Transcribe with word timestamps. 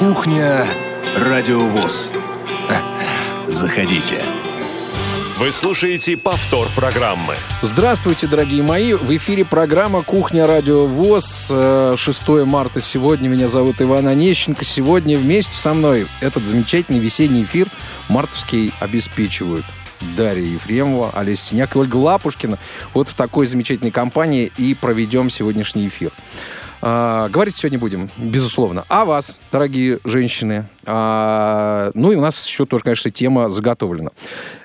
Кухня 0.00 0.64
Радиовоз. 1.14 2.10
Заходите. 3.48 4.16
Вы 5.36 5.52
слушаете 5.52 6.16
повтор 6.16 6.68
программы. 6.74 7.34
Здравствуйте, 7.60 8.26
дорогие 8.26 8.62
мои. 8.62 8.94
В 8.94 9.14
эфире 9.18 9.44
программа 9.44 10.00
«Кухня 10.02 10.46
Радио 10.46 10.86
ВОЗ». 10.86 11.52
6 11.98 12.28
марта 12.46 12.80
сегодня. 12.80 13.28
Меня 13.28 13.48
зовут 13.48 13.82
Иван 13.82 14.08
Онищенко. 14.08 14.64
Сегодня 14.64 15.18
вместе 15.18 15.52
со 15.52 15.74
мной 15.74 16.06
этот 16.22 16.46
замечательный 16.46 16.98
весенний 16.98 17.42
эфир 17.42 17.68
мартовский 18.08 18.72
обеспечивают 18.80 19.66
Дарья 20.16 20.46
Ефремова, 20.46 21.10
Олеся 21.12 21.44
Синяк 21.44 21.76
и 21.76 21.78
Ольга 21.78 21.96
Лапушкина. 21.96 22.58
Вот 22.94 23.10
в 23.10 23.14
такой 23.14 23.46
замечательной 23.46 23.90
компании 23.90 24.50
и 24.56 24.72
проведем 24.72 25.28
сегодняшний 25.28 25.88
эфир. 25.88 26.10
А, 26.82 27.28
говорить 27.28 27.56
сегодня 27.56 27.78
будем, 27.78 28.08
безусловно, 28.16 28.84
о 28.88 29.04
вас, 29.04 29.42
дорогие 29.52 29.98
женщины. 30.04 30.66
А, 30.86 31.90
ну 31.94 32.12
и 32.12 32.16
у 32.16 32.20
нас 32.20 32.46
еще 32.46 32.66
тоже, 32.66 32.84
конечно, 32.84 33.10
тема 33.10 33.50
заготовлена. 33.50 34.10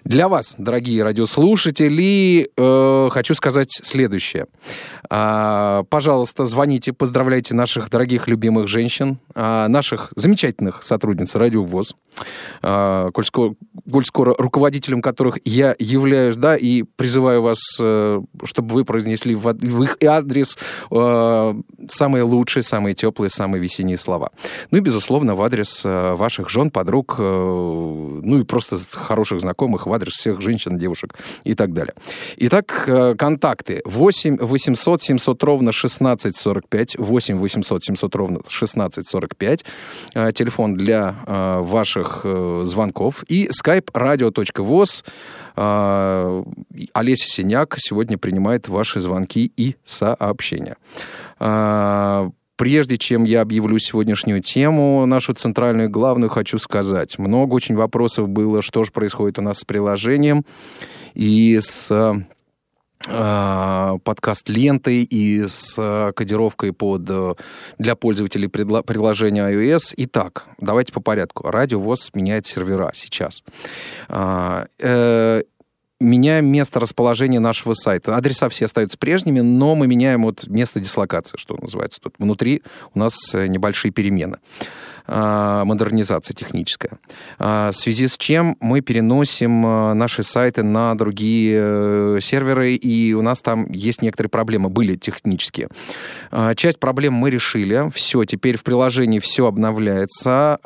Для 0.04 0.28
вас, 0.30 0.55
дорогие 0.58 1.04
радиослушатели, 1.04 2.50
э, 2.55 3.10
хочу 3.12 3.34
сказать 3.34 3.72
следующее. 3.72 4.46
Э, 5.10 5.84
пожалуйста, 5.90 6.46
звоните, 6.46 6.94
поздравляйте 6.94 7.54
наших 7.54 7.90
дорогих 7.90 8.28
любимых 8.28 8.68
женщин, 8.68 9.18
э, 9.34 9.68
наших 9.68 10.14
замечательных 10.16 10.84
сотрудниц 10.84 11.36
Радио 11.36 11.64
ВОЗ, 11.64 11.96
э, 12.62 13.10
коль, 13.13 13.26
скоро, 13.26 13.55
коль 13.91 14.05
скоро 14.05 14.36
руководителем 14.38 15.02
которых 15.02 15.40
я 15.44 15.76
являюсь, 15.80 16.38
да, 16.38 16.55
и 16.55 16.84
призываю 16.84 17.41
вас, 17.41 17.60
э, 17.82 18.22
чтобы 18.44 18.74
вы 18.74 18.86
произнесли 18.86 19.36
в, 19.36 19.54
в 19.54 19.84
их 19.84 19.98
адрес 20.04 20.58
э, 20.91 21.54
самые 21.88 22.24
лучшие, 22.24 22.63
самые 22.63 22.96
теплые, 22.96 23.30
самые 23.30 23.62
весенние 23.62 23.98
слова. 23.98 24.30
Ну 24.71 24.77
и, 24.77 24.82
безусловно, 24.82 25.36
в 25.36 25.41
адрес 25.41 25.82
э, 25.84 26.05
ваших 26.14 26.50
жен, 26.50 26.70
подруг, 26.70 27.16
э, 27.18 27.24
ну 27.24 28.40
и 28.40 28.44
просто 28.44 28.78
хороших 28.94 29.42
знакомых, 29.42 29.88
адрес 29.88 30.14
всех 30.14 30.42
женщин, 30.42 30.78
девушек 30.78 31.16
и 31.44 31.56
так 31.56 31.74
далее. 31.74 31.94
Итак, 32.38 32.84
э, 32.88 33.16
контакты 33.16 33.82
8 33.86 34.38
800 34.40 35.02
700 35.02 35.44
ровно 35.44 35.72
1645, 35.72 36.98
8 36.98 37.40
800 37.40 37.84
700 37.84 38.16
ровно 38.16 38.40
1645, 38.40 39.66
э, 40.14 40.32
телефон 40.32 40.76
для 40.76 41.16
э, 41.26 41.60
ваших 41.62 42.26
звонков 42.64 43.24
и 43.28 43.50
skype 43.50 43.92
radio.voz. 43.94 45.04
Олеся 46.94 47.28
Синяк 47.28 47.76
сегодня 47.78 48.18
принимает 48.18 48.68
ваши 48.68 49.00
звонки 49.00 49.52
и 49.56 49.76
сообщения. 49.86 50.76
Прежде 52.58 52.98
чем 52.98 53.26
я 53.26 53.42
объявлю 53.42 53.80
сегодняшнюю 53.80 54.42
тему, 54.42 55.06
нашу 55.06 55.34
центральную 55.34 55.90
главную, 55.90 56.30
хочу 56.30 56.58
сказать. 56.58 57.18
Много 57.20 57.54
очень 57.54 57.76
вопросов 57.76 58.30
было, 58.30 58.62
что 58.62 58.84
же 58.84 58.92
происходит 58.92 59.40
у 59.40 59.42
нас 59.42 59.60
с 59.60 59.66
приложением 59.66 60.46
и 61.14 61.60
с 61.62 61.92
э, 63.08 63.98
подкаст 64.03 64.48
лентой 64.48 65.03
и 65.03 65.44
с 65.46 66.14
кодировкой 66.16 66.72
под, 66.72 67.03
для 67.78 67.96
пользователей 67.96 68.48
приложения 68.48 69.50
iOS. 69.50 69.94
Итак, 69.98 70.46
давайте 70.59 70.94
по 70.94 71.02
порядку. 71.02 71.50
Радио 71.50 71.80
ВОЗ 71.80 72.12
меняет 72.14 72.46
сервера 72.48 72.92
сейчас. 72.94 73.44
Меняем 76.01 76.47
место 76.47 76.81
расположения 76.81 77.40
нашего 77.40 77.74
сайта. 77.74 78.18
Адреса 78.18 78.50
все 78.50 78.66
остаются 78.66 78.97
прежними, 78.97 79.40
но 79.40 79.75
мы 79.75 79.88
меняем 79.88 80.24
вот 80.24 80.46
место 80.47 80.81
дислокации, 80.81 81.38
что 81.38 81.56
называется. 81.56 82.02
Тут 82.02 82.16
внутри 82.19 82.63
у 82.94 83.00
нас 83.00 83.34
э, 83.34 83.47
небольшие 83.47 83.94
перемены. 83.94 84.40
А, 85.08 85.66
модернизация 85.66 86.34
техническая. 86.34 86.94
А, 87.38 87.72
в 87.72 87.75
связи 87.75 88.08
с 88.08 88.18
чем 88.18 88.58
мы 88.60 88.82
переносим 88.82 89.64
а, 89.66 89.94
наши 89.94 90.24
сайты 90.24 90.64
на 90.64 90.96
другие 90.96 91.60
э, 91.62 92.18
серверы, 92.22 92.74
и 92.74 93.14
у 93.14 93.22
нас 93.22 93.42
там 93.42 93.72
есть 93.72 94.02
некоторые 94.02 94.30
проблемы, 94.30 94.70
были 94.70 94.96
технические. 94.96 95.70
Часть 96.56 96.80
проблем 96.80 97.14
мы 97.14 97.30
решили. 97.30 97.90
Все, 97.94 98.26
теперь 98.26 98.58
в 98.58 98.64
приложении 98.64 99.20
все 99.20 99.48
обновляется. 99.48 100.60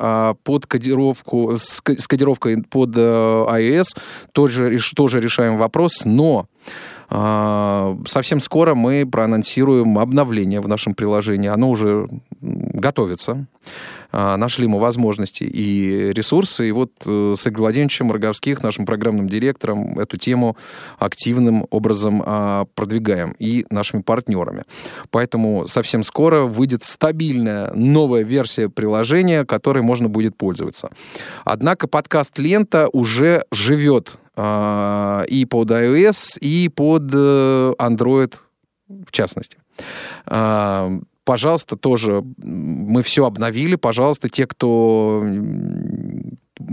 Под 0.44 0.66
кодировку, 0.66 1.56
с 1.56 1.80
кодировкой 1.80 2.62
под 2.62 2.96
э, 2.96 3.00
iOS 3.00 3.96
тоже, 4.32 4.78
тоже 4.94 5.20
решаем 5.20 5.58
вопрос, 5.58 6.02
но 6.04 6.46
Совсем 7.10 8.38
скоро 8.38 8.76
мы 8.76 9.04
проанонсируем 9.04 9.98
обновление 9.98 10.60
в 10.60 10.68
нашем 10.68 10.94
приложении. 10.94 11.48
Оно 11.48 11.70
уже 11.70 12.08
готовится. 12.40 13.46
А, 14.12 14.36
нашли 14.36 14.66
мы 14.66 14.78
возможности 14.78 15.44
и 15.44 16.12
ресурсы. 16.12 16.68
И 16.68 16.72
вот 16.72 16.92
э, 17.04 17.34
с 17.36 17.46
Игорем 17.46 17.60
Владимировичем 17.60 18.10
Роговских, 18.10 18.62
нашим 18.62 18.86
программным 18.86 19.28
директором, 19.28 19.98
эту 19.98 20.16
тему 20.16 20.56
активным 20.98 21.66
образом 21.70 22.22
а, 22.24 22.66
продвигаем 22.74 23.34
и 23.38 23.66
нашими 23.70 24.02
партнерами. 24.02 24.64
Поэтому 25.10 25.66
совсем 25.66 26.02
скоро 26.02 26.42
выйдет 26.42 26.84
стабильная 26.84 27.72
новая 27.74 28.22
версия 28.22 28.68
приложения, 28.68 29.44
которой 29.44 29.82
можно 29.82 30.08
будет 30.08 30.36
пользоваться. 30.36 30.90
Однако 31.44 31.86
подкаст 31.86 32.38
«Лента» 32.38 32.88
уже 32.92 33.44
живет 33.52 34.18
а, 34.36 35.22
и 35.28 35.44
под 35.44 35.70
iOS, 35.70 36.38
и 36.40 36.68
под 36.68 37.10
э, 37.12 37.74
Android 37.78 38.34
в 38.88 39.12
частности 39.12 39.56
пожалуйста, 41.30 41.76
тоже 41.76 42.24
мы 42.38 43.04
все 43.04 43.24
обновили. 43.24 43.76
Пожалуйста, 43.76 44.28
те, 44.28 44.48
кто 44.48 45.22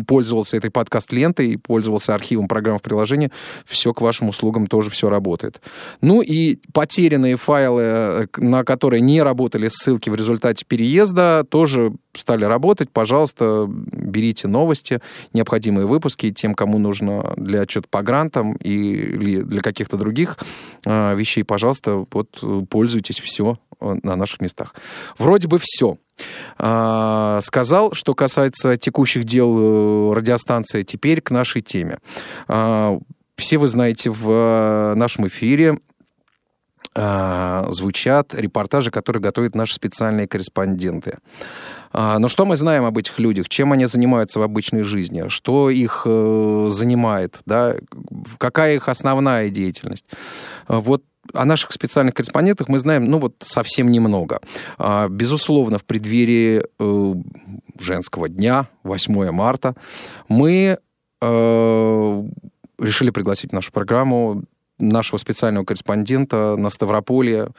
пользовался 0.07 0.57
этой 0.57 0.71
подкаст-лентой, 0.71 1.59
пользовался 1.59 2.15
архивом 2.15 2.47
программ 2.47 2.79
в 2.79 2.81
приложении, 2.81 3.31
все 3.67 3.93
к 3.93 4.01
вашим 4.01 4.29
услугам 4.29 4.65
тоже 4.65 4.89
все 4.89 5.09
работает. 5.09 5.61
Ну 6.01 6.21
и 6.21 6.57
потерянные 6.73 7.37
файлы, 7.37 7.81
э, 7.83 8.27
на 8.37 8.63
которые 8.63 9.01
не 9.01 9.21
работали 9.21 9.67
ссылки 9.67 10.09
в 10.09 10.15
результате 10.15 10.65
переезда, 10.65 11.45
тоже 11.47 11.93
стали 12.15 12.43
работать. 12.43 12.89
Пожалуйста, 12.89 13.67
берите 13.67 14.47
новости, 14.47 15.01
необходимые 15.33 15.85
выпуски 15.85 16.31
тем, 16.31 16.55
кому 16.55 16.79
нужно 16.79 17.35
для 17.37 17.61
отчета 17.61 17.87
по 17.91 18.01
грантам 18.01 18.53
или 18.55 19.41
для 19.41 19.61
каких-то 19.61 19.97
других 19.97 20.39
э, 20.83 21.15
вещей. 21.15 21.43
Пожалуйста, 21.43 22.07
вот 22.11 22.43
пользуйтесь 22.69 23.19
все 23.19 23.59
э, 23.66 23.66
на 23.79 24.15
наших 24.15 24.41
местах. 24.41 24.75
Вроде 25.17 25.47
бы 25.47 25.59
все. 25.61 25.97
А, 26.57 27.39
сказал, 27.41 27.93
что 27.93 28.13
касается 28.13 28.77
текущих 28.77 29.23
дел 29.23 30.11
э, 30.11 30.13
радиостанции, 30.13 30.83
теперь 30.83 31.21
к 31.21 31.31
нашей 31.31 31.61
теме. 31.61 31.99
А, 32.47 32.97
все 33.35 33.57
вы 33.57 33.67
знаете, 33.67 34.09
в 34.09 34.29
э, 34.31 34.95
нашем 34.95 35.27
эфире 35.27 35.79
а, 36.95 37.67
звучат 37.69 38.33
репортажи, 38.33 38.89
которые 38.89 39.21
готовят 39.21 39.53
наши 39.53 39.75
специальные 39.75 40.27
корреспонденты. 40.27 41.19
Но 41.93 42.27
что 42.27 42.45
мы 42.45 42.57
знаем 42.57 42.83
об 42.85 42.97
этих 42.97 43.17
людях? 43.17 43.47
Чем 43.49 43.71
они 43.71 43.85
занимаются 43.85 44.39
в 44.39 44.43
обычной 44.43 44.83
жизни? 44.83 45.29
Что 45.29 45.69
их 45.69 46.03
э, 46.05 46.67
занимает? 46.69 47.39
Да? 47.45 47.75
Какая 48.37 48.75
их 48.75 48.89
основная 48.89 49.49
деятельность? 49.49 50.05
Вот 50.67 51.03
о 51.33 51.45
наших 51.45 51.71
специальных 51.71 52.13
корреспондентах 52.15 52.67
мы 52.67 52.79
знаем, 52.79 53.05
ну, 53.05 53.19
вот 53.19 53.35
совсем 53.39 53.91
немного. 53.91 54.41
А, 54.77 55.07
безусловно, 55.07 55.77
в 55.77 55.85
преддверии 55.85 56.63
э, 56.79 57.13
женского 57.79 58.29
дня, 58.29 58.67
8 58.83 59.31
марта, 59.31 59.75
мы 60.29 60.79
э, 61.21 62.23
решили 62.79 63.09
пригласить 63.09 63.51
в 63.51 63.53
нашу 63.53 63.71
программу 63.71 64.43
нашего 64.79 65.17
специального 65.17 65.65
корреспондента 65.65 66.55
на 66.55 66.69
Ставрополье 66.69 67.49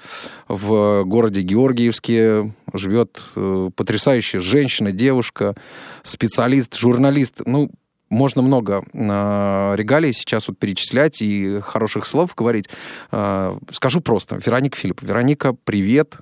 в 0.47 1.03
городе 1.05 1.43
Георгиевске 1.43 2.55
живет 2.73 3.20
э, 3.35 3.70
потрясающая 3.75 4.41
женщина, 4.41 4.93
девушка, 4.93 5.56
специалист, 6.03 6.76
журналист. 6.76 7.43
Ну, 7.44 7.70
можно 8.08 8.43
много 8.43 8.84
э, 8.93 9.72
регалий 9.76 10.12
сейчас 10.12 10.49
вот 10.49 10.58
перечислять 10.58 11.20
и 11.22 11.60
хороших 11.60 12.06
слов 12.06 12.34
говорить. 12.34 12.69
Э, 13.10 13.56
скажу 13.72 14.00
просто. 14.00 14.37
Вероника 14.44 14.76
Филипп. 14.76 15.02
Вероника, 15.02 15.55
привет. 15.64 16.19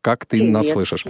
Как 0.00 0.26
ты 0.26 0.38
привет. 0.38 0.52
нас 0.52 0.70
слышишь? 0.70 1.04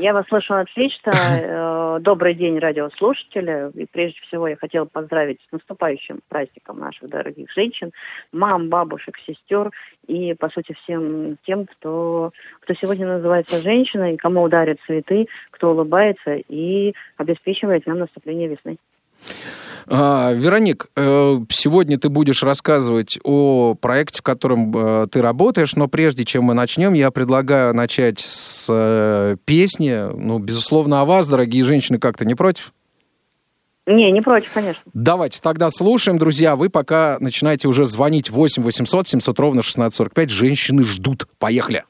Я 0.00 0.14
вас 0.14 0.26
слышу 0.28 0.54
отлично. 0.54 1.12
Э, 1.92 1.98
добрый 2.00 2.34
день, 2.34 2.58
радиослушатели. 2.58 3.70
И 3.74 3.86
прежде 3.86 4.20
всего 4.20 4.48
я 4.48 4.56
хотела 4.56 4.84
поздравить 4.84 5.40
с 5.48 5.52
наступающим 5.52 6.20
праздником 6.28 6.78
наших 6.78 7.08
дорогих 7.08 7.50
женщин, 7.52 7.90
мам, 8.32 8.68
бабушек, 8.68 9.16
сестер 9.26 9.70
и, 10.06 10.34
по 10.34 10.48
сути, 10.48 10.74
всем 10.82 11.36
тем, 11.44 11.66
кто, 11.66 12.32
кто 12.60 12.74
сегодня 12.74 13.06
называется 13.06 13.60
женщиной, 13.60 14.16
кому 14.16 14.42
ударят 14.42 14.78
цветы, 14.86 15.26
кто 15.50 15.72
улыбается 15.72 16.36
и 16.48 16.94
обеспечивает 17.16 17.86
нам 17.86 17.98
наступление 17.98 18.48
весны. 18.48 18.78
А, 19.92 20.32
Вероник, 20.32 20.86
э, 20.94 21.38
сегодня 21.50 21.98
ты 21.98 22.08
будешь 22.08 22.44
рассказывать 22.44 23.18
о 23.24 23.74
проекте, 23.74 24.20
в 24.20 24.22
котором 24.22 24.72
э, 24.76 25.06
ты 25.10 25.20
работаешь, 25.20 25.74
но 25.74 25.88
прежде 25.88 26.24
чем 26.24 26.44
мы 26.44 26.54
начнем, 26.54 26.92
я 26.92 27.10
предлагаю 27.10 27.74
начать 27.74 28.20
с 28.20 28.68
э, 28.70 29.36
песни. 29.44 30.12
Ну, 30.16 30.38
безусловно, 30.38 31.00
о 31.00 31.04
вас, 31.04 31.26
дорогие 31.26 31.64
женщины, 31.64 31.98
как-то 31.98 32.24
не 32.24 32.36
против? 32.36 32.72
Не, 33.86 34.12
не 34.12 34.20
против, 34.20 34.52
конечно. 34.52 34.80
Давайте 34.94 35.40
тогда 35.42 35.70
слушаем, 35.70 36.18
друзья. 36.18 36.54
Вы 36.54 36.68
пока 36.68 37.16
начинаете 37.18 37.66
уже 37.66 37.84
звонить 37.84 38.30
8 38.30 38.62
800 38.62 39.08
700 39.08 39.40
ровно 39.40 39.60
1645. 39.60 40.30
Женщины 40.30 40.84
ждут. 40.84 41.26
Поехали. 41.40 41.82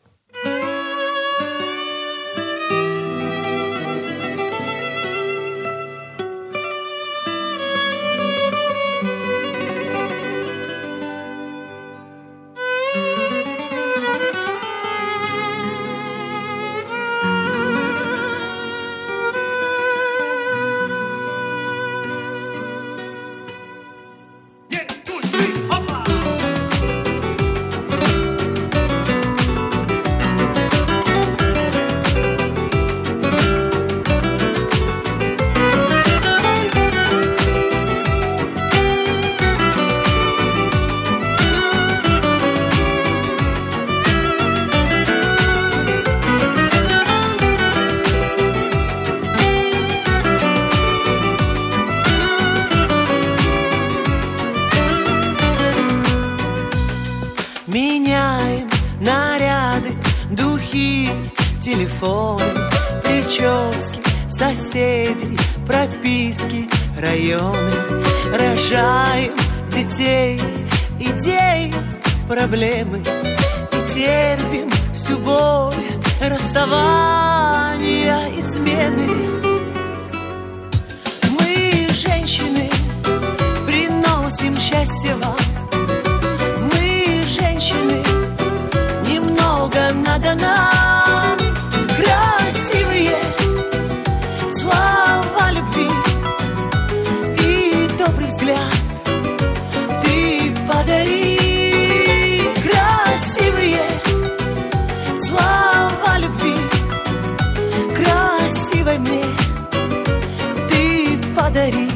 Подари. 111.50 111.88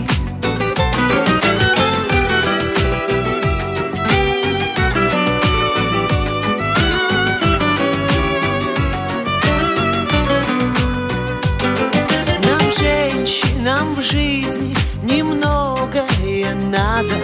Нам, 12.43 12.73
женщинам 12.73 13.95
в 13.95 14.03
жизни 14.03 14.75
немногое 15.03 16.55
надо. 16.71 17.15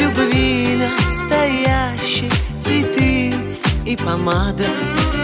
Любви 0.00 0.76
настоящей, 0.76 2.30
цветы 2.60 3.34
и 3.84 3.96
помада. 3.96 4.64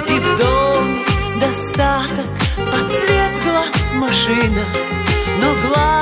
И 0.08 0.18
в 0.18 0.38
доме 0.38 1.04
достаток, 1.40 2.28
под 2.56 2.92
цвет 2.92 3.32
глаз 3.44 3.92
машина. 3.94 4.64
Но 5.40 5.54
главное, 5.68 6.01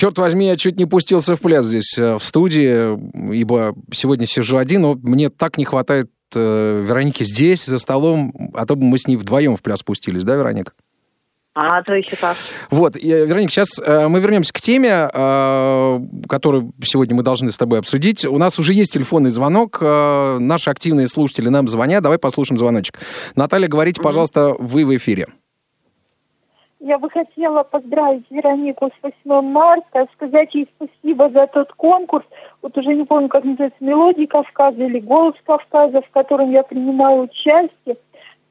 Черт 0.00 0.16
возьми, 0.16 0.46
я 0.46 0.56
чуть 0.56 0.78
не 0.78 0.86
пустился 0.86 1.36
в 1.36 1.40
пляс 1.42 1.66
здесь 1.66 1.98
э, 1.98 2.16
в 2.16 2.24
студии, 2.24 3.34
ибо 3.34 3.74
сегодня 3.92 4.24
сижу 4.26 4.56
один, 4.56 4.80
но 4.80 4.94
мне 4.94 5.28
так 5.28 5.58
не 5.58 5.66
хватает 5.66 6.10
э, 6.34 6.84
Вероники 6.88 7.22
здесь, 7.22 7.66
за 7.66 7.78
столом, 7.78 8.32
а 8.54 8.64
то 8.64 8.76
бы 8.76 8.84
мы 8.84 8.96
с 8.96 9.06
ней 9.06 9.16
вдвоем 9.16 9.58
в 9.58 9.60
пляс 9.60 9.80
спустились, 9.80 10.24
да, 10.24 10.36
Вероника? 10.36 10.72
А, 11.52 11.82
то 11.82 11.94
еще 11.94 12.16
как. 12.16 12.34
Вот, 12.70 12.96
э, 12.96 13.26
Вероника, 13.26 13.50
сейчас 13.50 13.78
э, 13.78 14.08
мы 14.08 14.20
вернемся 14.20 14.54
к 14.54 14.60
теме, 14.62 15.06
которую 16.30 16.72
сегодня 16.82 17.14
мы 17.14 17.22
должны 17.22 17.52
с 17.52 17.58
тобой 17.58 17.78
обсудить. 17.78 18.24
У 18.24 18.38
нас 18.38 18.58
уже 18.58 18.72
есть 18.72 18.94
телефонный 18.94 19.30
звонок, 19.30 19.82
наши 19.82 20.70
активные 20.70 21.08
слушатели 21.08 21.50
нам 21.50 21.68
звонят, 21.68 22.02
давай 22.02 22.18
послушаем 22.18 22.56
звоночек. 22.56 22.98
Наталья, 23.34 23.68
говорите, 23.68 24.00
пожалуйста, 24.00 24.54
вы 24.58 24.86
в 24.86 24.96
эфире. 24.96 25.26
Я 26.80 26.98
бы 26.98 27.10
хотела 27.10 27.62
поздравить 27.62 28.24
Веронику 28.30 28.86
с 28.88 29.02
8 29.02 29.42
марта, 29.46 30.06
сказать 30.14 30.54
ей 30.54 30.66
спасибо 30.76 31.28
за 31.28 31.46
тот 31.46 31.70
конкурс. 31.74 32.24
Вот 32.62 32.76
уже 32.78 32.94
не 32.94 33.04
помню, 33.04 33.28
как 33.28 33.44
называется, 33.44 33.84
«Мелодии 33.84 34.24
Кавказа» 34.24 34.82
или 34.82 34.98
«Голос 34.98 35.34
Кавказа», 35.44 36.00
в 36.00 36.10
котором 36.10 36.50
я 36.50 36.62
принимаю 36.62 37.24
участие. 37.24 37.98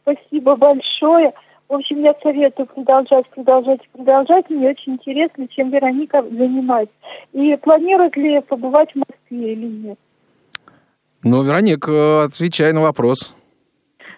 Спасибо 0.03 0.55
большое. 0.55 1.33
В 1.69 1.73
общем, 1.73 2.03
я 2.03 2.15
советую 2.21 2.67
продолжать, 2.67 3.27
продолжать, 3.29 3.81
продолжать. 3.93 4.47
Мне 4.49 4.69
очень 4.69 4.93
интересно, 4.93 5.47
чем 5.47 5.71
Вероника 5.71 6.21
занимается. 6.21 6.93
И 7.33 7.55
планирует 7.57 8.15
ли 8.15 8.41
побывать 8.41 8.91
в 8.91 8.97
Москве 8.97 9.53
или 9.53 9.67
нет? 9.67 9.99
Ну, 11.23 11.43
Вероника, 11.43 12.25
отвечай 12.25 12.73
на 12.73 12.81
вопрос. 12.81 13.35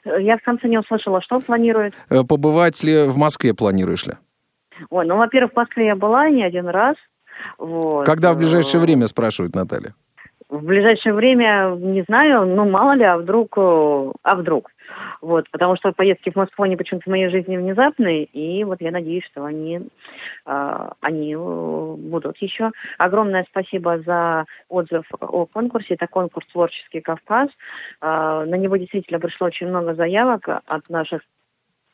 Я 0.05 0.38
в 0.38 0.41
конце 0.41 0.67
не 0.67 0.79
услышала, 0.79 1.22
что 1.22 1.39
планирует. 1.39 1.93
Э, 2.10 2.24
Побывать 2.24 2.81
ли 2.84 3.08
в 3.08 3.17
Москве 3.17 3.53
планируешь 3.53 4.05
ли? 4.05 4.13
Ой, 4.89 5.05
ну, 5.05 5.17
во-первых, 5.17 5.51
в 5.53 5.55
Москве 5.55 5.88
я 5.88 5.96
была 5.96 6.29
не 6.29 6.43
один 6.43 6.67
раз. 6.67 6.96
Вот. 7.58 8.05
Когда 8.05 8.34
в 8.34 8.38
ближайшее 8.38 8.79
Э, 8.79 8.84
время, 8.84 9.08
спрашивает 9.08 9.55
Наталья. 9.55 9.93
В 10.50 10.63
ближайшее 10.63 11.13
время, 11.13 11.75
не 11.77 12.03
знаю, 12.03 12.46
ну, 12.46 12.70
мало 12.70 12.93
ли, 12.93 13.03
а 13.03 13.17
вдруг, 13.17 13.58
э, 13.58 14.12
а 14.24 14.36
вдруг. 14.36 14.70
Вот, 15.21 15.50
потому 15.51 15.75
что 15.75 15.91
поездки 15.91 16.31
в 16.31 16.36
Москву, 16.36 16.65
они 16.65 16.75
почему-то 16.75 17.05
в 17.05 17.12
моей 17.12 17.29
жизни 17.29 17.57
внезапные, 17.57 18.24
и 18.24 18.63
вот 18.63 18.81
я 18.81 18.91
надеюсь, 18.91 19.25
что 19.25 19.45
они, 19.45 19.81
э, 20.45 20.89
они 21.01 21.36
будут 21.36 22.38
еще. 22.38 22.71
Огромное 22.98 23.45
спасибо 23.50 24.00
за 24.00 24.45
отзыв 24.69 25.05
о 25.19 25.45
конкурсе. 25.45 25.95
Это 25.95 26.07
конкурс 26.07 26.48
«Творческий 26.48 27.01
Кавказ». 27.01 27.50
Э, 28.01 28.45
на 28.48 28.55
него 28.55 28.77
действительно 28.77 29.19
пришло 29.19 29.48
очень 29.48 29.67
много 29.67 29.93
заявок 29.93 30.48
от 30.48 30.89
наших 30.89 31.21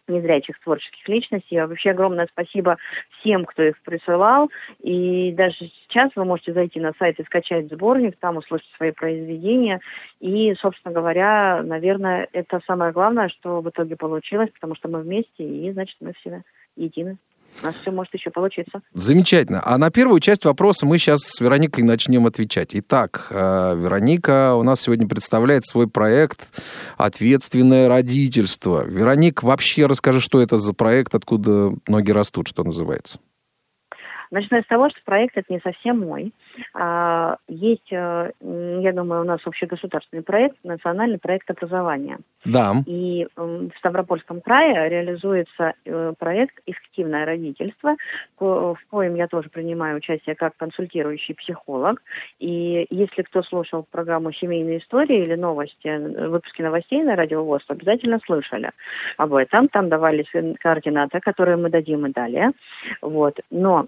незрячих 0.07 0.59
творческих 0.59 1.07
личностей. 1.07 1.57
А 1.57 1.67
вообще 1.67 1.91
огромное 1.91 2.27
спасибо 2.31 2.77
всем, 3.19 3.45
кто 3.45 3.63
их 3.63 3.79
присылал. 3.81 4.49
И 4.81 5.31
даже 5.33 5.55
сейчас 5.57 6.11
вы 6.15 6.25
можете 6.25 6.53
зайти 6.53 6.79
на 6.79 6.93
сайт 6.99 7.19
и 7.19 7.23
скачать 7.23 7.69
сборник, 7.69 8.17
там 8.19 8.37
услышать 8.37 8.69
свои 8.77 8.91
произведения. 8.91 9.79
И, 10.19 10.53
собственно 10.55 10.93
говоря, 10.93 11.61
наверное, 11.63 12.27
это 12.33 12.59
самое 12.65 12.91
главное, 12.91 13.29
что 13.29 13.61
в 13.61 13.69
итоге 13.69 13.95
получилось, 13.95 14.49
потому 14.53 14.75
что 14.75 14.87
мы 14.87 15.01
вместе, 15.01 15.43
и, 15.43 15.71
значит, 15.71 15.97
мы 15.99 16.13
все 16.13 16.43
едины. 16.75 17.17
Нас 17.63 17.75
все 17.81 17.91
может 17.91 18.13
еще 18.13 18.29
получиться. 18.29 18.81
Замечательно. 18.93 19.61
А 19.63 19.77
на 19.77 19.89
первую 19.89 20.19
часть 20.19 20.45
вопроса 20.45 20.85
мы 20.85 20.97
сейчас 20.97 21.21
с 21.21 21.39
Вероникой 21.39 21.83
начнем 21.83 22.25
отвечать. 22.27 22.69
Итак, 22.73 23.27
э, 23.29 23.75
Вероника 23.77 24.55
у 24.55 24.63
нас 24.63 24.81
сегодня 24.81 25.07
представляет 25.07 25.65
свой 25.65 25.87
проект 25.87 26.39
«Ответственное 26.97 27.87
родительство». 27.87 28.85
Вероник, 28.85 29.43
вообще 29.43 29.85
расскажи, 29.85 30.21
что 30.21 30.41
это 30.41 30.57
за 30.57 30.73
проект, 30.73 31.15
откуда 31.15 31.71
ноги 31.87 32.11
растут, 32.11 32.47
что 32.47 32.63
называется. 32.63 33.19
Начну 34.31 34.61
с 34.61 34.65
того, 34.65 34.89
что 34.89 34.99
проект 35.05 35.37
это 35.37 35.51
не 35.51 35.59
совсем 35.59 35.99
мой. 35.99 36.33
А, 36.73 37.37
Есть, 37.47 37.91
э, 37.91 38.31
я 38.39 38.93
думаю, 38.93 39.21
у 39.21 39.25
нас 39.25 39.39
общегосударственный 39.45 40.23
проект, 40.23 40.57
национальный 40.63 41.19
проект 41.19 41.49
образования. 41.49 42.19
Да. 42.45 42.75
И 42.85 43.27
в 43.35 43.71
Ставропольском 43.77 44.41
крае 44.41 44.89
реализуется 44.89 45.73
э, 45.85 46.13
проект 46.17 46.59
«Эффективное 46.65 47.25
родительство», 47.25 47.95
в 48.39 48.77
коем 48.89 49.15
я 49.15 49.27
тоже 49.27 49.49
принимаю 49.49 49.97
участие 49.97 50.35
как 50.35 50.55
консультирующий 50.57 51.35
психолог. 51.35 52.01
И 52.39 52.85
если 52.89 53.23
кто 53.23 53.43
слушал 53.43 53.85
программу 53.89 54.31
«Семейные 54.31 54.79
истории» 54.79 55.23
или 55.23 55.35
новости, 55.35 55.87
э, 55.87 56.27
выпуски 56.27 56.61
новостей 56.61 57.03
на 57.03 57.15
Радио 57.15 57.43
ВОЗ, 57.43 57.63
обязательно 57.67 58.19
слышали 58.25 58.71
об 59.17 59.33
этом. 59.33 59.67
Там 59.69 59.89
давались 59.89 60.31
координаты, 60.59 61.19
которые 61.19 61.57
мы 61.57 61.69
дадим 61.69 62.05
и 62.05 62.11
далее. 62.11 62.51
Вот. 63.01 63.39
Но 63.51 63.87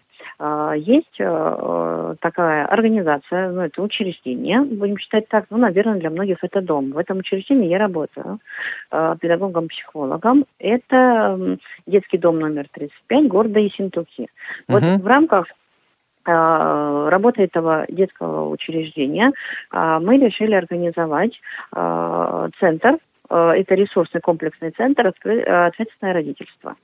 есть 0.76 1.20
э, 1.20 2.16
такая 2.20 2.66
организация, 2.66 3.52
ну, 3.52 3.62
это 3.62 3.82
учреждение, 3.82 4.62
будем 4.62 4.98
считать 4.98 5.28
так, 5.28 5.46
ну, 5.50 5.58
наверное, 5.58 6.00
для 6.00 6.10
многих 6.10 6.44
это 6.44 6.62
дом. 6.62 6.92
В 6.92 6.98
этом 6.98 7.20
учреждении 7.20 7.70
я 7.70 7.78
работаю 7.78 8.40
э, 8.92 9.16
педагогом-психологом. 9.20 10.46
Это 10.60 11.58
детский 11.86 12.18
дом 12.18 12.40
номер 12.40 12.68
35 12.72 13.28
города 13.28 13.60
Ессентуки. 13.60 14.28
Вот 14.68 14.82
Мгм. 14.82 15.00
в 15.02 15.08
рамках 15.08 15.48
э, 16.26 17.10
работы 17.10 17.44
этого 17.44 17.86
детского 17.90 18.50
учреждения 18.50 19.32
мы 19.72 20.18
решили 20.18 20.54
организовать 20.54 21.40
центр, 22.60 22.98
это 23.30 23.76
ресурсный 23.76 24.22
комплексный 24.22 24.72
центр 24.72 25.08
«Откры- 25.08 25.44
э, 25.44 25.68
«Ответственное 25.68 26.14
родительство». 26.14 26.76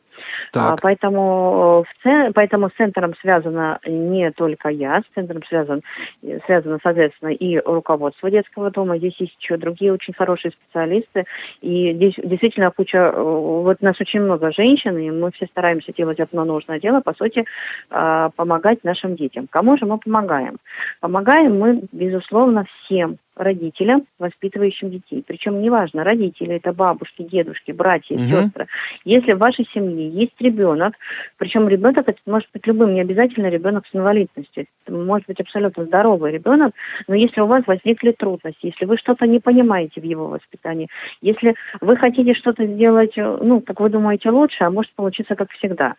А, 0.55 0.75
Так. 0.75 0.81
Поэтому, 0.81 1.81
в 1.81 2.03
це- 2.03 2.29
поэтому 2.33 2.69
с 2.69 2.73
центром 2.77 3.13
связана 3.21 3.79
не 3.87 4.31
только 4.31 4.69
я, 4.69 4.99
с 4.99 5.03
центром 5.15 5.43
связан, 5.49 5.81
э, 6.23 6.39
связано, 6.45 6.79
соответственно, 6.83 7.29
и 7.33 7.59
руководство 7.59 8.29
детского 8.29 8.71
дома. 8.71 8.97
Здесь 8.97 9.15
есть 9.21 9.35
еще 9.39 9.57
другие 9.57 9.93
очень 9.93 10.13
хорошие 10.13 10.51
специалисты. 10.51 11.25
И 11.61 11.93
здесь 11.93 12.13
действительно 12.23 12.71
куча, 12.71 12.97
э, 12.97 13.21
вот 13.21 13.81
нас 13.81 13.99
очень 14.01 14.21
много 14.21 14.51
женщин, 14.51 14.97
и 14.97 15.11
мы 15.11 15.31
все 15.31 15.45
стараемся 15.47 15.93
делать 15.93 16.19
одно 16.19 16.45
нужное 16.45 16.79
дело, 16.79 17.01
по 17.01 17.13
сути, 17.13 17.45
а, 17.89 18.29
помогать 18.35 18.83
нашим 18.83 19.15
детям. 19.15 19.47
Кому 19.49 19.77
же 19.77 19.85
мы 19.85 19.97
помогаем? 19.97 20.57
Помогаем 20.99 21.59
мы, 21.59 21.81
безусловно, 21.91 22.65
всем 22.85 23.17
родителям, 23.35 24.03
воспитывающим 24.19 24.89
детей. 24.89 25.23
Причем 25.27 25.61
неважно, 25.61 26.03
родители 26.03 26.55
это 26.55 26.71
бабушки, 26.71 27.23
дедушки, 27.23 27.71
братья, 27.71 28.15
Мгм. 28.15 28.29
сестры. 28.29 28.67
Если 29.03 29.33
в 29.33 29.37
вашей 29.39 29.67
семье 29.73 30.04
есть 30.09 30.39
ребенок, 30.39 30.93
причем 31.37 31.67
ребенок 31.67 32.07
это 32.07 32.19
может 32.25 32.49
быть 32.53 32.65
любым, 32.67 32.93
не 32.93 33.01
обязательно 33.01 33.47
ребенок 33.47 33.85
с 33.87 33.95
инвалидностью, 33.95 34.67
это 34.85 34.95
может 34.95 35.27
быть 35.27 35.39
абсолютно 35.39 35.85
здоровый 35.85 36.31
ребенок, 36.31 36.73
но 37.07 37.15
если 37.15 37.41
у 37.41 37.47
вас 37.47 37.65
возникли 37.67 38.11
трудности, 38.11 38.67
если 38.67 38.85
вы 38.85 38.97
что-то 38.97 39.27
не 39.27 39.39
понимаете 39.39 40.01
в 40.01 40.03
его 40.03 40.27
воспитании, 40.27 40.89
если 41.21 41.55
вы 41.81 41.95
хотите 41.97 42.33
что-то 42.33 42.65
сделать, 42.65 43.17
э, 43.17 43.37
ну, 43.41 43.61
как 43.61 43.79
вы 43.79 43.89
думаете, 43.89 44.29
лучше, 44.29 44.63
а 44.63 44.69
может 44.69 44.93
получиться 44.93 45.35
как 45.35 45.51
всегда. 45.51 45.95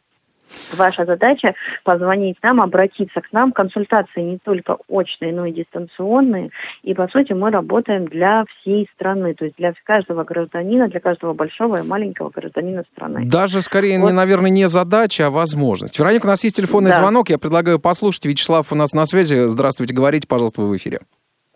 Ваша 0.75 1.05
задача 1.05 1.55
позвонить 1.85 2.37
нам, 2.43 2.61
обратиться 2.61 3.21
к 3.21 3.33
нам. 3.33 3.53
Консультации 3.53 4.21
не 4.21 4.38
только 4.38 4.79
очные, 4.88 5.33
но 5.33 5.47
и 5.47 5.53
дистанционные. 5.53 6.50
И, 6.83 6.95
по 6.95 7.09
сути, 7.09 7.33
мы 7.33 7.50
работаем 7.50 8.07
для 8.07 8.45
всей 8.47 8.88
страны, 8.95 9.35
то 9.35 9.45
есть 9.45 9.57
для 9.57 9.73
каждого 9.85 10.25
гражданина, 10.25 10.88
для 10.88 11.00
каждого 11.00 11.33
большого 11.33 11.81
и 11.81 11.83
маленького 11.83 12.31
гражданина 12.31 12.85
страны. 12.93 13.23
Даже 13.26 13.62
скорее, 13.62 13.99
Вот. 14.00 14.07
не, 14.07 14.12
наверное, 14.12 14.50
не 14.50 14.69
задача, 14.69 15.26
а 15.26 15.31
возможность. 15.31 15.99
Вероника, 15.99 16.26
у 16.26 16.29
нас 16.29 16.43
есть 16.45 16.57
телефонный 16.57 16.91
Да. 16.91 16.97
звонок. 17.00 17.29
Я 17.29 17.38
предлагаю 17.38 17.79
послушать. 17.79 18.26
Вячеслав 18.26 18.71
у 18.73 18.75
нас 18.75 18.93
на 18.93 19.07
связи. 19.07 19.47
Здравствуйте, 19.47 19.95
говорите, 19.95 20.26
пожалуйста, 20.29 20.62
вы 20.62 20.69
в 20.69 20.76
эфире. 20.76 21.00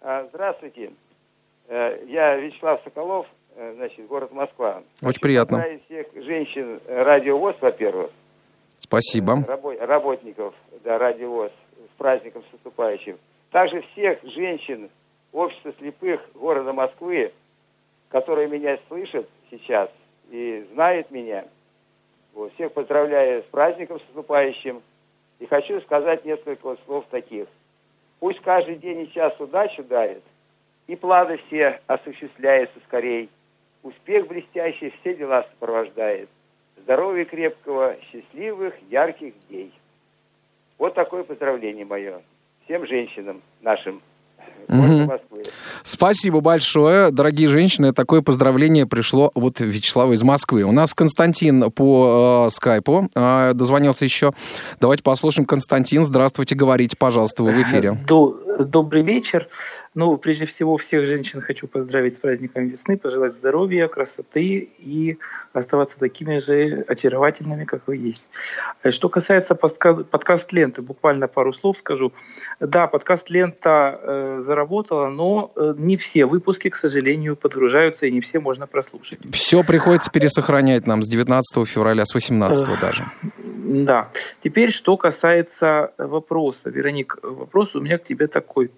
А, 0.03 0.27
Здравствуйте. 0.33 0.91
Э, 1.69 1.99
Я 2.09 2.37
Вячеслав 2.37 2.81
Соколов, 2.85 3.27
э, 3.57 3.75
значит, 3.77 4.07
город 4.09 4.33
Москва. 4.33 4.83
Очень 5.03 5.21
приятно. 5.21 5.59
Поздравить 5.59 5.85
всех 5.87 6.07
женщин 6.25 6.81
э, 6.87 7.03
Радио 7.03 7.39
ВОЗ, 7.39 7.55
во-первых, 7.61 8.11
Спасибо. 8.91 9.35
рабо- 9.47 9.79
работников 9.79 10.53
да, 10.83 10.99
Радио 10.99 11.31
ВОЗ 11.31 11.53
с 11.77 11.97
праздником 11.97 12.43
с 12.43 12.53
наступающим. 12.53 13.19
Также 13.53 13.83
всех 13.93 14.19
женщин 14.25 14.91
общества 15.33 15.73
слепых 15.79 16.21
города 16.35 16.73
Москвы, 16.73 17.33
которые 18.09 18.49
меня 18.49 18.81
слышат 18.89 19.29
сейчас 19.49 19.91
и 20.31 20.67
знают 20.73 21.09
меня. 21.13 21.45
Вот, 22.35 22.53
всех 22.55 22.73
поздравляю 22.73 23.45
с 23.45 23.47
праздником 23.47 24.01
с 24.01 24.03
наступающим. 24.07 24.83
И 25.39 25.47
хочу 25.47 25.81
сказать 25.83 26.25
несколько 26.25 26.77
слов 26.85 27.05
таких. 27.13 27.47
Пусть 28.19 28.41
каждый 28.41 28.75
день 28.75 29.03
и 29.03 29.13
час 29.13 29.39
удачу 29.39 29.85
дарит, 29.85 30.25
и 30.89 30.97
планы 30.97 31.37
все 31.47 31.81
осуществляются 31.87 32.81
скорей. 32.89 33.31
Успех 33.85 34.27
блестящий 34.27 34.93
все 35.01 35.15
дела 35.15 35.47
сопровождает. 35.53 36.29
Здоровья 36.91 37.25
крепкого, 37.25 37.95
счастливых, 38.11 38.75
ярких 38.91 39.33
дней. 39.49 39.73
Вот 40.77 40.97
такое 40.97 41.23
поздравление 41.23 41.85
мое 41.85 42.21
всем 42.65 42.85
женщинам 42.85 43.43
нашим. 43.63 44.03
Москвы. 44.67 45.45
Спасибо 45.85 46.41
большое, 46.41 47.13
дорогие 47.13 47.47
женщины. 47.47 47.93
Такое 47.93 48.23
поздравление 48.23 48.87
пришло 48.87 49.31
вот 49.37 49.61
Вячеслава 49.61 50.15
из 50.15 50.25
Москвы. 50.25 50.65
У 50.65 50.73
нас 50.73 50.93
Константин 50.93 51.71
по 51.71 52.47
э, 52.49 52.51
скайпу 52.51 53.09
э, 53.15 53.53
дозвонился 53.55 54.05
еще. 54.05 54.33
Давайте 54.81 55.05
послушаем. 55.05 55.47
Константин, 55.47 56.05
здравствуйте, 56.05 56.57
говорите, 56.57 56.97
пожалуйста, 56.99 57.45
вы 57.45 57.53
в 57.53 57.63
эфире. 57.63 57.99
До- 58.59 58.65
добрый 58.65 59.03
вечер. 59.03 59.49
Ну, 59.95 60.17
прежде 60.19 60.47
всего, 60.47 60.77
всех 60.77 61.07
женщин 61.07 61.41
хочу 61.41 61.67
поздравить 61.67 62.15
с 62.15 62.21
праздником 62.21 62.69
весны, 62.69 62.97
пожелать 62.97 63.35
здоровья, 63.35 63.89
красоты 63.89 64.69
и 64.79 65.19
оставаться 65.53 65.99
такими 65.99 66.39
же 66.39 66.85
очаровательными, 66.87 67.65
как 67.65 67.83
вы 67.87 67.97
есть. 67.97 68.23
Э, 68.83 68.91
Что 68.91 69.09
касается 69.09 69.55
подка- 69.55 70.05
подкаст-ленты, 70.05 70.83
буквально 70.83 71.27
пару 71.27 71.53
слов 71.53 71.79
скажу. 71.79 72.13
Да, 72.61 72.87
подкаст-лента 72.87 73.99
э, 74.03 74.41
заработала, 74.41 75.09
но 75.09 75.53
э, 75.57 75.75
не 75.77 75.97
все 75.97 76.27
выпуски, 76.27 76.69
к 76.71 76.77
сожалению, 76.77 77.35
подгружаются, 77.37 78.07
и 78.07 78.13
не 78.13 78.21
все 78.21 78.39
можно 78.41 78.67
прослушать. 78.67 79.19
Все 79.33 79.63
приходится 79.63 80.11
пересохранять 80.11 80.87
нам 80.87 81.03
с 81.03 81.09
19 81.09 81.67
февраля, 81.69 82.05
с 82.07 82.15
18 82.15 82.81
даже. 82.81 83.07
Да. 83.23 84.11
Теперь, 84.43 84.71
что 84.71 84.97
касается 84.97 85.93
вопроса. 85.99 86.71
Вероник, 86.71 87.19
вопрос 87.23 87.75
у 87.77 87.81
меня 87.81 87.99
к 87.99 88.03
тебе 88.05 88.27
такой. 88.41 88.71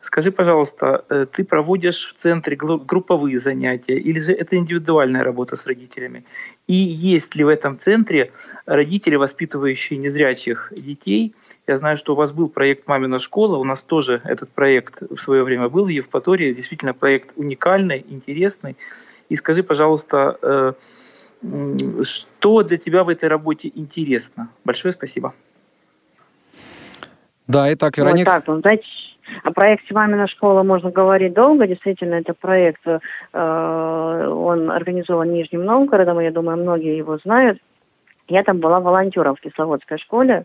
Скажи, 0.00 0.30
пожалуйста, 0.30 1.04
э, 1.08 1.26
ты 1.30 1.44
проводишь 1.44 2.08
в 2.08 2.14
центре 2.14 2.56
групповые 2.56 3.38
занятия 3.38 3.98
или 3.98 4.20
же 4.20 4.32
это 4.32 4.56
индивидуальная 4.56 5.22
работа 5.22 5.56
с 5.56 5.66
родителями? 5.66 6.24
И 6.66 6.74
есть 6.74 7.36
ли 7.36 7.44
в 7.44 7.48
этом 7.48 7.78
центре 7.78 8.32
родители, 8.66 9.16
воспитывающие 9.16 9.98
незрячих 9.98 10.72
детей? 10.76 11.34
Я 11.66 11.76
знаю, 11.76 11.96
что 11.96 12.12
у 12.12 12.16
вас 12.16 12.32
был 12.32 12.48
проект 12.48 12.88
«Мамина 12.88 13.18
школа», 13.18 13.56
у 13.56 13.64
нас 13.64 13.84
тоже 13.84 14.20
этот 14.24 14.48
проект 14.50 15.02
в 15.02 15.16
свое 15.16 15.42
время 15.44 15.68
был 15.68 15.84
в 15.84 15.88
Евпатории. 15.88 16.54
Действительно, 16.54 16.94
проект 16.94 17.32
уникальный, 17.36 18.04
интересный. 18.10 18.76
И 19.28 19.36
скажи, 19.36 19.62
пожалуйста, 19.62 20.38
э, 20.42 20.72
что 22.02 22.62
для 22.62 22.76
тебя 22.76 23.04
в 23.04 23.08
этой 23.08 23.28
работе 23.28 23.70
интересно? 23.74 24.48
Большое 24.64 24.92
спасибо. 24.92 25.32
Да, 27.50 27.72
итак, 27.72 27.96
Вот 27.96 28.04
Вероника. 28.04 28.30
так, 28.30 28.46
ну, 28.46 28.60
знаете, 28.60 28.84
о 29.44 29.52
проекте 29.52 29.94
«Мамина 29.94 30.26
школа» 30.28 30.62
можно 30.62 30.90
говорить 30.90 31.34
долго. 31.34 31.66
Действительно, 31.66 32.14
это 32.14 32.34
проект, 32.34 32.80
э, 32.86 32.98
он 33.32 34.70
организован 34.70 35.32
Нижним 35.32 35.64
Новгородом, 35.64 36.20
и 36.20 36.24
я 36.24 36.30
думаю, 36.30 36.58
многие 36.58 36.96
его 36.96 37.18
знают. 37.18 37.58
Я 38.28 38.44
там 38.44 38.58
была 38.58 38.78
волонтером 38.78 39.34
в 39.34 39.40
Кисловодской 39.40 39.98
школе. 39.98 40.44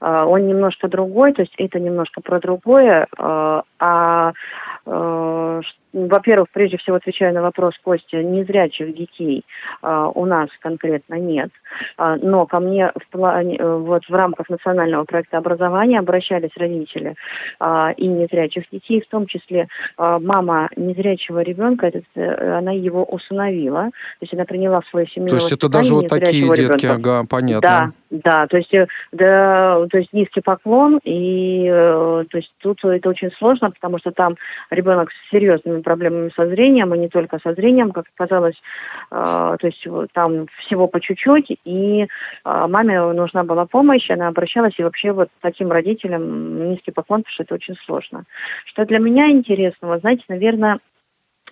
Э, 0.00 0.24
Он 0.26 0.46
немножко 0.46 0.88
другой, 0.88 1.32
то 1.32 1.42
есть 1.42 1.54
это 1.58 1.78
немножко 1.78 2.20
про 2.20 2.40
другое. 2.40 3.06
э, 3.18 3.62
А, 3.78 4.32
э, 4.86 5.60
во-первых, 5.96 6.48
прежде 6.52 6.76
всего 6.76 6.96
отвечаю 6.96 7.34
на 7.34 7.42
вопрос 7.42 7.74
Костя, 7.82 8.22
незрячих 8.22 8.94
детей 8.94 9.44
э, 9.82 10.10
у 10.14 10.26
нас 10.26 10.50
конкретно 10.60 11.14
нет. 11.14 11.50
А, 11.96 12.16
Но 12.16 12.46
ко 12.46 12.60
мне 12.60 12.92
в 12.94 13.08
плане, 13.10 13.56
э, 13.56 13.76
вот 13.76 14.04
в 14.06 14.14
рамках 14.14 14.50
национального 14.50 15.04
проекта 15.04 15.38
образования 15.38 15.98
обращались 15.98 16.50
родители 16.56 17.14
а, 17.58 17.92
и 17.96 18.06
незрячих 18.06 18.64
детей, 18.70 19.00
в 19.00 19.08
том 19.08 19.26
числе 19.26 19.68
а, 19.96 20.18
мама 20.18 20.68
незрячего 20.76 21.40
ребенка, 21.40 21.86
этот, 21.86 22.04
э, 22.14 22.58
она 22.58 22.72
его 22.72 23.04
усыновила, 23.04 23.84
то 23.84 23.92
есть 24.20 24.34
она 24.34 24.44
приняла 24.44 24.82
в 24.82 24.86
свою 24.88 25.06
семью 25.06 25.30
То 25.30 25.36
есть 25.36 25.52
это 25.52 25.68
даже 25.68 25.94
вот 25.94 26.08
такие 26.08 26.54
детки, 26.54 26.86
ага, 26.86 27.24
понятно. 27.28 27.60
Да, 27.60 27.92
да, 28.10 28.46
то 28.46 28.56
есть, 28.58 28.72
да, 29.12 29.86
то 29.90 29.98
есть 29.98 30.12
низкий 30.12 30.40
поклон, 30.40 31.00
и 31.04 31.66
то 31.68 32.26
есть 32.34 32.52
тут 32.60 32.84
это 32.84 33.08
очень 33.08 33.30
сложно, 33.32 33.65
потому 33.70 33.98
что 33.98 34.10
там 34.10 34.36
ребенок 34.70 35.10
с 35.10 35.30
серьезными 35.30 35.82
проблемами 35.82 36.30
со 36.36 36.46
зрением, 36.46 36.94
и 36.94 36.98
не 36.98 37.08
только 37.08 37.38
со 37.42 37.54
зрением, 37.54 37.92
как 37.92 38.06
оказалось, 38.16 38.60
э, 39.10 39.56
то 39.60 39.66
есть 39.66 39.86
там 40.12 40.46
всего 40.58 40.88
по 40.88 41.00
чуть-чуть, 41.00 41.56
и 41.64 42.02
э, 42.02 42.06
маме 42.44 43.00
нужна 43.12 43.44
была 43.44 43.66
помощь, 43.66 44.10
она 44.10 44.28
обращалась, 44.28 44.74
и 44.78 44.84
вообще 44.84 45.12
вот 45.12 45.28
таким 45.40 45.70
родителям 45.70 46.70
низкий 46.70 46.92
поклон, 46.92 47.22
потому 47.22 47.32
что 47.32 47.42
это 47.44 47.54
очень 47.54 47.76
сложно. 47.84 48.24
Что 48.66 48.84
для 48.84 48.98
меня 48.98 49.30
интересного, 49.30 49.98
знаете, 49.98 50.24
наверное, 50.28 50.78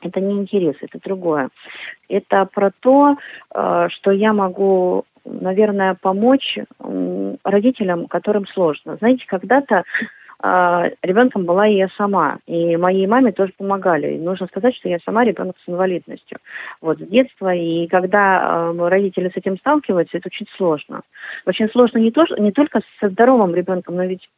это 0.02 0.20
не 0.20 0.34
интерес, 0.34 0.76
это 0.80 0.98
другое. 1.02 1.48
Это 2.08 2.46
про 2.46 2.70
то, 2.80 3.16
э, 3.54 3.88
что 3.90 4.10
я 4.10 4.32
могу, 4.32 5.04
наверное, 5.24 5.96
помочь 6.00 6.58
родителям, 7.44 8.06
которым 8.06 8.46
сложно. 8.46 8.96
Знаете, 8.96 9.24
когда-то 9.26 9.84
а, 10.46 10.90
ребенком 11.00 11.46
была 11.46 11.66
и 11.66 11.76
я 11.76 11.88
сама, 11.96 12.36
и 12.46 12.76
моей 12.76 13.06
маме 13.06 13.32
тоже 13.32 13.54
помогали. 13.56 14.12
И 14.12 14.18
нужно 14.18 14.46
сказать, 14.46 14.76
что 14.76 14.90
я 14.90 14.98
сама 15.02 15.24
ребенок 15.24 15.56
с 15.64 15.66
инвалидностью. 15.70 16.36
Вот 16.82 16.98
с 16.98 17.06
детства, 17.06 17.54
и 17.54 17.86
когда 17.86 18.72
э, 18.76 18.88
родители 18.88 19.30
с 19.30 19.36
этим 19.38 19.56
сталкиваются, 19.56 20.18
это 20.18 20.28
очень 20.28 20.46
сложно. 20.58 21.00
Очень 21.46 21.70
сложно 21.70 21.96
не, 21.96 22.10
то, 22.10 22.26
не 22.36 22.52
только 22.52 22.82
со 23.00 23.08
здоровым 23.08 23.54
ребенком, 23.54 23.96
но 23.96 24.04
ведь 24.04 24.28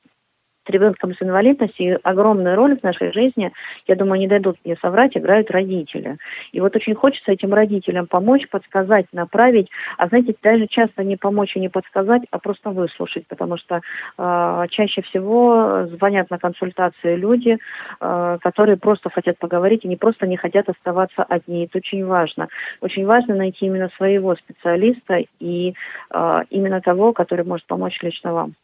с 0.66 0.70
ребенком 0.70 1.14
с 1.14 1.22
инвалидностью 1.22 2.00
огромную 2.02 2.56
роль 2.56 2.78
в 2.78 2.82
нашей 2.82 3.12
жизни, 3.12 3.52
я 3.86 3.96
думаю, 3.96 4.20
не 4.20 4.28
дадут 4.28 4.56
мне 4.64 4.76
соврать, 4.80 5.16
играют 5.16 5.50
родители. 5.50 6.18
И 6.52 6.60
вот 6.60 6.74
очень 6.76 6.94
хочется 6.94 7.32
этим 7.32 7.54
родителям 7.54 8.06
помочь, 8.06 8.48
подсказать, 8.48 9.06
направить, 9.12 9.68
а 9.98 10.08
знаете, 10.08 10.34
даже 10.42 10.66
часто 10.66 11.04
не 11.04 11.16
помочь 11.16 11.56
и 11.56 11.60
не 11.60 11.68
подсказать, 11.68 12.22
а 12.30 12.38
просто 12.38 12.70
выслушать, 12.70 13.26
потому 13.26 13.56
что 13.56 13.80
э, 14.18 14.66
чаще 14.70 15.02
всего 15.02 15.86
звонят 15.86 16.30
на 16.30 16.38
консультации 16.38 17.16
люди, 17.16 17.58
э, 18.00 18.38
которые 18.40 18.76
просто 18.76 19.10
хотят 19.10 19.38
поговорить 19.38 19.84
и 19.84 19.88
не 19.88 19.96
просто 19.96 20.26
не 20.26 20.36
хотят 20.36 20.68
оставаться 20.68 21.22
одни. 21.22 21.64
Это 21.64 21.78
очень 21.78 22.04
важно. 22.04 22.48
Очень 22.80 23.06
важно 23.06 23.34
найти 23.34 23.66
именно 23.66 23.90
своего 23.96 24.34
специалиста 24.34 25.24
и 25.40 25.74
э, 26.10 26.42
именно 26.50 26.80
того, 26.80 27.12
который 27.12 27.44
может 27.44 27.66
помочь 27.66 27.98
лично 28.02 28.32
вам. 28.32 28.54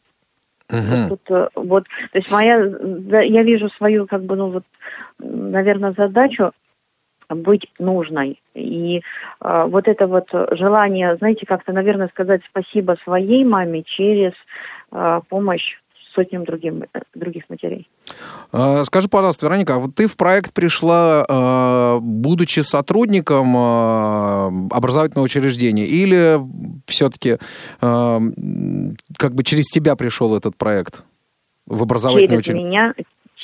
Мгм. 0.70 1.08
Тут, 1.08 1.20
э, 1.30 1.48
вот, 1.54 1.84
то 2.12 2.18
есть 2.18 2.30
моя, 2.30 2.64
да, 2.66 3.20
я 3.20 3.42
вижу 3.42 3.68
свою, 3.70 4.06
как 4.06 4.22
бы, 4.22 4.36
ну 4.36 4.48
вот, 4.48 4.64
наверное, 5.18 5.92
задачу 5.92 6.52
быть 7.28 7.68
нужной. 7.78 8.40
И 8.54 9.02
э, 9.40 9.64
вот 9.68 9.88
это 9.88 10.06
вот 10.06 10.28
желание, 10.52 11.16
знаете, 11.16 11.46
как-то, 11.46 11.72
наверное, 11.72 12.08
сказать 12.08 12.42
спасибо 12.48 12.96
своей 13.04 13.44
маме 13.44 13.82
через 13.82 14.32
э, 14.90 15.20
помощь 15.28 15.78
сотням 16.14 16.44
другим, 16.44 16.84
э, 16.92 17.00
других 17.14 17.44
матерей. 17.48 17.88
А, 18.52 18.84
Скажи, 18.84 19.08
пожалуйста, 19.08 19.46
Вероника, 19.46 19.76
а 19.76 19.78
вот 19.78 19.94
ты 19.94 20.06
в 20.06 20.16
проект 20.16 20.52
пришла, 20.52 21.24
а, 21.28 21.98
будучи 22.00 22.60
сотрудником 22.60 23.54
а, 23.56 24.52
образовательного 24.70 25.24
учреждения, 25.24 25.86
или 25.86 26.40
все-таки 26.86 27.38
как 27.80 29.34
бы 29.34 29.44
через 29.44 29.66
тебя 29.66 29.96
пришел 29.96 30.36
этот 30.36 30.56
проект 30.56 31.04
в 31.66 31.82
образовательное 31.82 32.38
через 32.38 32.38
учреждение? 32.38 32.68
меня, 32.68 32.94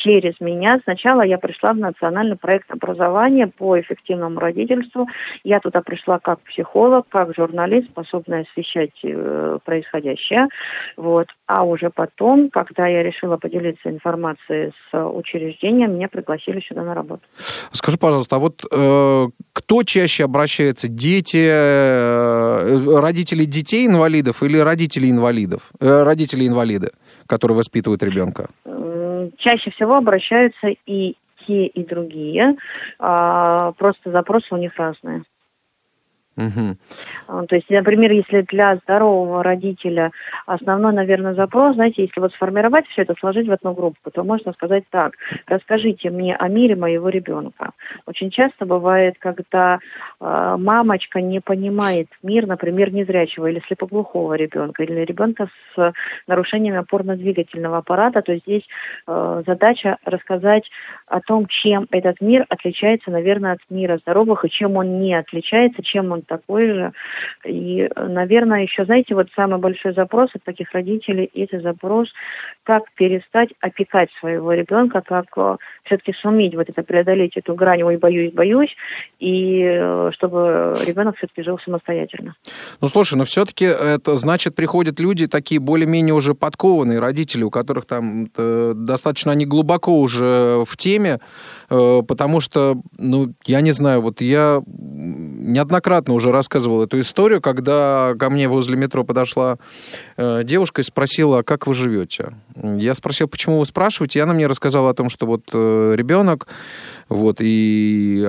через 0.02 0.34
меня. 0.40 0.80
Сначала 0.84 1.22
я 1.22 1.38
пришла 1.38 1.72
в 1.72 1.78
национальный 1.78 2.36
проект 2.36 2.70
образования 2.70 3.46
по 3.46 3.78
эффективному 3.80 4.38
родительству. 4.38 5.06
Я 5.44 5.60
туда 5.60 5.80
пришла 5.82 6.18
как 6.18 6.40
психолог, 6.40 7.06
как 7.08 7.34
журналист, 7.34 7.88
способная 7.90 8.46
освещать 8.50 8.92
э, 9.02 9.58
происходящее. 9.64 10.48
Вот. 10.96 11.28
А 11.46 11.64
уже 11.64 11.90
потом, 11.90 12.50
когда 12.50 12.86
я 12.86 13.02
решила 13.02 13.36
поделиться 13.36 13.90
информацией 13.90 14.72
с 14.90 14.98
учреждением, 14.98 15.94
меня 15.94 16.08
пригласили 16.08 16.60
сюда 16.60 16.82
на 16.82 16.94
работу. 16.94 17.22
Скажи, 17.72 17.98
пожалуйста, 17.98 18.36
а 18.36 18.38
вот 18.38 18.62
э, 18.70 19.26
кто 19.52 19.82
чаще 19.82 20.24
обращается? 20.24 20.88
Дети, 20.88 21.44
э, 21.48 22.98
родители 23.00 23.44
детей 23.44 23.86
инвалидов 23.86 24.42
или 24.42 24.58
родители 24.58 25.10
инвалидов? 25.10 25.70
Э, 25.80 26.02
родители 26.02 26.46
инвалиды, 26.46 26.90
которые 27.26 27.56
воспитывают 27.56 28.02
ребенка? 28.02 28.48
Чаще 29.36 29.70
всего 29.70 29.96
обращаются 29.96 30.68
и 30.86 31.16
те, 31.46 31.66
и 31.66 31.84
другие. 31.84 32.56
А, 32.98 33.72
Просто 33.72 34.10
запросы 34.10 34.46
у 34.50 34.56
них 34.56 34.76
разные. 34.76 35.24
А, 37.26 37.46
То 37.46 37.56
есть, 37.56 37.68
например, 37.68 38.12
если 38.12 38.42
для 38.42 38.76
здорового 38.76 39.42
родителя 39.42 40.12
основной, 40.46 40.92
наверное, 40.92 41.34
запрос, 41.34 41.74
знаете, 41.74 42.02
если 42.02 42.20
вот 42.20 42.32
сформировать 42.32 42.86
все 42.88 43.02
это, 43.02 43.14
сложить 43.18 43.48
в 43.48 43.52
одну 43.52 43.74
группу, 43.74 44.10
то 44.10 44.22
можно 44.22 44.52
сказать 44.52 44.84
так, 44.90 45.14
расскажите 45.46 46.10
мне 46.10 46.36
о 46.36 46.48
мире 46.48 46.76
моего 46.76 47.08
ребенка. 47.08 47.72
Очень 48.06 48.30
часто 48.30 48.66
бывает, 48.66 49.16
когда 49.18 49.78
э, 50.20 50.56
мамочка 50.58 51.20
не 51.20 51.40
понимает 51.40 52.08
мир, 52.22 52.46
например, 52.46 52.92
незрячего 52.92 53.48
или 53.48 53.62
слепоглухого 53.66 54.34
ребенка, 54.34 54.84
или 54.84 55.04
ребенка 55.04 55.48
с 55.74 55.92
нарушением 56.26 56.78
опорно-двигательного 56.78 57.78
аппарата, 57.78 58.22
то 58.22 58.36
здесь 58.36 58.62
э, 59.06 59.42
задача 59.46 59.96
рассказать 60.04 60.70
о 61.06 61.20
том, 61.20 61.46
чем 61.46 61.86
этот 61.90 62.20
мир 62.20 62.46
отличается, 62.48 63.10
наверное, 63.10 63.52
от 63.52 63.60
мира 63.70 63.98
здоровых, 63.98 64.44
и 64.44 64.50
чем 64.50 64.76
он 64.76 65.00
не 65.00 65.14
отличается, 65.14 65.82
чем 65.82 66.12
он 66.12 66.22
такой 66.28 66.66
же. 66.66 66.92
И, 67.44 67.88
наверное, 67.96 68.62
еще, 68.62 68.84
знаете, 68.84 69.14
вот 69.14 69.28
самый 69.34 69.58
большой 69.58 69.94
запрос 69.94 70.30
от 70.34 70.44
таких 70.44 70.72
родителей– 70.72 71.30
это 71.34 71.60
запрос, 71.60 72.08
как 72.62 72.84
перестать 72.92 73.50
опекать 73.60 74.10
своего 74.20 74.52
ребенка, 74.52 75.00
как 75.00 75.26
все-таки 75.84 76.12
суметь 76.12 76.54
вот 76.54 76.68
это 76.68 76.82
преодолеть 76.82 77.36
эту 77.36 77.54
грань 77.54 77.82
«ой, 77.82 77.96
боюсь, 77.96 78.32
боюсь», 78.32 78.74
и 79.18 79.62
э, 79.64 80.10
чтобы 80.14 80.76
ребенок 80.86 81.16
все-таки 81.16 81.42
жил 81.42 81.58
самостоятельно. 81.58 82.34
Ну, 82.80 82.88
слушай, 82.88 83.16
но 83.16 83.24
все-таки 83.24 83.64
это 83.64 84.16
значит, 84.16 84.54
приходят 84.54 85.00
люди 85.00 85.26
такие 85.26 85.60
более-менее 85.60 86.14
уже 86.14 86.34
подкованные 86.34 86.98
родители, 86.98 87.42
у 87.42 87.50
которых 87.50 87.86
там 87.86 88.28
э, 88.36 88.72
достаточно 88.74 89.32
они 89.32 89.46
глубоко 89.46 89.98
уже 90.00 90.64
в 90.66 90.76
теме, 90.76 91.20
э, 91.70 92.02
потому 92.06 92.40
что, 92.40 92.76
ну, 92.98 93.32
я 93.46 93.60
не 93.60 93.72
знаю, 93.72 94.02
вот 94.02 94.20
я 94.20 94.62
неоднократно 94.66 96.14
уже 96.18 96.30
рассказывал 96.30 96.82
эту 96.82 97.00
историю, 97.00 97.40
когда 97.40 98.14
ко 98.18 98.28
мне 98.30 98.48
возле 98.48 98.76
метро 98.76 99.04
подошла 99.04 99.58
девушка 100.16 100.82
и 100.82 100.84
спросила, 100.84 101.42
как 101.42 101.66
вы 101.66 101.74
живете? 101.74 102.32
Я 102.54 102.94
спросил, 102.94 103.28
почему 103.28 103.58
вы 103.58 103.66
спрашиваете, 103.66 104.18
и 104.18 104.22
она 104.22 104.34
мне 104.34 104.46
рассказала 104.46 104.90
о 104.90 104.94
том, 104.94 105.08
что 105.08 105.26
вот 105.26 105.44
ребенок, 105.52 106.48
вот, 107.08 107.38
и 107.40 108.22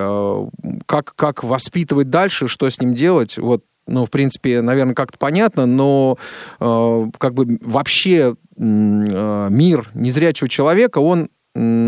как, 0.85 1.13
как 1.15 1.43
воспитывать 1.43 2.09
дальше, 2.09 2.47
что 2.47 2.69
с 2.69 2.79
ним 2.79 2.93
делать, 2.93 3.37
вот, 3.37 3.63
ну, 3.89 4.05
в 4.05 4.09
принципе, 4.09 4.61
наверное, 4.61 4.93
как-то 4.93 5.17
понятно, 5.17 5.65
но 5.65 6.17
э, 6.59 7.05
как 7.17 7.33
бы 7.33 7.57
вообще 7.61 8.35
э, 8.55 9.47
мир 9.49 9.89
незрячего 9.93 10.47
человека, 10.47 10.99
он 10.99 11.29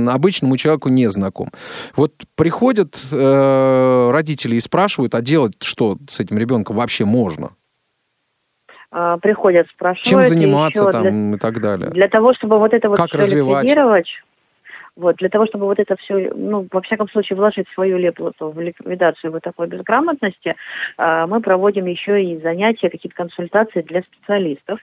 обычному 0.07 0.57
человеку 0.57 0.89
не 0.89 1.09
знаком. 1.09 1.49
Вот 1.95 2.13
приходят 2.35 2.97
э, 3.11 4.09
родители 4.11 4.55
и 4.55 4.59
спрашивают, 4.59 5.15
а 5.15 5.21
делать 5.21 5.55
что 5.61 5.97
с 6.07 6.19
этим 6.19 6.37
ребенком 6.37 6.75
вообще 6.75 7.05
можно? 7.05 7.51
А, 8.91 9.17
приходят, 9.17 9.67
спрашивают. 9.69 10.05
Чем 10.05 10.23
заниматься 10.23 10.85
там 10.91 11.03
для, 11.03 11.37
и 11.37 11.39
так 11.39 11.61
далее? 11.61 11.89
Для 11.91 12.09
того, 12.09 12.33
чтобы 12.33 12.59
вот 12.59 12.73
это 12.73 12.89
вот 12.89 12.97
как 12.97 13.09
все 13.09 13.17
развивать? 13.17 13.67
вот, 14.95 15.15
для 15.17 15.29
того, 15.29 15.45
чтобы 15.45 15.65
вот 15.65 15.79
это 15.79 15.95
все, 15.97 16.31
ну, 16.35 16.67
во 16.71 16.81
всяком 16.81 17.09
случае, 17.09 17.37
вложить 17.37 17.67
свою 17.73 17.97
леплоту 17.97 18.49
в 18.49 18.59
ликвидацию 18.59 19.31
вот 19.31 19.43
такой 19.43 19.67
безграмотности, 19.67 20.55
а, 20.97 21.27
мы 21.27 21.41
проводим 21.41 21.85
еще 21.85 22.23
и 22.23 22.41
занятия, 22.41 22.89
какие-то 22.89 23.15
консультации 23.15 23.81
для 23.81 24.01
специалистов, 24.01 24.79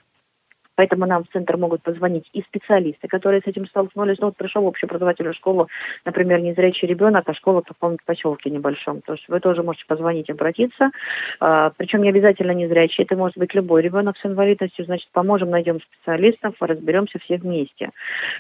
Поэтому 0.79 1.07
нам 1.07 1.25
в 1.25 1.29
центр 1.33 1.57
могут 1.57 1.83
позвонить 1.83 2.31
и 2.33 2.41
специалисты, 2.43 3.09
которые 3.09 3.41
с 3.41 3.49
этим 3.49 3.67
столкнулись. 3.67 4.19
Ну, 4.21 4.27
вот 4.27 4.37
пришел 4.37 4.65
общеобразовательную 4.65 5.35
школу, 5.35 5.67
например, 6.05 6.41
незрячий 6.41 6.87
ребенок, 6.87 7.29
а 7.29 7.35
школа 7.35 7.63
в 7.63 7.67
каком-то 7.67 8.01
поселке 8.07 8.49
небольшом. 8.49 9.01
То 9.01 9.15
есть 9.15 9.25
вы 9.29 9.41
тоже 9.41 9.65
можете 9.65 9.87
позвонить, 9.87 10.31
обратиться. 10.31 10.93
А, 11.41 11.73
причем 11.77 12.03
не 12.03 12.11
обязательно 12.11 12.53
незрячий, 12.53 13.03
это 13.03 13.17
может 13.17 13.37
быть 13.37 13.55
любой 13.55 13.83
ребенок 13.83 14.17
с 14.19 14.25
инвалидностью. 14.25 14.85
Значит, 14.85 15.09
поможем, 15.11 15.51
найдем 15.51 15.81
специалистов, 15.81 16.55
разберемся 16.61 17.19
все 17.19 17.39
вместе. 17.39 17.91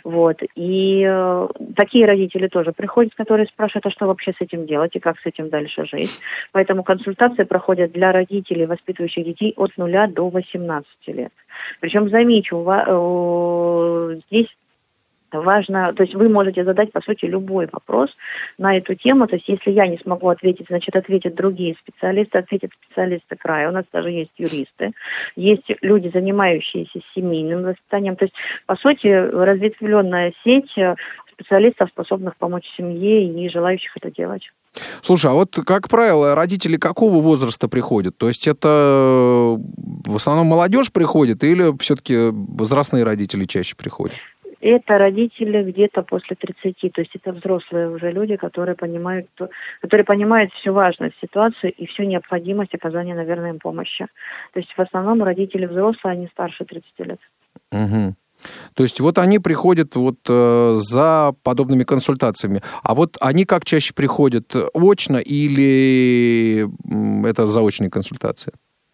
Вот. 0.05 0.41
И 0.55 1.05
э, 1.05 1.49
такие 1.75 2.07
родители 2.07 2.47
тоже 2.47 2.71
приходят, 2.71 3.17
которые 3.17 3.47
спрашивают, 3.47 3.87
а 3.87 3.91
что 3.91 4.07
вообще 4.07 4.31
с 4.31 4.41
этим 4.41 4.65
делать 4.65 4.95
и 4.95 5.01
как 5.01 5.19
с 5.19 5.27
этим 5.27 5.49
дальше 5.49 5.87
жить. 5.87 6.17
Поэтому 6.53 6.85
консультации 6.85 7.43
проходят 7.43 7.91
для 7.91 8.13
родителей, 8.13 8.67
воспитывающих 8.67 9.25
детей 9.25 9.55
от 9.57 9.77
0 9.77 10.07
до 10.13 10.29
18 10.29 10.87
лет. 11.09 11.33
Причем, 11.81 12.09
замечу, 12.09 12.57
здесь 14.27 14.49
важно, 15.31 15.93
то 15.93 16.03
есть 16.05 16.15
вы 16.15 16.29
можете 16.29 16.65
задать, 16.65 16.91
по 16.93 17.03
сути, 17.03 17.27
любой 17.27 17.69
вопрос 17.71 18.11
на 18.57 18.77
эту 18.77 18.95
тему. 18.95 19.27
То 19.27 19.37
есть 19.37 19.49
если 19.49 19.71
я 19.71 19.87
не 19.87 19.99
смогу 19.99 20.29
ответить, 20.29 20.67
значит, 20.69 20.97
ответят 20.97 21.35
другие 21.35 21.77
специалисты, 21.81 22.39
ответят 22.39 22.71
специалисты 22.83 23.37
края. 23.37 23.69
У 23.69 23.73
нас 23.73 23.85
даже 23.93 24.11
есть 24.11 24.33
юристы, 24.39 24.93
есть 25.37 25.71
люди, 25.83 26.09
занимающиеся 26.09 27.01
семейным 27.15 27.63
воспитанием. 27.65 28.17
То 28.17 28.25
есть, 28.25 28.35
по 28.67 28.77
сути, 28.77 29.07
разветвленная 29.07 30.33
сеть 30.45 30.75
специалистов, 31.33 31.91
способных 31.91 32.37
помочь 32.37 32.67
семье 32.77 33.25
и 33.25 33.49
желающих 33.51 33.97
это 33.97 34.11
делать. 34.11 34.51
Слушай, 35.03 35.31
а 35.31 35.35
вот, 35.35 35.57
как 35.67 35.89
правило, 35.89 36.35
родители 36.35 36.77
какого 36.77 37.21
возраста 37.21 37.69
приходят? 37.69 38.17
То 38.17 38.29
есть 38.29 38.47
это 38.47 38.69
э, 38.69 40.11
в 40.11 40.17
основном 40.17 40.47
молодежь 40.47 40.93
приходит 40.93 41.45
или 41.45 41.77
все-таки 41.79 42.31
возрастные 42.33 43.05
родители 43.05 43.45
чаще 43.45 43.77
приходят? 43.77 44.17
Это 44.61 44.99
родители 44.99 45.63
где-то 45.71 46.03
после 46.03 46.35
30, 46.35 46.93
то 46.93 47.01
есть 47.01 47.15
это 47.15 47.33
взрослые 47.33 47.91
уже 47.91 48.11
люди, 48.11 48.35
которые 48.35 48.75
понимают, 48.75 49.29
которые 49.81 50.05
понимают 50.05 50.53
всю 50.55 50.73
важность 50.73 51.15
ситуации 51.21 51.71
и 51.71 51.87
всю 51.87 52.03
необходимость 52.03 52.75
оказания, 52.75 53.15
наверное, 53.15 53.51
им 53.51 53.61
помощи. 53.61 54.07
То 54.53 54.59
есть 54.59 54.73
в 54.77 54.81
основном 54.81 55.23
родители 55.23 55.67
взрослые, 55.67 56.15
они 56.15 56.27
старше 56.33 56.65
30 56.65 56.85
лет. 56.99 57.21
Угу. 57.71 58.15
То 58.75 58.83
есть 58.83 59.01
вот 59.01 59.19
они 59.19 59.39
приходят 59.39 59.97
вот 59.97 60.19
э, 60.29 60.75
за 60.77 61.35
подобными 61.43 61.85
консультациями. 61.85 62.63
А 62.83 62.95
вот 62.95 63.17
они 63.21 63.45
как 63.45 63.65
чаще 63.65 63.95
приходят, 63.95 64.55
очно 64.75 65.17
или 65.19 66.69
это 67.29 67.47
заочные 67.47 67.91
консультации? 67.91 68.53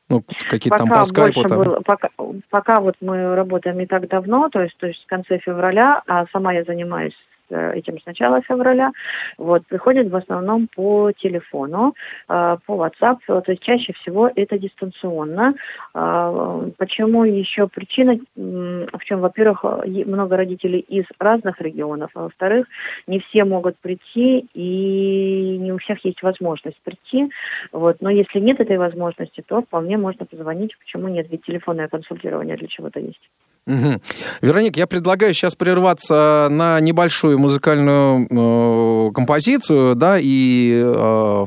Ну, 0.08 0.22
какие-то 0.50 0.78
там 0.78 0.88
по 0.88 1.04
скайпу. 1.04 1.42
Там. 1.42 1.58
Было, 1.58 1.80
пока, 1.80 2.08
пока 2.50 2.80
вот 2.80 2.94
мы 3.00 3.34
работаем 3.34 3.78
не 3.78 3.86
так 3.86 4.08
давно, 4.08 4.48
то 4.50 4.60
есть, 4.60 4.76
то 4.78 4.86
есть 4.86 5.02
в 5.02 5.06
конце 5.06 5.38
февраля, 5.38 6.02
а 6.06 6.26
сама 6.32 6.52
я 6.52 6.64
занимаюсь 6.64 7.14
этим 7.56 7.98
с 8.00 8.06
начала 8.06 8.40
февраля, 8.42 8.92
вот, 9.38 9.66
приходят 9.66 10.08
в 10.08 10.16
основном 10.16 10.68
по 10.74 11.12
телефону, 11.12 11.94
э, 12.28 12.56
по 12.66 12.72
WhatsApp, 12.72 13.18
то 13.26 13.44
есть 13.46 13.62
чаще 13.62 13.92
всего 13.94 14.30
это 14.34 14.58
дистанционно. 14.58 15.54
Э, 15.94 16.70
почему 16.76 17.24
еще 17.24 17.68
причина, 17.68 18.18
в 18.34 19.04
чем, 19.04 19.20
во-первых, 19.20 19.64
много 19.64 20.36
родителей 20.36 20.80
из 20.80 21.04
разных 21.18 21.60
регионов, 21.60 22.10
а 22.14 22.24
во-вторых, 22.24 22.66
не 23.06 23.20
все 23.20 23.44
могут 23.44 23.76
прийти 23.78 24.48
и 24.54 25.58
не 25.60 25.72
у 25.72 25.78
всех 25.78 26.04
есть 26.04 26.22
возможность 26.22 26.80
прийти, 26.82 27.30
вот, 27.72 28.00
но 28.00 28.10
если 28.10 28.40
нет 28.40 28.60
этой 28.60 28.78
возможности, 28.78 29.42
то 29.46 29.62
вполне 29.62 29.98
можно 29.98 30.26
позвонить, 30.26 30.76
почему 30.78 31.08
нет, 31.08 31.26
ведь 31.30 31.44
телефонное 31.44 31.88
консультирование 31.88 32.56
для 32.56 32.68
чего-то 32.68 33.00
есть. 33.00 33.30
Угу. 33.66 34.00
Вероник, 34.42 34.76
я 34.76 34.86
предлагаю 34.86 35.32
сейчас 35.32 35.54
прерваться 35.54 36.48
на 36.50 36.78
небольшую 36.80 37.38
музыкальную 37.38 38.26
э, 38.28 39.12
композицию, 39.12 39.94
да, 39.94 40.18
и 40.20 40.82
э, 40.84 41.46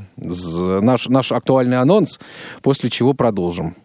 наш, 0.82 1.10
наш 1.10 1.32
актуальный 1.32 1.80
анонс, 1.80 2.20
после 2.64 2.90
чего 2.90 3.14
продолжим. 3.14 3.76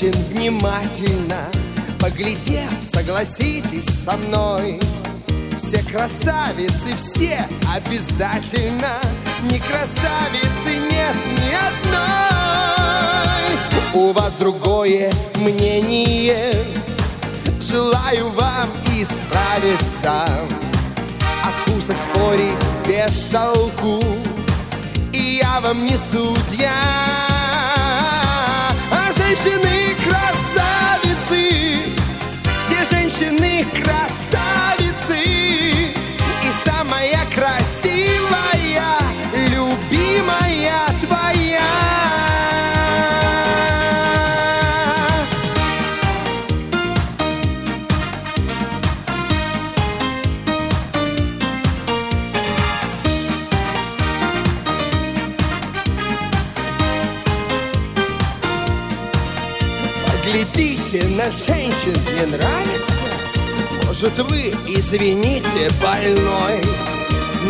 Женщин 0.00 0.12
внимательно. 0.30 1.50
Поглядев, 1.98 2.70
согласитесь 2.82 3.86
со 4.04 4.16
мной. 4.16 4.80
Все 5.58 5.82
красавицы, 5.82 6.96
все 6.96 7.46
обязательно. 7.74 8.98
Не 9.42 9.58
красавицы 9.58 10.78
нет 10.90 11.16
ни 11.36 11.52
одной. 11.68 13.02
У 13.94 14.12
вас 14.12 14.34
другое 14.34 15.12
мнение. 15.36 16.54
Желаю 17.60 18.30
вам 18.30 18.70
исправиться. 18.96 20.26
О 21.44 21.52
вкусах 21.60 21.98
спорить 21.98 22.64
без 22.86 23.28
толку. 23.30 24.02
И 25.12 25.40
я 25.42 25.60
вам 25.60 25.84
не 25.84 25.96
судья 25.96 27.39
женщины 29.30 29.94
красавицы, 30.04 31.94
все 32.58 32.84
женщины 32.96 33.64
красавицы, 33.80 35.22
и 35.22 36.50
самая 36.64 37.24
красивая, 37.32 37.59
женщин 61.80 62.00
мне 62.12 62.26
нравится. 62.26 63.04
Может 63.86 64.18
вы, 64.30 64.52
извините, 64.66 65.70
больной? 65.82 66.60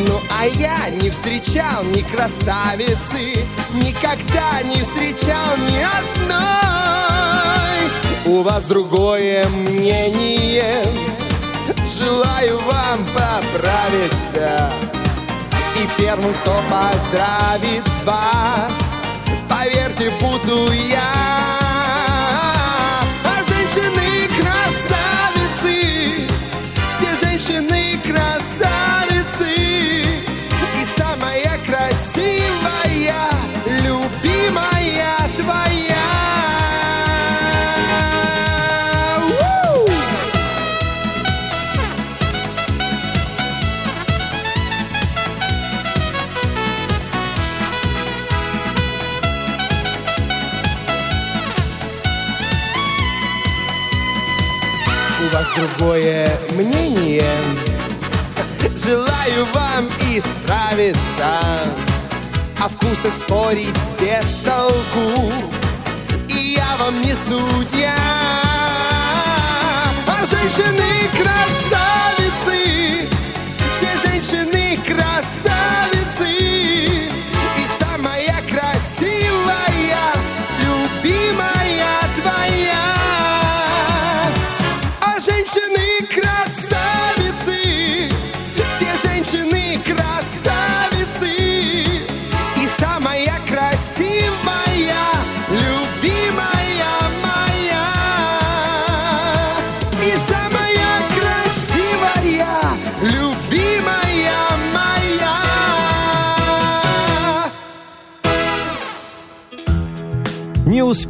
Ну 0.07 0.21
а 0.39 0.47
я 0.47 0.89
не 1.03 1.11
встречал 1.11 1.83
ни 1.83 2.03
красавицы 2.15 3.45
Никогда 3.75 4.63
не 4.63 4.81
встречал 4.83 5.57
ни 5.57 5.83
одной. 5.99 7.11
У 8.27 8.43
вас 8.43 8.67
другое 8.67 9.47
мнение. 9.49 10.85
Желаю 11.87 12.61
вам 12.61 12.99
поправиться. 13.15 14.73
И 15.77 16.01
первым, 16.01 16.35
кто 16.35 16.63
поздравит 16.69 17.89
вас 18.05 18.91
Поверьте, 19.49 20.11
буду 20.21 20.73
я 20.89 21.20
другое 55.81 56.29
мнение. 56.53 57.25
Желаю 58.77 59.47
вам 59.55 59.89
исправиться 60.15 61.41
О 62.59 62.69
вкусах 62.69 63.15
спорить 63.15 63.75
без 63.99 64.43
толку. 64.45 65.33
И 66.29 66.57
я 66.59 66.77
вам 66.77 67.01
не 67.01 67.15
судья. 67.15 67.95
А 70.07 70.25
женщины 70.27 71.09
красавицы 71.17 73.09
Все 73.75 74.09
женщины 74.09 74.79
красавицы 74.87 75.20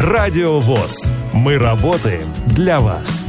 Радио 0.00 0.60
ВОЗ. 0.60 1.12
Мы 1.34 1.58
работаем 1.58 2.22
для 2.46 2.80
вас. 2.80 3.26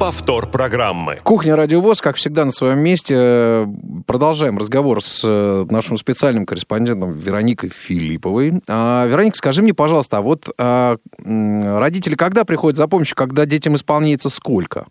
Повтор 0.00 0.50
программы. 0.50 1.20
Кухня 1.22 1.54
Радиовоз, 1.54 2.00
как 2.00 2.16
всегда, 2.16 2.44
на 2.44 2.50
своем 2.50 2.80
месте. 2.80 3.68
Продолжаем 4.04 4.58
разговор 4.58 5.00
с 5.00 5.22
э, 5.24 5.66
нашим 5.70 5.96
специальным 5.96 6.44
корреспондентом 6.44 7.12
Вероникой 7.12 7.70
Филипповой. 7.70 8.54
А, 8.66 9.06
Вероника, 9.06 9.36
скажи 9.36 9.62
мне, 9.62 9.72
пожалуйста, 9.74 10.18
а 10.18 10.22
вот 10.22 10.48
а, 10.58 10.96
родители 11.18 12.16
когда 12.16 12.44
приходят 12.44 12.76
за 12.76 12.88
помощью, 12.88 13.14
когда 13.14 13.46
детям 13.46 13.76
исполняется 13.76 14.30
сколько? 14.30 14.88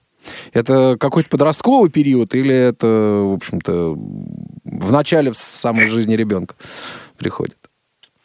Это 0.53 0.95
какой-то 0.97 1.29
подростковый 1.29 1.89
период 1.89 2.33
или 2.35 2.55
это, 2.55 2.87
в 2.87 3.33
общем-то, 3.33 3.97
в 3.97 4.91
начале 4.93 5.29
в 5.29 5.37
самой 5.37 5.87
жизни 5.87 6.15
ребенка 6.15 6.55
приходит? 7.17 7.57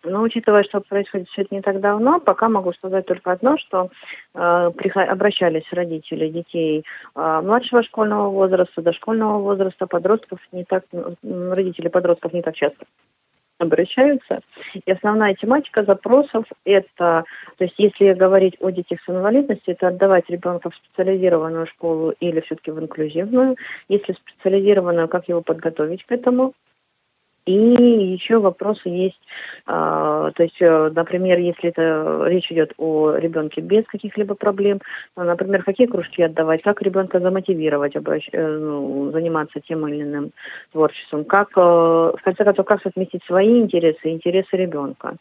Но 0.05 0.23
учитывая, 0.23 0.63
что 0.65 0.81
происходит 0.81 1.29
все 1.29 1.43
это 1.43 1.55
не 1.55 1.61
так 1.61 1.81
давно, 1.81 2.21
пока 2.21 2.49
могу 2.49 2.73
сказать 2.73 3.07
только 3.07 3.33
одно, 3.33 3.59
что 3.59 3.91
э, 4.35 4.39
обращались 4.39 5.71
родители 5.73 6.29
детей 6.29 6.85
э, 7.15 7.41
младшего 7.43 7.83
школьного 7.83 8.31
возраста, 8.31 8.83
дошкольного 8.83 9.39
возраста, 9.39 9.87
подростков 9.87 10.41
не 10.53 10.65
так, 10.65 10.85
родители 11.23 11.89
подростков 11.89 12.33
не 12.33 12.43
так 12.43 12.55
часто 12.55 12.85
обращаются. 13.59 14.41
И 14.87 14.91
основная 14.91 15.35
тематика 15.35 15.83
запросов 15.83 16.45
это, 16.65 17.25
то 17.57 17.65
есть 17.65 17.75
если 17.77 18.13
говорить 18.13 18.57
о 18.61 18.71
детях 18.71 19.01
с 19.05 19.09
инвалидностью, 19.09 19.75
это 19.75 19.89
отдавать 19.89 20.31
ребенка 20.31 20.71
в 20.71 20.77
специализированную 20.77 21.67
школу 21.67 22.15
или 22.21 22.41
все-таки 22.41 22.71
в 22.71 22.79
инклюзивную. 22.79 23.57
Если 23.89 24.13
в 24.13 24.19
специализированную, 24.19 25.09
как 25.09 25.29
его 25.29 25.43
подготовить 25.43 26.05
к 26.07 26.13
этому. 26.13 26.55
И 27.49 28.13
еще 28.13 28.41
вопросы 28.41 28.91
есть, 28.91 29.21
а, 29.65 30.31
то 30.33 30.43
есть, 30.43 30.61
э, 30.61 30.91
например, 30.95 31.39
если 31.39 31.71
это 31.71 32.25
речь 32.27 32.53
идет 32.53 32.75
о 32.77 33.15
ребенке 33.15 33.63
без 33.63 33.87
каких-либо 33.87 34.35
проблем, 34.35 34.81
ну, 35.17 35.25
например, 35.25 35.63
какие 35.63 35.87
кружки 35.87 36.21
отдавать, 36.23 36.61
как 36.61 36.83
ребенка 36.83 37.21
замотивировать 37.21 37.97
обращ- 37.97 38.29
э, 38.33 38.59
ну, 38.59 39.11
заниматься 39.13 39.61
тем 39.61 39.89
или 39.89 40.03
иным 40.03 40.33
творчеством, 40.73 41.25
как, 41.25 41.49
э, 41.57 41.61
в 41.61 42.21
конце 42.23 42.45
концов, 42.45 42.67
как 42.67 42.83
совместить 42.83 43.25
свои 43.25 43.61
интересы 43.61 44.11
и 44.11 44.13
интересы 44.13 44.55
ребенка. 44.57 45.17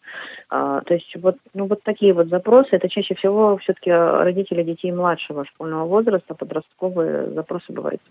А, 0.50 0.82
То 0.82 0.96
есть 0.96 1.16
вот, 1.16 1.38
ну, 1.54 1.68
вот 1.68 1.82
такие 1.84 2.12
вот 2.14 2.28
запросы, 2.28 2.70
это 2.72 2.90
чаще 2.90 3.16
всего 3.16 3.56
все-таки 3.58 3.90
родители 3.90 4.64
детей 4.64 4.92
младшего 4.92 5.46
школьного 5.46 5.86
возраста, 5.86 6.36
подростковые 6.36 7.30
запросы 7.32 7.72
бывают. 7.72 8.02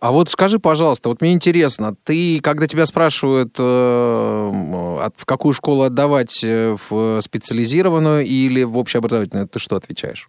А 0.00 0.12
вот 0.12 0.28
скажи, 0.30 0.60
пожалуйста, 0.60 1.08
вот 1.08 1.20
мне 1.20 1.32
интересно, 1.32 1.94
ты, 2.04 2.40
когда 2.40 2.68
тебя 2.68 2.86
спрашивают, 2.86 3.54
э, 3.58 4.98
от- 5.02 5.14
в 5.18 5.24
какую 5.26 5.52
школу 5.54 5.82
отдавать, 5.82 6.44
э, 6.44 6.76
в 6.88 7.20
специализированную 7.20 8.24
или 8.24 8.62
в 8.62 8.78
общеобразовательную, 8.78 9.48
ты 9.48 9.58
что 9.58 9.74
отвечаешь? 9.74 10.28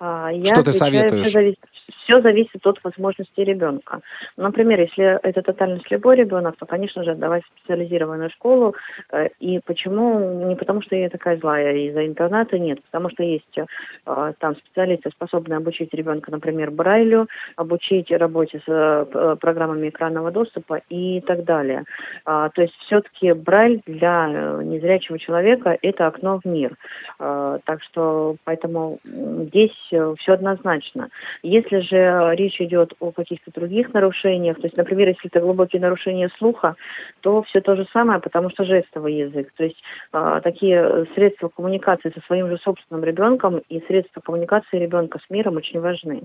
А, 0.00 0.30
Я 0.32 0.46
Что 0.46 0.64
ты 0.64 0.72
советуешь? 0.72 1.28
Все 1.28 1.32
зависит, 1.38 1.60
все 2.04 2.20
зависит 2.20 2.66
от 2.66 2.82
возможностей 2.84 3.44
ребенка. 3.44 4.00
Например, 4.36 4.80
если 4.80 5.18
это 5.22 5.42
тотально 5.42 5.80
слепой 5.86 6.16
ребенок, 6.16 6.56
то, 6.56 6.66
конечно 6.66 7.04
же, 7.04 7.12
отдавать 7.12 7.44
в 7.44 7.58
специализированную 7.58 8.30
школу. 8.30 8.74
Э, 9.10 9.28
И 9.40 9.60
почему? 9.64 10.46
Не 10.46 10.56
потому, 10.56 10.82
что 10.82 10.96
я 10.96 11.08
такая 11.08 11.36
злая 11.36 11.74
из-за 11.74 12.06
интерната, 12.06 12.58
нет. 12.58 12.82
Потому 12.90 13.10
что 13.10 13.22
есть 13.22 13.58
э, 13.58 14.32
там 14.38 14.56
специалисты, 14.56 15.10
способные 15.10 15.58
обучить 15.58 15.94
ребенка, 15.94 16.30
например, 16.30 16.70
Брайлю, 16.70 17.28
обучить 17.56 18.10
работе 18.10 18.60
с 18.66 18.68
э, 18.68 19.36
программами 19.40 19.88
экранного 19.88 20.30
доступа 20.30 20.80
и 20.88 21.20
так 21.20 21.44
далее. 21.44 21.84
А, 22.24 22.48
То 22.50 22.62
есть 22.62 22.74
все-таки 22.86 23.32
Брайль 23.32 23.80
для 23.86 24.26
незрячего 24.62 25.18
человека– 25.18 25.76
это 25.82 26.06
окно 26.06 26.40
в 26.42 26.48
мир. 26.48 26.76
Так 27.18 27.82
что 27.82 28.36
поэтому 28.44 28.98
здесь 29.04 29.76
все 29.82 30.32
однозначно. 30.32 31.08
Если 31.42 31.80
же 31.80 31.91
речь 31.96 32.60
идет 32.60 32.94
о 33.00 33.12
каких-то 33.12 33.50
других 33.52 33.92
нарушениях, 33.92 34.56
то 34.56 34.64
есть, 34.64 34.76
например, 34.76 35.08
если 35.08 35.28
это 35.28 35.40
глубокие 35.40 35.80
нарушения 35.80 36.30
слуха, 36.38 36.76
то 37.20 37.42
все 37.42 37.60
то 37.60 37.76
же 37.76 37.86
самое, 37.92 38.20
потому 38.20 38.50
что 38.50 38.64
жестовый 38.64 39.14
язык. 39.14 39.52
То 39.56 39.64
есть 39.64 39.82
э, 40.12 40.40
такие 40.42 41.06
средства 41.14 41.48
коммуникации 41.48 42.10
со 42.10 42.20
своим 42.26 42.48
же 42.48 42.58
собственным 42.58 43.04
ребенком 43.04 43.62
и 43.68 43.80
средства 43.86 44.20
коммуникации 44.20 44.78
ребенка 44.78 45.18
с 45.24 45.30
миром 45.30 45.56
очень 45.56 45.80
важны. 45.80 46.22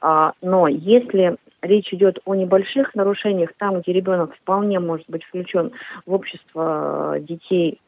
А, 0.00 0.32
но 0.42 0.68
если 0.68 1.36
речь 1.62 1.92
идет 1.92 2.18
о 2.24 2.34
небольших 2.34 2.94
нарушениях, 2.94 3.50
там, 3.58 3.80
где 3.80 3.92
ребенок 3.92 4.34
вполне 4.34 4.78
может 4.80 5.08
быть 5.08 5.24
включен 5.24 5.72
в 6.06 6.12
общество 6.14 7.16
э, 7.16 7.20
детей 7.20 7.80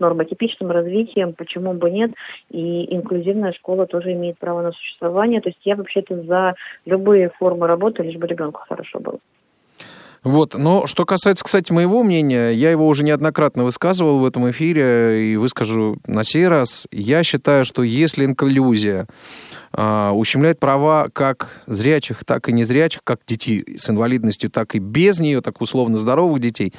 нормотипичным 0.00 0.70
развитием, 0.70 1.32
почему 1.32 1.74
бы 1.74 1.90
нет, 1.90 2.12
и 2.50 2.94
инклюзивная 2.94 3.52
школа 3.52 3.86
тоже 3.86 4.12
имеет 4.12 4.38
право 4.38 4.62
на 4.62 4.72
существование. 4.72 5.40
То 5.40 5.48
есть 5.48 5.60
я 5.64 5.76
вообще-то 5.76 6.22
за 6.22 6.54
любые 6.84 7.30
формы 7.38 7.66
работы, 7.66 8.02
лишь 8.02 8.16
бы 8.16 8.26
ребенку 8.26 8.62
хорошо 8.68 9.00
было. 9.00 9.18
Вот, 10.28 10.52
но 10.52 10.86
что 10.86 11.06
касается, 11.06 11.42
кстати, 11.42 11.72
моего 11.72 12.02
мнения, 12.02 12.50
я 12.50 12.70
его 12.70 12.86
уже 12.86 13.02
неоднократно 13.02 13.64
высказывал 13.64 14.18
в 14.18 14.26
этом 14.26 14.50
эфире 14.50 15.32
и 15.32 15.36
выскажу 15.36 15.96
на 16.06 16.22
сей 16.22 16.46
раз. 16.48 16.86
Я 16.92 17.22
считаю, 17.22 17.64
что 17.64 17.82
если 17.82 18.26
инклюзия 18.26 19.06
э, 19.72 20.10
ущемляет 20.10 20.60
права 20.60 21.08
как 21.10 21.62
зрячих, 21.66 22.26
так 22.26 22.50
и 22.50 22.52
незрячих, 22.52 23.00
как 23.04 23.20
детей 23.26 23.64
с 23.78 23.88
инвалидностью, 23.88 24.50
так 24.50 24.74
и 24.74 24.80
без 24.80 25.18
нее, 25.18 25.40
так 25.40 25.62
условно 25.62 25.96
здоровых 25.96 26.42
детей, 26.42 26.74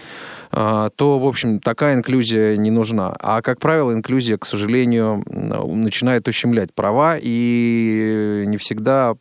э, 0.52 0.90
то, 0.96 1.18
в 1.18 1.26
общем, 1.26 1.60
такая 1.60 1.96
инклюзия 1.96 2.56
не 2.56 2.70
нужна. 2.70 3.16
А, 3.20 3.42
как 3.42 3.60
правило, 3.60 3.92
инклюзия, 3.94 4.38
к 4.38 4.46
сожалению, 4.46 5.24
начинает 5.26 6.28
ущемлять 6.28 6.72
права, 6.76 7.18
и 7.20 8.44
не 8.46 8.58
всегда 8.58 9.16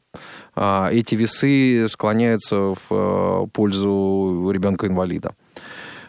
эти 0.90 1.14
весы 1.14 1.86
склоняются 1.88 2.74
в 2.74 2.80
э, 2.90 3.46
пользу 3.52 4.50
ребенка-инвалида. 4.50 5.32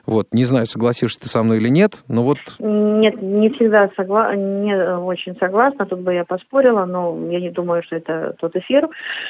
Вот, 0.09 0.29
не 0.31 0.45
знаю, 0.45 0.65
согласишься 0.65 1.19
ты 1.19 1.27
со 1.27 1.43
мной 1.43 1.57
или 1.57 1.69
нет, 1.69 2.03
но 2.07 2.23
вот... 2.23 2.39
Нет, 2.57 3.21
не 3.21 3.51
всегда 3.51 3.91
согла... 3.95 4.35
не 4.35 4.75
очень 4.97 5.37
согласна, 5.37 5.85
тут 5.85 5.99
бы 5.99 6.15
я 6.15 6.25
поспорила, 6.25 6.85
но 6.85 7.15
я 7.29 7.39
не 7.39 7.51
думаю, 7.51 7.83
что 7.83 7.97
это 7.97 8.33
тот 8.39 8.55
эфир. 8.55 8.89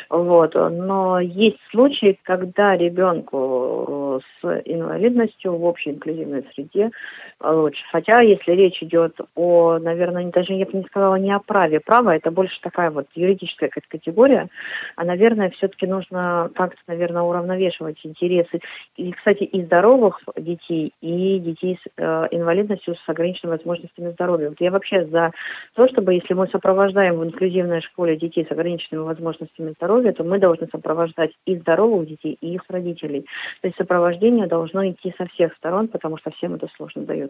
Вот. 0.09 0.55
Но 0.55 1.19
есть 1.19 1.59
случаи, 1.71 2.17
когда 2.23 2.77
ребенку 2.77 4.21
с 4.41 4.61
инвалидностью 4.63 5.57
в 5.57 5.65
общей 5.65 5.89
инклюзивной 5.89 6.45
среде 6.55 6.91
лучше. 7.41 7.83
Хотя, 7.91 8.21
если 8.21 8.51
речь 8.51 8.81
идет 8.81 9.19
о, 9.35 9.79
наверное, 9.79 10.31
даже 10.31 10.53
я 10.53 10.65
бы 10.65 10.77
не 10.77 10.83
сказала 10.85 11.15
не 11.15 11.31
о 11.31 11.39
праве. 11.39 11.79
Право 11.79 12.15
это 12.15 12.31
больше 12.31 12.59
такая 12.61 12.91
вот 12.91 13.07
юридическая 13.15 13.69
категория, 13.69 14.49
а, 14.95 15.03
наверное, 15.03 15.49
все-таки 15.51 15.87
нужно 15.87 16.51
как-то, 16.55 16.81
наверное, 16.87 17.23
уравновешивать 17.23 17.99
интересы. 18.03 18.59
И, 18.95 19.11
кстати, 19.11 19.43
и 19.43 19.63
здоровых 19.63 20.21
детей, 20.37 20.59
детей 20.69 20.93
и 21.01 21.39
детей 21.39 21.79
с 21.81 21.89
э, 21.97 22.27
инвалидностью 22.31 22.95
с 22.95 23.09
ограниченными 23.09 23.57
возможностями 23.57 24.11
здоровья. 24.11 24.49
Вот 24.49 24.61
я 24.61 24.71
вообще 24.71 25.05
за 25.05 25.31
то, 25.75 25.87
чтобы 25.89 26.13
если 26.13 26.33
мы 26.33 26.47
сопровождаем 26.47 27.17
в 27.17 27.23
инклюзивной 27.23 27.81
школе 27.81 28.17
детей 28.17 28.45
с 28.47 28.51
ограниченными 28.51 29.03
возможностями 29.05 29.73
здоровья, 29.77 30.13
то 30.13 30.23
мы 30.23 30.39
должны 30.39 30.67
сопровождать 30.67 31.31
и 31.45 31.55
здоровых 31.57 32.07
детей, 32.07 32.37
и 32.41 32.53
их 32.53 32.63
родителей. 32.69 33.25
То 33.61 33.67
есть 33.67 33.77
сопровождение 33.77 34.47
должно 34.47 34.87
идти 34.89 35.13
со 35.17 35.25
всех 35.27 35.53
сторон, 35.55 35.87
потому 35.87 36.17
что 36.17 36.31
всем 36.31 36.55
это 36.55 36.67
сложно 36.75 37.03
дается. 37.03 37.28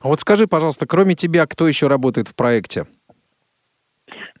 А 0.00 0.08
вот 0.08 0.20
скажи, 0.20 0.46
пожалуйста, 0.46 0.86
кроме 0.86 1.14
тебя, 1.14 1.46
кто 1.46 1.66
еще 1.66 1.86
работает 1.86 2.28
в 2.28 2.34
проекте? 2.34 2.86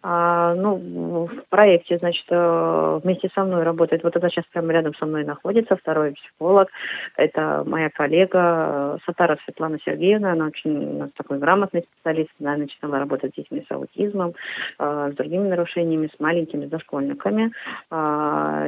А, 0.02 0.54
ну, 0.54 1.26
в 1.26 1.48
проекте, 1.48 1.98
значит, 1.98 2.24
э, 2.30 3.00
вместе 3.02 3.28
со 3.34 3.44
мной 3.44 3.64
работает, 3.64 4.04
вот 4.04 4.16
она 4.16 4.28
сейчас 4.28 4.44
прямо 4.52 4.72
рядом 4.72 4.94
со 4.94 5.06
мной 5.06 5.24
находится, 5.24 5.76
второй 5.76 6.12
психолог, 6.12 6.68
это 7.16 7.64
моя 7.66 7.90
коллега 7.90 8.38
э, 8.38 8.98
Сатара 9.06 9.38
Светлана 9.44 9.78
Сергеевна, 9.84 10.32
она 10.32 10.46
очень 10.46 11.10
такой 11.16 11.38
грамотный 11.38 11.82
специалист, 11.82 12.30
она 12.40 12.56
начинала 12.56 13.00
работать 13.00 13.32
с 13.32 13.36
детьми 13.36 13.64
с 13.68 13.72
аутизмом, 13.72 14.34
э, 14.78 15.10
с 15.12 15.16
другими 15.16 15.48
нарушениями, 15.48 16.10
с 16.14 16.20
маленькими 16.20 16.66
дошкольниками. 16.66 17.52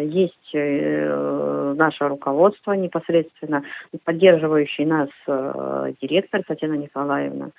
Есть 0.03 0.35
наше 0.53 2.09
руководство 2.09 2.73
непосредственно, 2.73 3.63
поддерживающий 4.05 4.85
нас 4.85 5.09
директор 6.01 6.43
Татьяна 6.43 6.75
Николаевна, 6.75 7.51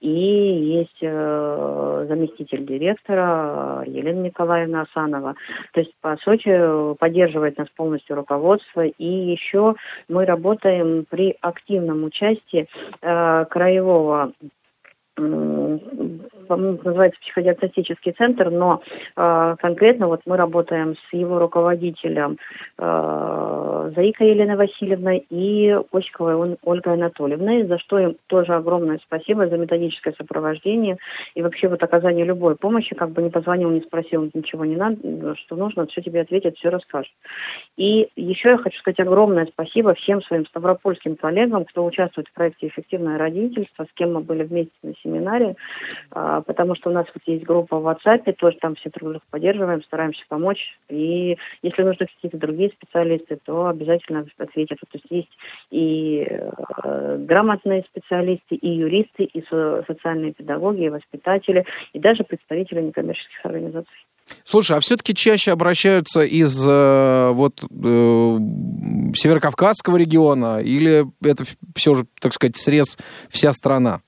и 0.00 0.08
есть 0.08 1.00
заместитель 1.00 2.64
директора, 2.66 3.11
директора 3.12 3.84
Елена 3.86 4.20
Николаевна 4.20 4.82
Асанова. 4.82 5.34
То 5.72 5.80
есть, 5.80 5.92
по 6.00 6.16
сути, 6.16 6.94
поддерживает 6.94 7.58
нас 7.58 7.68
полностью 7.76 8.16
руководство. 8.16 8.84
И 8.84 9.04
еще 9.04 9.74
мы 10.08 10.24
работаем 10.24 11.06
при 11.08 11.36
активном 11.40 12.04
участии 12.04 12.68
э, 13.00 13.44
краевого 13.50 14.32
называется 16.48 17.20
психодиагностический 17.20 18.12
центр, 18.12 18.50
но 18.50 18.82
э, 19.16 19.56
конкретно 19.60 20.08
вот 20.08 20.20
мы 20.26 20.36
работаем 20.36 20.96
с 20.96 21.12
его 21.12 21.38
руководителем 21.38 22.38
э, 22.78 23.92
Заикой 23.94 24.30
Еленой 24.30 24.56
Васильевной 24.56 25.26
и 25.30 25.76
Осиковой 25.92 26.56
Ольгой 26.62 26.94
Анатольевной, 26.94 27.64
за 27.64 27.78
что 27.78 27.98
им 27.98 28.16
тоже 28.26 28.54
огромное 28.54 28.98
спасибо 29.04 29.46
за 29.46 29.56
методическое 29.56 30.14
сопровождение 30.16 30.96
и 31.34 31.42
вообще 31.42 31.68
вот 31.68 31.82
оказание 31.82 32.24
любой 32.24 32.56
помощи, 32.56 32.94
как 32.94 33.10
бы 33.10 33.22
не 33.22 33.30
позвонил, 33.30 33.70
не 33.70 33.80
спросил, 33.80 34.30
ничего 34.34 34.64
не 34.64 34.76
надо, 34.76 35.36
что 35.36 35.56
нужно, 35.56 35.86
все 35.86 36.02
тебе 36.02 36.20
ответят, 36.22 36.56
все 36.56 36.68
расскажут. 36.68 37.12
И 37.76 38.08
еще 38.16 38.50
я 38.50 38.58
хочу 38.58 38.78
сказать 38.78 39.00
огромное 39.00 39.46
спасибо 39.46 39.94
всем 39.94 40.22
своим 40.22 40.46
ставропольским 40.46 41.16
коллегам, 41.16 41.64
кто 41.64 41.84
участвует 41.84 42.28
в 42.28 42.32
проекте 42.32 42.68
«Эффективное 42.68 43.18
родительство», 43.18 43.84
с 43.84 43.94
кем 43.94 44.14
мы 44.14 44.20
были 44.20 44.44
вместе 44.44 44.72
на 44.82 44.94
семинаре, 45.02 45.56
а, 46.10 46.31
потому 46.40 46.74
что 46.74 46.90
у 46.90 46.92
нас 46.92 47.06
вот 47.14 47.22
есть 47.26 47.44
группа 47.44 47.78
в 47.78 47.86
WhatsApp, 47.86 48.32
тоже 48.34 48.56
там 48.60 48.74
все 48.76 48.90
друг 48.90 49.10
друга 49.10 49.24
поддерживаем, 49.30 49.82
стараемся 49.82 50.22
помочь. 50.28 50.78
И 50.88 51.36
если 51.62 51.82
нужны 51.82 52.06
какие-то 52.06 52.38
другие 52.38 52.70
специалисты, 52.70 53.38
то 53.44 53.66
обязательно 53.66 54.24
ответят. 54.38 54.78
То 54.80 54.98
есть 54.98 55.06
есть 55.10 55.38
и 55.70 56.26
э, 56.28 57.16
грамотные 57.18 57.84
специалисты, 57.90 58.54
и 58.54 58.68
юристы, 58.68 59.24
и 59.24 59.44
со- 59.48 59.84
социальные 59.86 60.32
педагоги, 60.32 60.84
и 60.84 60.88
воспитатели, 60.88 61.64
и 61.92 61.98
даже 61.98 62.24
представители 62.24 62.80
некоммерческих 62.80 63.44
организаций. 63.44 64.06
Слушай, 64.44 64.76
а 64.76 64.80
все-таки 64.80 65.14
чаще 65.14 65.52
обращаются 65.52 66.22
из 66.22 66.66
э, 66.66 67.30
вот 67.32 67.62
э, 67.62 67.66
Северокавказского 69.14 69.96
региона 69.96 70.60
или 70.60 71.04
это 71.22 71.44
все 71.74 71.94
же, 71.94 72.04
так 72.20 72.32
сказать, 72.32 72.56
срез 72.56 72.98
вся 73.28 73.52
страна? 73.52 74.00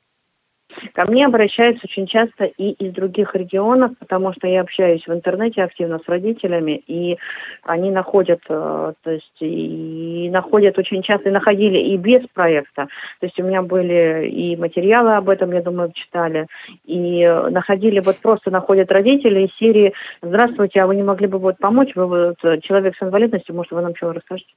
Ко 0.95 1.11
мне 1.11 1.27
обращаются 1.27 1.87
очень 1.87 2.07
часто 2.07 2.45
и 2.45 2.71
из 2.71 2.93
других 2.93 3.35
регионов, 3.35 3.93
потому 3.99 4.33
что 4.33 4.47
я 4.47 4.61
общаюсь 4.61 5.07
в 5.07 5.13
интернете 5.13 5.63
активно 5.63 5.99
с 5.99 6.09
родителями, 6.09 6.83
и 6.87 7.19
они 7.63 7.91
находят, 7.91 8.41
э, 8.49 8.93
то 9.03 9.11
есть 9.11 9.37
и 9.41 10.29
находят 10.33 10.79
очень 10.79 11.03
часто, 11.03 11.29
и 11.29 11.33
находили 11.33 11.79
и 11.79 11.97
без 11.97 12.27
проекта. 12.33 12.89
То 13.21 13.27
есть 13.27 13.39
у 13.39 13.45
меня 13.45 13.63
были 13.63 14.29
и 14.29 14.57
материалы 14.57 15.15
об 15.15 15.29
этом, 15.29 15.53
я 15.53 15.63
думаю, 15.63 15.93
читали, 15.93 16.47
и 16.85 17.27
находили, 17.51 18.01
вот 18.01 18.17
просто 18.19 18.51
находят 18.51 18.93
родители 18.93 19.47
из 19.47 19.57
серии 19.57 19.93
«Здравствуйте, 20.23 20.81
а 20.81 20.87
вы 20.87 20.97
не 20.97 21.03
могли 21.03 21.27
бы 21.27 21.39
вот 21.39 21.59
помочь? 21.59 21.95
Вы 21.95 22.07
вот 22.07 22.63
человек 22.63 22.95
с 22.97 23.03
инвалидностью, 23.03 23.55
может, 23.55 23.73
вы 23.73 23.83
нам 23.83 23.95
чего 23.95 24.13
расскажете?» 24.13 24.53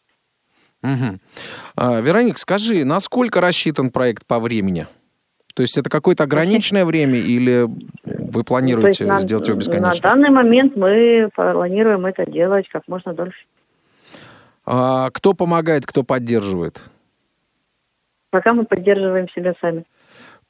Угу. 0.84 2.01
Вероник, 2.03 2.38
скажи, 2.38 2.86
насколько 2.86 3.41
рассчитан 3.41 3.89
проект 3.89 4.25
по 4.27 4.39
времени? 4.39 4.86
То 5.58 5.63
есть 5.63 5.76
это 5.76 5.89
какое-то 5.89 6.26
ограниченное 6.26 6.86
время 6.86 7.17
или 7.17 7.67
вы 8.06 8.43
планируете 8.43 9.08
на, 9.08 9.20
сделать 9.20 9.48
его 9.48 9.58
бесконечно? 9.58 10.08
На 10.08 10.13
данный 10.13 10.30
момент 10.30 10.76
мы 10.76 11.32
планируем 11.34 12.06
это 12.06 12.30
делать 12.30 12.70
как 12.72 12.84
можно 12.88 13.15
дольше. 13.15 13.43
А 14.67 15.10
кто 15.10 15.34
помогает, 15.34 15.88
кто 15.88 16.04
поддерживает? 16.04 16.80
Пока 18.30 18.54
мы 18.54 18.65
поддерживаем 18.65 19.28
себя 19.30 19.56
сами. 19.60 19.86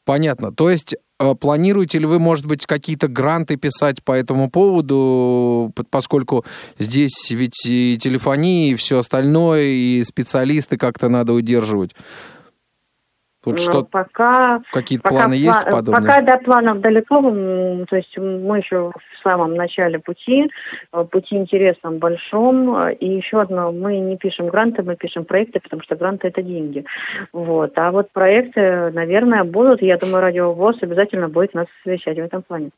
Понятно. 0.04 0.52
То 0.52 0.70
есть 0.70 0.98
а, 1.20 1.36
планируете 1.36 2.00
ли 2.00 2.06
вы, 2.06 2.20
может 2.20 2.46
быть, 2.46 2.65
какие-то 2.65 3.08
гранты 3.08 3.56
писать 3.56 4.04
по 4.04 4.12
этому 4.12 4.52
поводу, 4.52 5.72
поскольку 5.89 6.43
здесь 6.80 7.32
ведь 7.32 7.65
и 7.65 7.98
телефония, 7.98 8.74
и 8.74 8.76
все 8.76 8.98
остальное, 8.98 9.67
и 9.67 10.04
специалисты 10.04 10.76
как-то 10.76 11.08
надо 11.08 11.32
удерживать? 11.32 11.96
Вот 13.51 13.60
что 13.60 13.83
пока 13.83 14.62
какие-то 14.71 15.03
пока 15.03 15.15
планы 15.15 15.33
есть 15.36 15.67
пла- 15.67 15.71
подобные? 15.71 16.01
Пока 16.01 16.21
до 16.21 16.38
планов 16.38 16.81
далеко, 16.81 17.21
то 17.21 17.95
есть 17.95 18.17
мы 18.17 18.57
еще 18.57 18.91
в 18.91 19.23
самом 19.23 19.55
начале 19.55 19.99
пути, 19.99 20.49
э, 20.93 21.03
пути 21.03 21.36
интересном, 21.36 21.97
большом, 21.97 22.89
и 22.89 23.07
еще 23.07 23.41
одно, 23.41 23.71
мы 23.71 23.97
не 23.99 24.17
пишем 24.17 24.47
гранты, 24.47 24.83
мы 24.83 24.95
пишем 24.95 25.25
проекты, 25.25 25.60
потому 25.60 25.81
что 25.81 25.95
гранты 25.95 26.27
это 26.27 26.41
деньги. 26.41 26.86
Вот. 27.33 27.77
А 27.77 27.91
вот 27.91 28.12
проекты, 28.12 28.91
наверное, 28.91 29.43
будут, 29.43 29.81
я 29.81 29.97
думаю, 29.97 30.21
радиовоз 30.21 30.77
обязательно 30.81 31.29
будет 31.29 31.53
нас 31.53 31.67
освещать 31.81 32.17
в 32.17 32.21
этом 32.21 32.41
плане. 32.41 32.71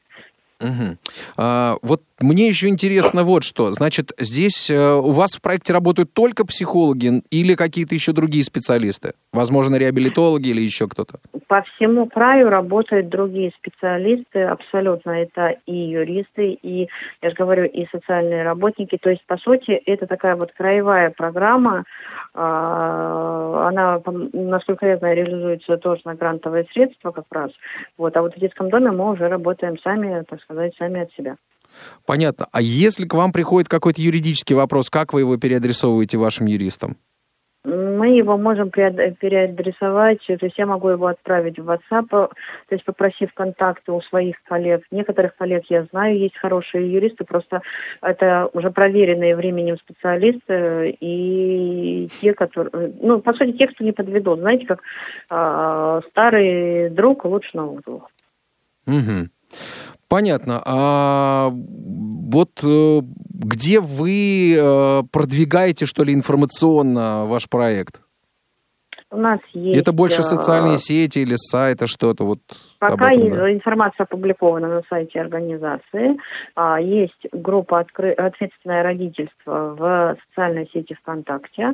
Угу. 0.62 0.97
А, 1.38 1.77
вот 1.82 2.01
мне 2.21 2.47
еще 2.47 2.67
интересно 2.67 3.23
вот 3.23 3.43
что. 3.43 3.71
Значит, 3.71 4.12
здесь 4.19 4.69
э, 4.69 4.77
у 4.77 5.12
вас 5.12 5.36
в 5.36 5.41
проекте 5.41 5.73
работают 5.73 6.13
только 6.13 6.45
психологи 6.45 7.23
или 7.32 7.55
какие-то 7.55 7.95
еще 7.95 8.12
другие 8.12 8.43
специалисты? 8.43 9.13
Возможно, 9.32 9.77
реабилитологи 9.77 10.49
или 10.49 10.62
еще 10.62 10.88
кто-то? 10.88 11.19
По 11.47 11.62
всему 11.62 12.08
краю 12.08 12.49
работают 12.49 13.10
другие 13.10 13.52
специалисты, 13.58 14.41
абсолютно 14.41 15.12
это 15.12 15.56
и 15.65 15.73
юристы, 15.73 16.58
и, 16.62 16.89
я 17.21 17.29
же 17.29 17.35
говорю, 17.35 17.65
и 17.65 17.87
социальные 17.91 18.44
работники. 18.44 18.98
То 19.02 19.10
есть, 19.10 19.25
по 19.25 19.37
сути, 19.37 19.71
это 19.71 20.06
такая 20.06 20.35
вот 20.35 20.52
краевая 20.52 21.12
программа, 21.12 21.85
а, 22.33 23.67
она, 23.69 24.02
насколько 24.33 24.85
я 24.85 24.98
знаю, 24.98 25.15
реализуется 25.15 25.77
тоже 25.77 26.02
на 26.06 26.15
грантовые 26.15 26.65
средства 26.73 27.12
как 27.12 27.25
раз. 27.31 27.52
Вот. 27.98 28.15
А 28.17 28.21
вот 28.21 28.35
в 28.35 28.39
детском 28.39 28.69
доме 28.69 28.91
мы 28.91 29.12
уже 29.12 29.27
работаем 29.27 29.79
сами, 29.79 30.23
так 30.29 30.41
сказать, 30.41 30.73
сами 30.77 31.02
от 31.02 31.13
себя. 31.13 31.37
Понятно. 32.06 32.48
А 32.52 32.62
если 32.62 33.06
к 33.06 33.13
вам 33.13 33.32
приходит 33.32 33.69
какой-то 33.69 34.02
юридический 34.02 34.56
вопрос, 34.56 34.90
как 34.90 35.13
вы 35.13 35.21
его 35.21 35.38
переадресовываете 35.38 36.17
вашим 36.17 36.46
юристам? 36.48 36.98
Мы 37.65 38.15
его 38.17 38.38
можем 38.38 38.69
переадресовать, 38.69 40.25
то 40.25 40.46
есть 40.46 40.58
я 40.58 40.65
могу 40.65 40.88
его 40.90 41.08
отправить 41.08 41.60
в 41.60 41.69
WhatsApp, 41.69 42.08
то 42.10 42.32
есть 42.69 42.86
попросив 42.86 43.34
контакты 43.34 43.92
у 43.92 44.02
своих 44.02 44.42
коллег. 44.44 44.84
Некоторых 44.92 45.36
коллег 45.36 45.65
я 45.67 45.86
знаю, 45.92 46.17
есть 46.17 46.38
хорошие 46.38 46.90
юристы, 46.90 47.25
просто 47.25 47.62
это 48.02 48.50
уже 48.54 48.71
проверенные 48.71 49.36
временем 49.36 49.77
специалисты 49.77 50.98
и 51.02 52.08
те, 52.21 52.34
которые, 52.34 52.94
ну, 53.02 53.19
по 53.19 53.34
сути, 53.34 53.58
те, 53.58 53.67
кто 53.67 53.84
не 53.84 53.92
подведут. 53.92 54.40
Знаете, 54.40 54.65
как 54.65 54.80
э, 55.30 56.02
старый 56.12 56.90
друг 56.92 57.25
лучше 57.25 57.50
новых 57.56 57.84
двух. 57.84 58.10
Угу. 58.88 59.27
Понятно. 60.10 60.62
А 60.65 61.51
вот 61.53 62.60
э, 62.63 63.01
где 63.29 63.79
вы 63.79 64.55
э, 64.57 65.03
продвигаете, 65.12 65.85
что 65.85 66.03
ли, 66.03 66.13
информационно 66.13 67.25
ваш 67.25 67.47
проект? 67.47 68.01
У 69.12 69.17
нас 69.17 69.39
есть... 69.53 69.81
Это 69.81 69.91
больше 69.91 70.19
э, 70.19 70.23
социальные 70.23 70.77
сети 70.77 71.19
или 71.19 71.35
сайты, 71.35 71.87
что-то 71.87 72.25
вот 72.25 72.39
Пока 72.77 73.12
этом, 73.12 73.29
да. 73.29 73.51
информация 73.51 74.03
опубликована 74.03 74.67
на 74.67 74.81
сайте 74.87 75.19
организации. 75.19 76.19
А, 76.55 76.79
есть 76.79 77.25
группа 77.31 77.79
откры... 77.79 78.12
«Ответственное 78.12 78.83
родительство» 78.83 79.75
в 79.75 80.17
социальной 80.27 80.69
сети 80.71 80.93
ВКонтакте. 80.93 81.73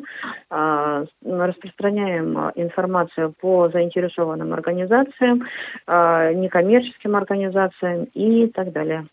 А, 0.50 1.04
распространяем 1.26 2.52
информацию 2.56 3.34
по 3.40 3.68
заинтересованным 3.68 4.54
организациям, 4.54 5.44
а, 5.88 6.32
некоммерческим 6.32 7.18
организациям 7.18 8.06
и 8.14 8.48
так 8.48 8.72
далее. 8.72 9.08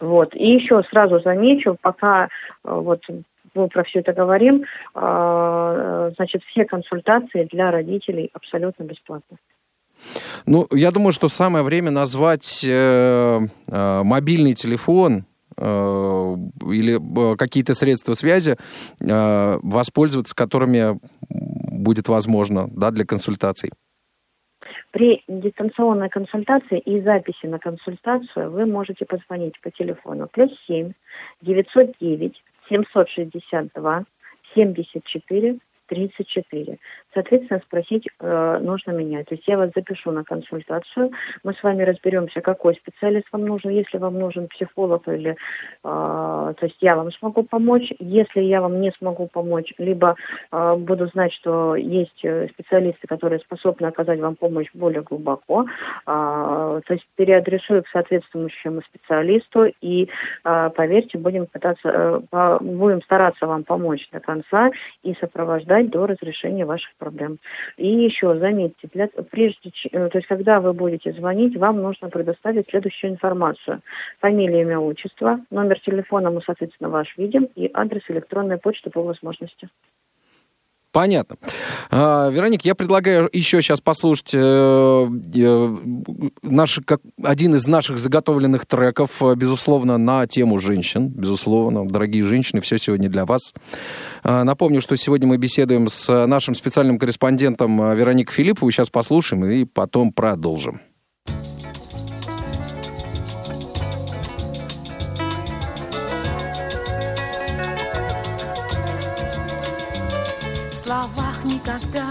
Вот. 0.00 0.34
И 0.34 0.54
еще 0.54 0.82
сразу 0.90 1.20
замечу, 1.20 1.76
пока 1.80 2.28
вот 2.64 3.02
мы 3.56 3.68
про 3.68 3.84
все 3.84 4.00
это 4.00 4.12
говорим, 4.12 4.64
а, 4.94 6.10
значит, 6.16 6.42
все 6.44 6.64
консультации 6.64 7.44
для 7.50 7.70
родителей 7.70 8.30
абсолютно 8.32 8.84
бесплатно. 8.84 9.38
Ну, 10.46 10.66
я 10.70 10.90
думаю, 10.90 11.12
что 11.12 11.28
самое 11.28 11.64
время 11.64 11.90
назвать 11.90 12.64
э, 12.64 13.40
э, 13.68 14.02
мобильный 14.02 14.54
телефон 14.54 15.24
э, 15.56 15.62
или 15.62 17.32
э, 17.32 17.36
какие-то 17.36 17.74
средства 17.74 18.14
связи, 18.14 18.56
э, 19.00 19.58
воспользоваться 19.62 20.34
которыми 20.36 21.00
будет 21.28 22.08
возможно 22.08 22.68
да, 22.70 22.90
для 22.90 23.04
консультаций. 23.04 23.70
При 24.92 25.22
дистанционной 25.28 26.08
консультации 26.08 26.78
и 26.78 27.02
записи 27.02 27.46
на 27.46 27.58
консультацию 27.58 28.50
вы 28.50 28.66
можете 28.66 29.04
позвонить 29.04 29.60
по 29.60 29.70
телефону 29.70 30.28
плюс 30.32 30.50
7 30.66 30.92
909 31.42 32.42
762 32.68 34.06
74 34.54 35.60
34. 35.86 36.78
Соответственно, 37.14 37.60
спросить 37.64 38.08
э, 38.20 38.58
нужно 38.60 38.92
меня. 38.92 39.24
То 39.24 39.34
есть 39.34 39.46
я 39.48 39.56
вас 39.56 39.70
запишу 39.74 40.10
на 40.10 40.24
консультацию, 40.24 41.10
мы 41.44 41.54
с 41.54 41.62
вами 41.62 41.82
разберемся, 41.82 42.40
какой 42.40 42.74
специалист 42.74 43.26
вам 43.32 43.46
нужен. 43.46 43.70
Если 43.70 43.98
вам 43.98 44.18
нужен 44.18 44.48
психолог 44.48 45.08
или, 45.08 45.30
э, 45.30 45.36
то 45.82 46.56
есть 46.60 46.76
я 46.80 46.96
вам 46.96 47.12
смогу 47.12 47.42
помочь. 47.42 47.92
Если 47.98 48.40
я 48.40 48.60
вам 48.60 48.80
не 48.80 48.92
смогу 48.98 49.28
помочь, 49.32 49.72
либо 49.78 50.16
э, 50.52 50.74
буду 50.76 51.06
знать, 51.08 51.32
что 51.32 51.76
есть 51.76 52.24
э, 52.24 52.48
специалисты, 52.48 53.06
которые 53.06 53.40
способны 53.40 53.86
оказать 53.86 54.20
вам 54.20 54.36
помощь 54.36 54.68
более 54.74 55.02
глубоко, 55.02 55.64
э, 55.64 55.70
то 56.06 56.92
есть 56.92 57.06
переадресую 57.16 57.84
к 57.84 57.88
соответствующему 57.88 58.82
специалисту 58.82 59.66
и, 59.80 60.08
э, 60.44 60.70
поверьте, 60.74 61.18
будем 61.18 61.46
пытаться, 61.46 62.22
э, 62.30 62.58
будем 62.60 63.02
стараться 63.02 63.46
вам 63.46 63.64
помочь 63.64 64.08
до 64.12 64.20
конца 64.20 64.70
и 65.02 65.14
сопровождать 65.20 65.75
ждать 65.76 65.90
до 65.90 66.06
разрешения 66.06 66.64
ваших 66.64 66.94
проблем. 66.96 67.38
И 67.76 67.86
еще, 67.86 68.38
заметьте, 68.38 68.88
для, 68.92 69.08
прежде, 69.30 69.70
э, 69.92 70.08
то 70.08 70.18
есть 70.18 70.26
когда 70.26 70.60
вы 70.60 70.72
будете 70.72 71.12
звонить, 71.12 71.56
вам 71.56 71.82
нужно 71.82 72.08
предоставить 72.08 72.68
следующую 72.68 73.12
информацию. 73.12 73.80
Фамилия, 74.20 74.62
имя, 74.62 74.78
отчество, 74.78 75.40
номер 75.50 75.80
телефона 75.80 76.30
мы, 76.30 76.42
соответственно, 76.44 76.90
ваш 76.90 77.16
видим 77.16 77.48
и 77.54 77.70
адрес 77.72 78.02
электронной 78.08 78.58
почты 78.58 78.90
по 78.90 79.02
возможности. 79.02 79.68
Понятно. 80.96 81.36
А, 81.90 82.30
Вероник, 82.30 82.64
я 82.64 82.74
предлагаю 82.74 83.28
еще 83.30 83.60
сейчас 83.60 83.82
послушать 83.82 84.30
э, 84.32 84.38
э, 84.38 85.76
наш, 86.42 86.80
как, 86.86 87.02
один 87.22 87.54
из 87.54 87.66
наших 87.66 87.98
заготовленных 87.98 88.64
треков, 88.64 89.22
э, 89.22 89.34
безусловно, 89.34 89.98
на 89.98 90.26
тему 90.26 90.56
женщин. 90.58 91.10
Безусловно, 91.10 91.86
дорогие 91.86 92.24
женщины, 92.24 92.62
все 92.62 92.78
сегодня 92.78 93.10
для 93.10 93.26
вас. 93.26 93.52
А, 94.22 94.42
напомню, 94.42 94.80
что 94.80 94.96
сегодня 94.96 95.26
мы 95.28 95.36
беседуем 95.36 95.90
с 95.90 96.26
нашим 96.26 96.54
специальным 96.54 96.98
корреспондентом 96.98 97.78
э, 97.82 97.94
Вероникой 97.94 98.32
Филипповой. 98.34 98.72
Сейчас 98.72 98.88
послушаем 98.88 99.44
и 99.44 99.66
потом 99.66 100.14
продолжим. 100.14 100.80
Никогда 111.66 112.06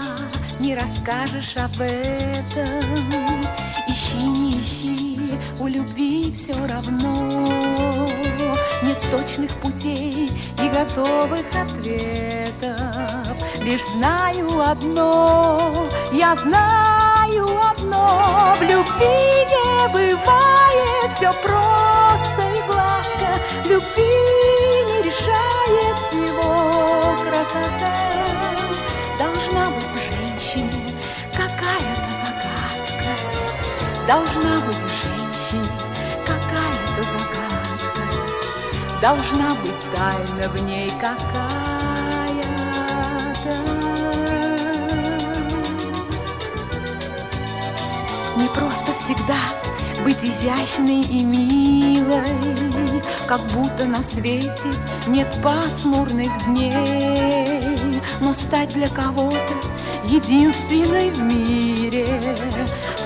не 0.60 0.74
расскажешь 0.74 1.56
об 1.56 1.80
этом. 1.80 3.40
Ищи, 3.88 4.16
не 4.16 4.60
ищи, 4.60 5.38
у 5.58 5.66
любви 5.66 6.32
все 6.32 6.54
равно. 6.66 8.06
Нет 8.82 8.98
точных 9.10 9.50
путей 9.62 10.30
и 10.62 10.68
готовых 10.68 11.46
ответов. 11.54 12.76
Лишь 13.62 13.84
знаю 13.96 14.60
одно, 14.60 15.88
я 16.12 16.36
знаю 16.36 17.48
одно. 17.70 18.54
В 18.58 18.62
любви 18.62 19.46
не 19.54 19.88
бывает 19.88 21.10
все 21.16 21.32
просто 21.42 22.42
и 22.54 22.66
гладко. 22.66 23.40
Любви 23.64 24.12
не 24.86 25.02
решает 25.02 25.98
всего 26.10 27.16
красота. 27.24 28.45
Должна 34.06 34.60
быть 34.60 34.76
в 34.76 34.88
женщине 35.02 35.68
какая-то 36.24 37.02
загадка, 37.02 38.02
Должна 39.02 39.50
быть 39.56 39.74
тайна 39.92 40.48
в 40.48 40.62
ней 40.62 40.90
какая-то. 41.00 41.56
Не 48.36 48.46
просто 48.54 48.94
всегда 48.94 49.40
быть 50.04 50.22
изящной 50.22 51.02
и 51.02 51.24
милой, 51.24 53.02
Как 53.26 53.40
будто 53.48 53.86
на 53.86 54.04
свете 54.04 54.72
нет 55.08 55.36
пасмурных 55.42 56.30
дней, 56.46 58.00
Но 58.20 58.32
стать 58.32 58.68
для 58.68 58.88
кого-то 58.88 59.54
единственной 60.04 61.10
в 61.10 61.20
мире. 61.20 62.06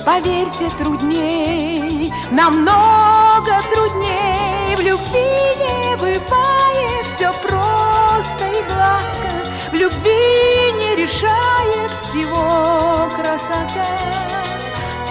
Поверьте, 0.05 0.69
трудней, 0.79 2.11
намного 2.31 3.61
трудней. 3.71 4.75
В 4.75 4.79
любви 4.79 5.55
не 5.59 5.95
бывает 5.97 7.05
все 7.15 7.31
просто 7.33 8.47
и 8.47 8.63
гладко. 8.63 9.29
В 9.71 9.75
любви 9.75 10.71
не 10.79 10.95
решает 10.95 11.91
всего 11.91 13.09
красота. 13.15 13.85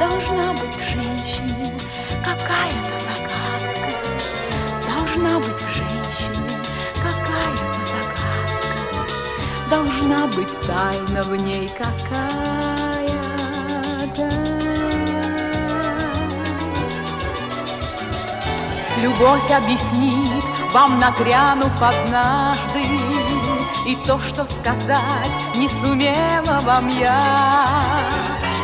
Должна 0.00 0.52
быть 0.54 0.74
в 0.74 0.82
женщине 0.82 1.72
какая-то 2.24 2.98
загадка. 2.98 3.92
Должна 4.88 5.38
быть 5.38 5.62
в 5.62 5.72
женщине 5.72 6.58
какая-то 6.96 7.80
загадка. 7.94 9.06
Должна 9.70 10.26
быть 10.26 10.60
тайна 10.66 11.22
в 11.22 11.36
ней 11.36 11.68
какая-то. 11.78 12.89
Любовь 19.00 19.50
объяснит 19.50 20.44
вам, 20.74 20.98
нагрянув 20.98 21.72
однажды, 21.80 22.84
И 23.86 23.96
то, 24.06 24.18
что 24.18 24.44
сказать 24.44 25.30
не 25.56 25.68
сумела 25.68 26.60
вам 26.62 26.88
я, 26.88 27.66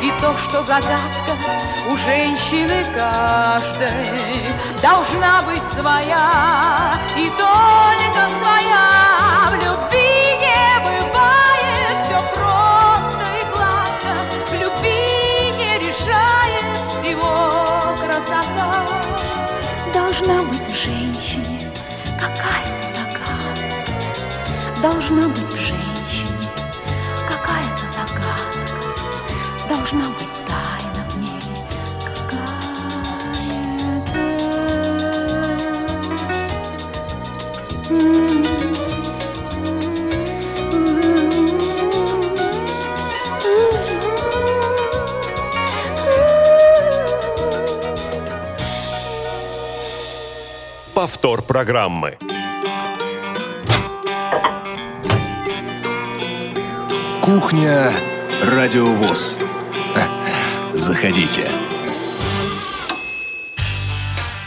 И 0.02 0.12
то, 0.20 0.36
что 0.36 0.62
загадка 0.62 1.32
у 1.90 1.96
женщины 1.96 2.84
каждой 2.94 4.52
Должна 4.82 5.40
быть 5.42 5.66
своя, 5.72 6.92
и 7.16 7.30
только 7.30 8.28
своя 8.38 9.50
В 9.50 9.54
любви 9.54 9.85
Должна 24.82 25.28
быть 25.28 25.50
в 25.50 25.56
женщине 25.56 26.48
какая-то 27.26 27.86
загадка 27.86 28.56
Должна 29.68 30.08
быть 30.10 30.36
Повтор 50.96 51.42
программы. 51.42 52.16
Кухня 57.36 57.92
Радиовоз. 58.42 59.38
Заходите. 60.72 61.42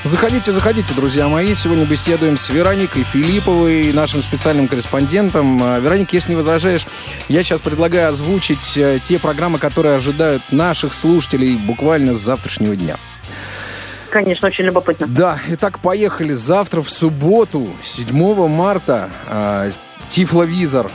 Заходите, 0.04 0.52
заходите, 0.52 0.96
друзья 0.96 1.28
мои. 1.28 1.54
Сегодня 1.54 1.86
беседуем 1.86 2.36
с 2.36 2.50
Вероникой 2.50 3.04
Филипповой, 3.04 3.94
нашим 3.94 4.24
специальным 4.24 4.68
корреспондентом. 4.68 5.62
А, 5.62 5.78
Вероника, 5.78 6.16
если 6.16 6.32
не 6.32 6.36
возражаешь, 6.36 6.88
я 7.28 7.44
сейчас 7.44 7.62
предлагаю 7.62 8.10
озвучить 8.10 8.76
э, 8.76 8.98
те 9.04 9.20
программы, 9.20 9.60
которые 9.60 9.94
ожидают 9.94 10.42
наших 10.50 10.96
слушателей 10.96 11.58
буквально 11.58 12.16
с 12.16 12.18
завтрашнего 12.18 12.76
дня. 12.76 12.96
Конечно, 14.10 14.48
очень 14.48 14.64
любопытно. 14.64 15.06
Да, 15.06 15.40
итак, 15.50 15.78
поехали. 15.78 16.34
Завтра 16.34 16.82
в 16.82 16.90
субботу, 16.90 17.68
7 17.84 18.48
марта, 18.48 19.12
э, 19.28 19.72
Тифловизор. 20.08 20.90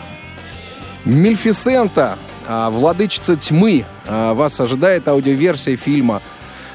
Мельфисента, 1.04 2.18
э, 2.48 2.68
Владычица 2.70 3.36
тьмы. 3.36 3.84
Э, 4.06 4.32
вас 4.32 4.58
ожидает 4.58 5.06
аудиоверсия 5.06 5.76
фильма 5.76 6.22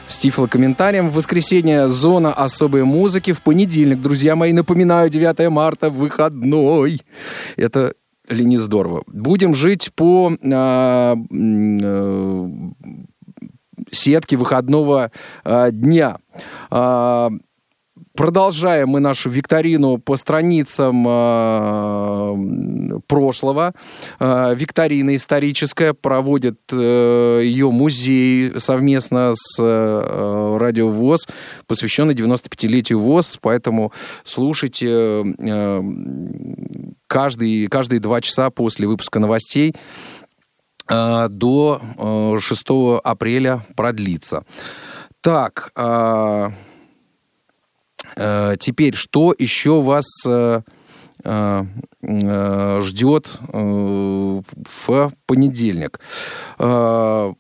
с 0.07 0.17
тифлокомментарием. 0.17 1.09
В 1.09 1.15
воскресенье 1.15 1.88
зона 1.88 2.32
особой 2.32 2.84
музыки. 2.84 3.34
В 3.34 3.41
понедельник, 3.41 4.01
друзья 4.01 4.36
мои, 4.36 4.53
напоминаю, 4.53 5.09
9 5.09 5.49
марта, 5.49 5.89
выходной. 5.89 7.01
Это 7.57 7.93
ли 8.27 8.45
не 8.45 8.57
здорово? 8.57 9.03
Будем 9.07 9.55
жить 9.55 9.91
по 9.95 10.32
э, 10.32 11.15
э, 11.32 12.49
сетке 13.91 14.38
выходного 14.38 15.11
э, 15.43 15.71
дня. 15.71 16.17
Э, 16.69 17.30
Продолжаем 18.20 18.89
мы 18.89 18.99
нашу 18.99 19.30
викторину 19.30 19.97
по 19.97 20.17
страницам 20.17 21.07
э, 21.07 22.36
прошлого. 23.07 23.74
Э, 24.20 24.53
викторина 24.55 25.15
историческая 25.15 25.93
проводит 25.93 26.59
э, 26.70 27.39
ее 27.45 27.72
музей 27.72 28.59
совместно 28.59 29.32
с 29.36 29.57
э, 29.57 30.57
Радио 30.59 30.89
ВОЗ, 30.89 31.30
посвященный 31.65 32.13
95-летию 32.13 32.99
ВОЗ. 32.99 33.38
Поэтому 33.41 33.93
слушайте 34.26 35.24
э, 35.39 35.82
каждый, 37.07 37.67
каждые 37.67 38.01
два 38.01 38.20
часа 38.20 38.49
после 38.49 38.86
выпуска 38.86 39.20
новостей 39.20 39.74
до 40.89 41.82
э, 41.97 42.38
6 42.41 42.65
апреля 43.01 43.65
продлится. 43.78 44.43
Так, 45.22 45.72
Теперь, 48.59 48.95
что 48.95 49.34
еще 49.38 49.82
вас 49.82 50.05
э, 50.28 50.61
э, 51.24 51.63
э, 52.01 52.82
ждет 52.82 53.39
э, 53.53 54.41
в 54.43 55.13
понедельник? 55.26 55.99
Э, 56.57 57.34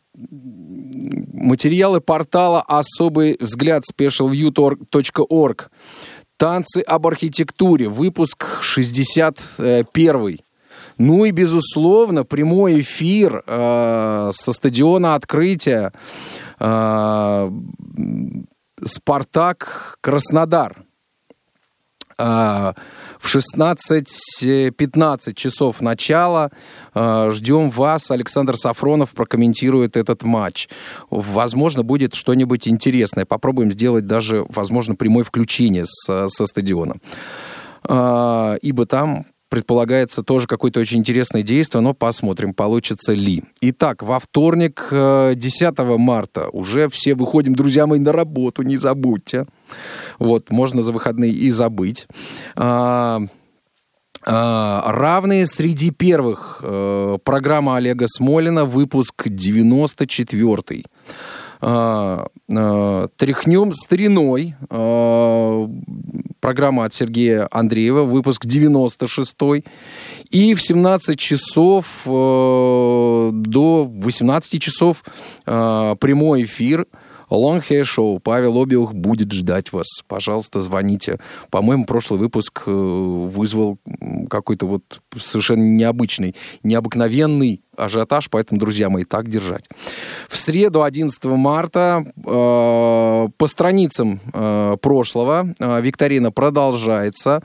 Материалы 1.33 2.01
портала 2.01 2.61
«Особый 2.61 3.37
взгляд» 3.39 3.83
specialview.org. 3.89 5.69
Танцы 6.35 6.81
об 6.81 7.07
архитектуре. 7.07 7.87
Выпуск 7.87 8.59
61. 8.61 10.39
Ну 10.97 11.23
и, 11.23 11.31
безусловно, 11.31 12.25
прямой 12.25 12.81
эфир 12.81 13.43
э, 13.47 14.31
со 14.33 14.51
стадиона 14.51 15.15
открытия 15.15 15.93
э, 16.59 17.51
«Спартак 18.83 19.97
Краснодар». 20.01 20.83
А, 22.21 22.73
В 23.17 23.33
16-15 23.33 25.33
часов 25.35 25.79
начала 25.81 26.51
а, 26.93 27.29
ждем 27.31 27.69
вас. 27.69 28.11
Александр 28.11 28.57
Сафронов 28.57 29.11
прокомментирует 29.11 29.95
этот 29.95 30.23
матч. 30.23 30.67
Возможно, 31.09 31.83
будет 31.83 32.15
что-нибудь 32.15 32.67
интересное. 32.67 33.25
Попробуем 33.25 33.71
сделать 33.71 34.05
даже, 34.05 34.45
возможно, 34.49 34.95
прямое 34.95 35.23
включение 35.23 35.85
с- 35.85 36.27
со 36.27 36.45
стадиона. 36.45 36.95
А, 37.83 38.55
Ибо 38.61 38.85
там 38.85 39.25
предполагается 39.49 40.23
тоже 40.23 40.47
какое-то 40.47 40.79
очень 40.79 40.99
интересное 40.99 41.43
действие, 41.43 41.81
но 41.81 41.93
посмотрим, 41.93 42.53
получится 42.53 43.13
ли. 43.13 43.43
Итак, 43.61 44.03
во 44.03 44.19
вторник, 44.19 44.87
э, 44.91 45.33
10 45.35 45.97
марта, 45.97 46.49
уже 46.49 46.87
все 46.89 47.15
выходим, 47.15 47.55
друзья 47.55 47.87
мои, 47.87 47.99
на 47.99 48.11
работу, 48.11 48.61
не 48.61 48.77
забудьте. 48.77 49.45
Вот, 50.19 50.51
можно 50.51 50.81
за 50.81 50.91
выходные 50.91 51.31
и 51.31 51.49
забыть. 51.49 52.07
А, 52.55 53.21
а, 54.25 54.91
равные 54.91 55.45
среди 55.47 55.91
первых. 55.91 56.59
Э, 56.61 57.17
программа 57.23 57.77
Олега 57.77 58.05
Смолина, 58.07 58.65
выпуск 58.65 59.27
94 59.27 60.57
а, 60.57 60.65
а, 60.67 60.83
Тряхнем 63.17 63.73
стариной. 63.73 64.55
а, 64.69 65.69
Программа 66.39 66.85
от 66.85 66.93
Сергея 66.93 67.49
Андреева, 67.51 68.03
выпуск 68.03 68.45
96 68.45 69.35
И 70.29 70.55
в 70.55 70.61
17 70.61 71.19
часов 71.19 72.03
э, 72.05 72.09
до 73.33 73.91
18 73.93 74.61
часов 74.61 75.03
э, 75.45 75.95
прямой 75.99 76.43
эфир 76.43 76.87
Long 77.35 77.63
Hair 77.67 77.83
Show. 77.83 78.19
Павел 78.19 78.61
Обиух 78.61 78.93
будет 78.93 79.31
ждать 79.31 79.71
вас. 79.71 79.87
Пожалуйста, 80.07 80.61
звоните. 80.61 81.19
По-моему, 81.49 81.85
прошлый 81.85 82.19
выпуск 82.19 82.63
э, 82.65 82.71
вызвал 82.71 83.77
какой-то 84.29 84.65
вот 84.65 84.83
совершенно 85.17 85.63
необычный, 85.63 86.35
необыкновенный 86.63 87.61
ажиотаж, 87.75 88.29
поэтому, 88.29 88.59
друзья 88.59 88.89
мои, 88.89 89.05
так 89.05 89.29
держать. 89.29 89.65
В 90.27 90.37
среду, 90.37 90.83
11 90.83 91.23
марта, 91.25 92.05
э, 92.17 92.21
по 92.23 93.47
страницам 93.47 94.19
э, 94.33 94.77
прошлого 94.81 95.53
э, 95.59 95.81
викторина 95.81 96.31
продолжается. 96.31 97.41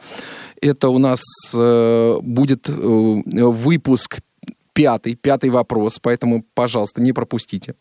Это 0.60 0.88
у 0.88 0.98
нас 0.98 1.22
э, 1.56 2.18
будет 2.20 2.68
э, 2.68 2.72
выпуск 2.72 4.20
пятый, 4.72 5.14
пятый 5.14 5.50
вопрос, 5.50 5.98
поэтому, 6.00 6.44
пожалуйста, 6.54 7.00
не 7.00 7.12
пропустите. 7.12 7.74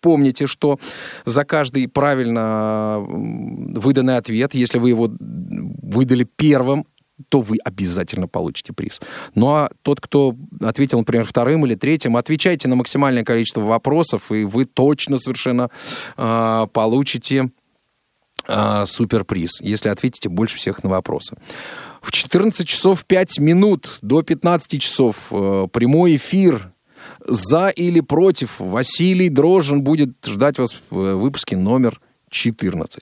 Помните, 0.00 0.46
что 0.46 0.78
за 1.24 1.44
каждый 1.44 1.88
правильно 1.88 2.98
выданный 3.00 4.16
ответ, 4.16 4.54
если 4.54 4.78
вы 4.78 4.90
его 4.90 5.10
выдали 5.20 6.24
первым, 6.24 6.86
то 7.28 7.40
вы 7.40 7.58
обязательно 7.64 8.28
получите 8.28 8.72
приз. 8.72 9.00
Ну 9.34 9.48
а 9.50 9.70
тот, 9.82 10.00
кто 10.00 10.34
ответил, 10.60 10.98
например, 10.98 11.24
вторым 11.24 11.66
или 11.66 11.74
третьим, 11.74 12.16
отвечайте 12.16 12.68
на 12.68 12.76
максимальное 12.76 13.24
количество 13.24 13.60
вопросов, 13.60 14.32
и 14.32 14.44
вы 14.44 14.64
точно 14.64 15.18
совершенно 15.18 15.70
э, 16.16 16.66
получите 16.72 17.50
э, 18.48 18.86
суперприз, 18.86 19.60
если 19.60 19.88
ответите 19.90 20.28
больше 20.28 20.56
всех 20.56 20.82
на 20.82 20.90
вопросы. 20.90 21.36
В 22.00 22.12
14 22.12 22.66
часов 22.66 23.04
5 23.04 23.38
минут 23.38 23.98
до 24.00 24.22
15 24.22 24.80
часов 24.80 25.28
э, 25.30 25.66
прямой 25.70 26.16
эфир 26.16 26.72
за 27.26 27.68
или 27.68 28.00
против. 28.00 28.56
Василий 28.58 29.28
Дрожжин 29.28 29.82
будет 29.82 30.10
ждать 30.24 30.58
вас 30.58 30.74
в 30.90 30.98
э, 30.98 31.14
выпуске 31.14 31.56
номер 31.56 32.00
14. 32.30 33.00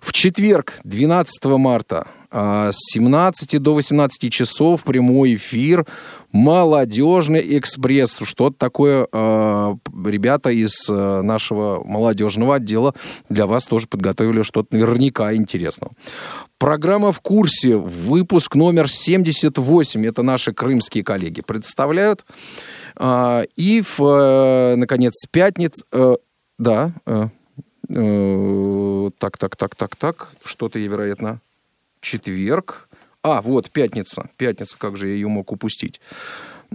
В 0.00 0.12
четверг, 0.12 0.78
12 0.84 1.44
марта, 1.58 2.06
а, 2.32 2.70
с 2.70 2.92
17 2.92 3.58
до 3.58 3.74
18 3.74 4.32
часов 4.32 4.84
прямой 4.84 5.34
эфир 5.34 5.84
«Молодежный 6.30 7.58
экспресс». 7.58 8.20
Что-то 8.22 8.56
такое 8.56 9.08
а, 9.12 9.76
ребята 10.06 10.50
из 10.50 10.88
а, 10.88 11.22
нашего 11.22 11.82
молодежного 11.84 12.56
отдела 12.56 12.94
для 13.28 13.46
вас 13.46 13.66
тоже 13.66 13.88
подготовили 13.88 14.42
что-то 14.42 14.76
наверняка 14.76 15.34
интересного. 15.34 15.92
Программа 16.58 17.10
«В 17.10 17.20
курсе», 17.20 17.76
выпуск 17.76 18.54
номер 18.54 18.88
78. 18.88 20.06
Это 20.06 20.22
наши 20.22 20.52
крымские 20.52 21.02
коллеги 21.02 21.40
представляют. 21.40 22.24
И, 23.00 23.82
в, 23.82 24.00
э, 24.00 24.76
наконец, 24.76 25.14
пятница... 25.30 25.84
Э, 25.90 26.16
да, 26.58 26.92
э, 27.06 27.28
так, 29.18 29.38
так, 29.38 29.56
так, 29.56 29.74
так, 29.74 29.96
так. 29.96 30.28
Что-то 30.44 30.78
я, 30.78 30.86
вероятно, 30.86 31.40
четверг. 32.00 32.88
А, 33.22 33.40
вот, 33.40 33.70
пятница. 33.70 34.28
Пятница, 34.36 34.76
как 34.78 34.96
же 34.96 35.08
я 35.08 35.14
ее 35.14 35.28
мог 35.28 35.50
упустить? 35.50 36.00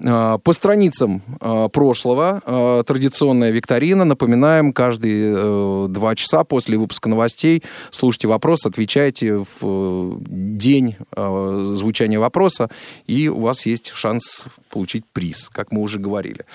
А, 0.03 0.37
по 0.39 0.53
страницам 0.53 1.21
а, 1.39 1.69
прошлого 1.69 2.41
а, 2.45 2.83
традиционная 2.83 3.51
викторина. 3.51 4.05
Напоминаем, 4.05 4.73
каждые 4.73 5.33
э, 5.35 5.87
два 5.89 6.15
часа 6.15 6.43
после 6.43 6.77
выпуска 6.77 7.09
новостей 7.09 7.63
слушайте 7.91 8.27
вопрос, 8.27 8.65
отвечайте 8.65 9.37
в 9.37 9.45
э, 9.61 10.15
день 10.27 10.95
звучания 11.15 12.19
вопроса, 12.19 12.69
и 13.07 13.27
у 13.27 13.39
вас 13.39 13.65
есть 13.65 13.91
шанс 13.91 14.45
получить 14.69 15.05
приз, 15.11 15.49
как 15.51 15.71
мы 15.71 15.81
уже 15.81 15.99
говорили. 15.99 16.45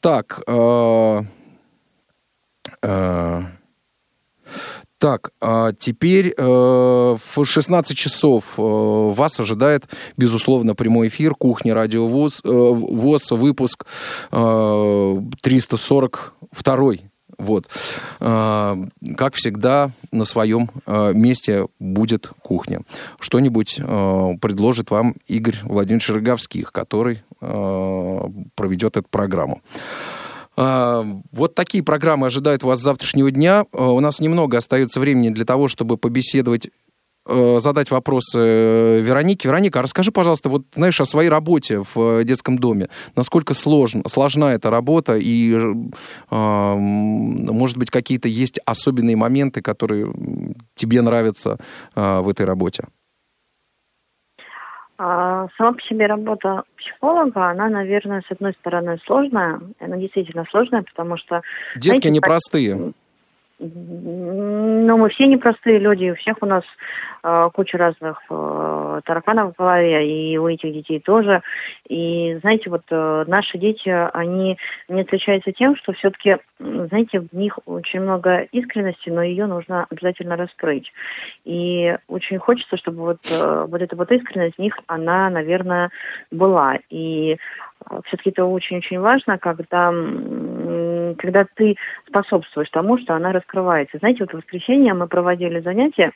Так, 0.00 0.42
так, 5.04 5.32
а 5.38 5.72
теперь 5.72 6.32
э, 6.34 6.42
в 6.42 7.44
16 7.44 7.94
часов 7.94 8.54
э, 8.56 8.62
вас 8.62 9.38
ожидает, 9.38 9.84
безусловно, 10.16 10.74
прямой 10.74 11.08
эфир 11.08 11.34
«Кухня 11.34 11.74
Радио 11.74 12.06
ВОЗ», 12.06 12.40
э, 12.42 12.48
ВОЗ 12.48 13.32
выпуск 13.32 13.84
э, 14.32 15.20
342 15.42 16.92
вот. 17.36 17.68
Э, 18.20 18.76
как 19.18 19.34
всегда, 19.34 19.90
на 20.10 20.24
своем 20.24 20.70
э, 20.86 21.12
месте 21.12 21.66
будет 21.78 22.30
кухня. 22.42 22.80
Что-нибудь 23.20 23.76
э, 23.78 24.30
предложит 24.40 24.90
вам 24.90 25.16
Игорь 25.26 25.58
Владимирович 25.64 26.08
Роговских, 26.08 26.72
который 26.72 27.24
проведет 27.40 28.96
эту 28.96 29.06
программу. 29.10 29.60
А, 30.56 31.04
вот 31.32 31.54
такие 31.54 31.82
программы 31.82 32.26
ожидают 32.26 32.62
вас 32.62 32.80
с 32.80 32.82
завтрашнего 32.82 33.30
дня. 33.30 33.66
А, 33.72 33.90
у 33.90 34.00
нас 34.00 34.20
немного 34.20 34.58
остается 34.58 35.00
времени 35.00 35.30
для 35.30 35.44
того, 35.44 35.68
чтобы 35.68 35.96
побеседовать 35.96 36.68
э, 37.26 37.58
задать 37.60 37.90
вопросы 37.90 38.38
э, 38.38 39.00
Веронике. 39.00 39.48
Вероника, 39.48 39.80
а 39.80 39.82
расскажи, 39.82 40.12
пожалуйста, 40.12 40.48
вот, 40.48 40.62
знаешь, 40.74 41.00
о 41.00 41.04
своей 41.04 41.28
работе 41.28 41.82
в 41.94 42.20
э, 42.20 42.24
детском 42.24 42.58
доме. 42.58 42.88
Насколько 43.16 43.54
сложно, 43.54 44.02
сложна 44.08 44.54
эта 44.54 44.70
работа 44.70 45.16
и, 45.16 45.58
может 46.30 47.76
быть, 47.76 47.90
какие-то 47.90 48.28
есть 48.28 48.60
особенные 48.64 49.16
моменты, 49.16 49.62
которые 49.62 50.12
тебе 50.74 51.02
нравятся 51.02 51.58
в 51.94 52.28
этой 52.28 52.46
работе? 52.46 52.84
А, 54.96 55.48
сама 55.56 55.72
по 55.72 55.82
себе 55.82 56.06
работа 56.06 56.62
психолога, 56.76 57.48
она, 57.50 57.68
наверное, 57.68 58.22
с 58.26 58.30
одной 58.30 58.52
стороны 58.52 58.98
сложная, 59.06 59.60
она 59.80 59.96
действительно 59.96 60.44
сложная, 60.50 60.82
потому 60.82 61.16
что... 61.16 61.42
Детки 61.74 61.88
знаете, 61.88 62.10
непростые. 62.10 62.92
Ну, 63.58 64.96
мы 64.96 65.08
все 65.10 65.26
непростые 65.26 65.78
люди, 65.78 66.10
у 66.10 66.16
всех 66.16 66.36
у 66.40 66.46
нас 66.46 66.64
э, 67.22 67.50
куча 67.52 67.78
разных 67.78 68.20
э, 68.28 69.00
тараканов 69.04 69.52
в 69.52 69.56
голове, 69.56 70.08
и 70.08 70.36
у 70.38 70.48
этих 70.48 70.72
детей 70.72 70.98
тоже. 70.98 71.40
И, 71.88 72.36
знаете, 72.40 72.68
вот 72.68 72.82
э, 72.90 73.24
наши 73.28 73.56
дети, 73.58 73.88
они 73.88 74.58
не 74.88 75.02
отличаются 75.02 75.52
тем, 75.52 75.76
что 75.76 75.92
все-таки, 75.92 76.38
знаете, 76.58 77.20
в 77.20 77.32
них 77.32 77.58
очень 77.66 78.00
много 78.00 78.40
искренности, 78.50 79.08
но 79.08 79.22
ее 79.22 79.46
нужно 79.46 79.86
обязательно 79.88 80.36
раскрыть. 80.36 80.92
И 81.44 81.96
очень 82.08 82.38
хочется, 82.38 82.76
чтобы 82.76 83.02
вот, 83.02 83.20
э, 83.30 83.66
вот 83.68 83.80
эта 83.80 83.94
вот 83.94 84.10
искренность 84.10 84.56
в 84.56 84.60
них, 84.60 84.76
она, 84.88 85.30
наверное, 85.30 85.90
была. 86.32 86.78
И 86.90 87.36
э, 87.88 88.00
все-таки 88.06 88.30
это 88.30 88.44
очень-очень 88.46 88.98
важно, 88.98 89.38
когда 89.38 89.92
когда 91.16 91.46
ты 91.54 91.76
способствуешь 92.06 92.70
тому, 92.70 92.98
что 92.98 93.14
она 93.14 93.32
раскрывается. 93.32 93.98
Знаете, 93.98 94.24
вот 94.24 94.32
в 94.32 94.36
воскресенье 94.36 94.94
мы 94.94 95.06
проводили 95.06 95.60
занятия 95.60 96.12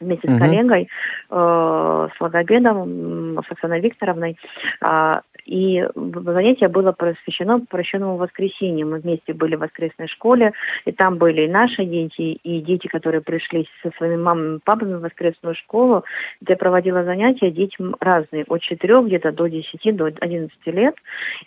вместе 0.00 0.28
с 0.28 0.38
коллегой, 0.38 0.88
э, 1.30 2.08
с 2.16 2.20
логопедом, 2.20 3.38
с 3.46 3.50
Оксаной 3.50 3.80
Викторовной. 3.80 4.38
Э, 4.80 5.14
и 5.48 5.82
занятие 5.94 6.68
было 6.68 6.92
посвящено 6.92 7.60
прощенному 7.60 8.16
воскресенью. 8.16 8.86
Мы 8.86 8.98
вместе 8.98 9.32
были 9.32 9.56
в 9.56 9.60
воскресной 9.60 10.06
школе, 10.06 10.52
и 10.84 10.92
там 10.92 11.16
были 11.16 11.42
и 11.42 11.48
наши 11.48 11.86
дети, 11.86 12.38
и 12.42 12.60
дети, 12.60 12.86
которые 12.86 13.22
пришли 13.22 13.66
со 13.82 13.90
своими 13.96 14.20
мамами 14.20 14.56
и 14.56 14.60
папами 14.62 14.94
в 14.96 15.00
воскресную 15.00 15.54
школу, 15.54 16.04
где 16.42 16.52
я 16.52 16.56
проводила 16.58 17.02
занятия 17.02 17.50
детям 17.50 17.96
разные, 17.98 18.44
от 18.46 18.60
4 18.60 19.00
где-то 19.04 19.32
до 19.32 19.46
10, 19.46 19.96
до 19.96 20.04
11 20.20 20.50
лет. 20.66 20.94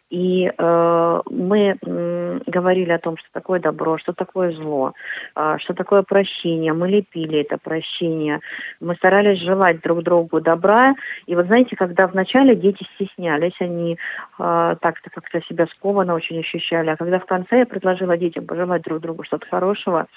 И 0.09 0.51
э, 0.57 1.21
мы 1.29 1.77
э, 1.79 2.39
говорили 2.47 2.91
о 2.91 2.99
том, 2.99 3.17
что 3.17 3.27
такое 3.31 3.59
добро, 3.59 3.99
что 3.99 4.13
такое 4.13 4.51
зло, 4.51 4.93
э, 5.35 5.57
что 5.59 5.75
такое 5.75 6.01
прощение. 6.01 6.73
Мы 6.73 6.89
лепили 6.89 7.41
это 7.41 7.59
прощение. 7.59 8.39
Мы 8.79 8.95
старались 8.95 9.39
желать 9.41 9.79
друг 9.81 10.01
другу 10.01 10.41
добра. 10.41 10.95
И 11.27 11.35
вот 11.35 11.45
знаете, 11.45 11.75
когда 11.75 12.07
вначале 12.07 12.55
дети 12.55 12.83
стеснялись, 12.95 13.53
они 13.59 13.90
э, 13.93 14.75
так-то 14.81 15.09
как-то 15.09 15.41
себя 15.41 15.67
скованно 15.67 16.13
очень 16.13 16.39
ощущали. 16.39 16.89
А 16.89 16.97
когда 16.97 17.19
в 17.19 17.25
конце 17.25 17.59
я 17.59 17.65
предложила 17.65 18.17
детям 18.17 18.45
пожелать 18.45 18.83
друг 18.83 19.01
другу 19.01 19.23
что-то 19.23 19.47
хорошего 19.47 20.07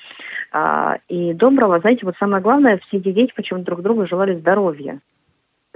э, 0.53 0.95
и 1.09 1.35
доброго, 1.35 1.81
знаете, 1.81 2.07
вот 2.07 2.16
самое 2.18 2.43
главное, 2.43 2.79
все 2.87 2.99
эти 2.99 3.12
дети 3.12 3.33
почему-то 3.35 3.66
друг 3.66 3.83
другу 3.83 4.07
желали 4.07 4.35
здоровья 4.35 5.01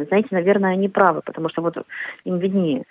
знаете, 0.05 0.29
наверное, 0.31 0.73
они 0.73 0.89
правы, 0.89 1.23
потому 1.25 1.49
что 1.49 1.63
вот 1.63 1.77
им 2.25 2.39
виднее. 2.39 2.85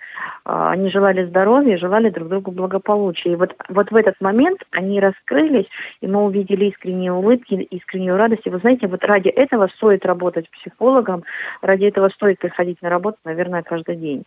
А, 0.44 0.70
они 0.70 0.90
желали 0.90 1.24
здоровья, 1.24 1.78
желали 1.78 2.10
друг 2.10 2.28
другу 2.28 2.50
благополучия. 2.50 3.32
И 3.32 3.36
вот, 3.36 3.54
вот 3.68 3.90
в 3.90 3.96
этот 3.96 4.14
момент 4.20 4.60
они 4.70 5.00
раскрылись, 5.00 5.66
и 6.00 6.06
мы 6.06 6.24
увидели 6.24 6.66
искренние 6.66 7.12
улыбки, 7.12 7.54
искреннюю 7.54 8.16
радость. 8.16 8.46
И 8.46 8.50
вы 8.50 8.58
знаете, 8.58 8.86
вот 8.86 9.04
ради 9.04 9.28
этого 9.28 9.68
стоит 9.76 10.04
работать 10.04 10.50
психологом, 10.50 11.24
ради 11.62 11.84
этого 11.84 12.08
стоит 12.10 12.38
приходить 12.38 12.80
на 12.82 12.90
работу, 12.90 13.18
наверное, 13.24 13.62
каждый 13.62 13.96
день. 13.96 14.24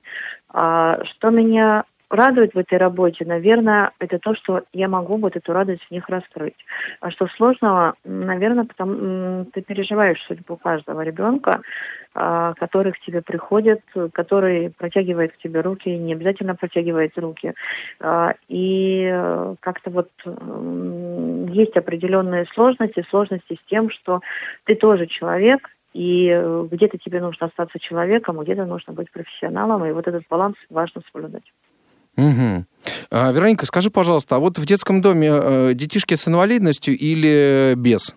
А, 0.49 1.03
что 1.05 1.29
меня 1.29 1.85
радует 2.13 2.53
в 2.53 2.57
этой 2.57 2.77
работе, 2.77 3.25
наверное, 3.25 3.91
это 3.99 4.19
то, 4.19 4.35
что 4.35 4.63
я 4.73 4.87
могу 4.87 5.17
вот 5.17 5.35
эту 5.35 5.53
радость 5.53 5.83
в 5.87 5.91
них 5.91 6.07
раскрыть. 6.09 6.57
А 6.99 7.11
что 7.11 7.27
сложного, 7.27 7.95
наверное, 8.03 8.65
потому 8.65 9.45
ты 9.45 9.61
переживаешь 9.61 10.21
судьбу 10.27 10.57
каждого 10.57 11.01
ребенка, 11.01 11.61
а, 12.13 12.53
который 12.55 12.91
к 12.91 12.99
тебе 12.99 13.21
приходит, 13.21 13.81
который 14.13 14.69
протягивает 14.71 15.33
к 15.33 15.37
тебе 15.37 15.61
руки, 15.61 15.89
не 15.89 16.13
обязательно 16.13 16.55
протягивает 16.55 17.17
руки. 17.17 17.53
А, 17.99 18.33
и 18.49 19.09
э, 19.11 19.55
как-то 19.59 19.89
вот 19.91 20.09
есть 21.53 21.77
определенные 21.77 22.45
сложности, 22.53 23.05
сложности 23.09 23.55
с 23.55 23.69
тем, 23.69 23.89
что 23.89 24.19
ты 24.65 24.75
тоже 24.75 25.07
человек, 25.07 25.69
и 25.93 26.29
э, 26.29 26.67
где-то 26.71 26.97
тебе 26.97 27.19
нужно 27.19 27.47
остаться 27.47 27.79
человеком, 27.79 28.39
а 28.39 28.43
где-то 28.43 28.65
нужно 28.65 28.93
быть 28.93 29.11
профессионалом, 29.11 29.85
и 29.85 29.91
вот 29.91 30.07
этот 30.07 30.23
баланс 30.29 30.55
важно 30.69 31.01
соблюдать. 31.11 31.43
Угу. 32.17 32.65
А, 33.11 33.31
Вероника, 33.31 33.65
скажи, 33.65 33.89
пожалуйста, 33.89 34.35
а 34.35 34.39
вот 34.39 34.57
в 34.57 34.65
детском 34.65 35.01
доме 35.01 35.29
э, 35.31 35.73
детишки 35.73 36.15
с 36.15 36.27
инвалидностью 36.27 36.97
или 36.97 37.73
без? 37.75 38.15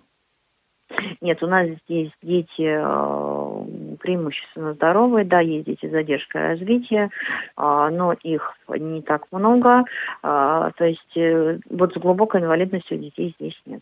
Нет, 1.21 1.43
у 1.43 1.47
нас 1.47 1.69
здесь 1.89 2.11
дети 2.23 2.47
э, 2.61 3.97
преимущественно 3.97 4.75
здоровые, 4.75 5.25
да, 5.25 5.41
есть 5.41 5.67
дети 5.67 5.87
с 5.87 5.91
задержкой 5.91 6.49
развития, 6.49 7.09
э, 7.57 7.89
но 7.93 8.13
их 8.23 8.53
не 8.69 9.01
так 9.01 9.27
много, 9.33 9.85
э, 10.23 10.71
то 10.77 10.85
есть 10.85 11.17
э, 11.17 11.61
вот 11.71 11.95
с 11.95 11.97
глубокой 11.97 12.43
инвалидностью 12.43 12.99
детей 12.99 13.35
здесь 13.39 13.59
нет. 13.65 13.81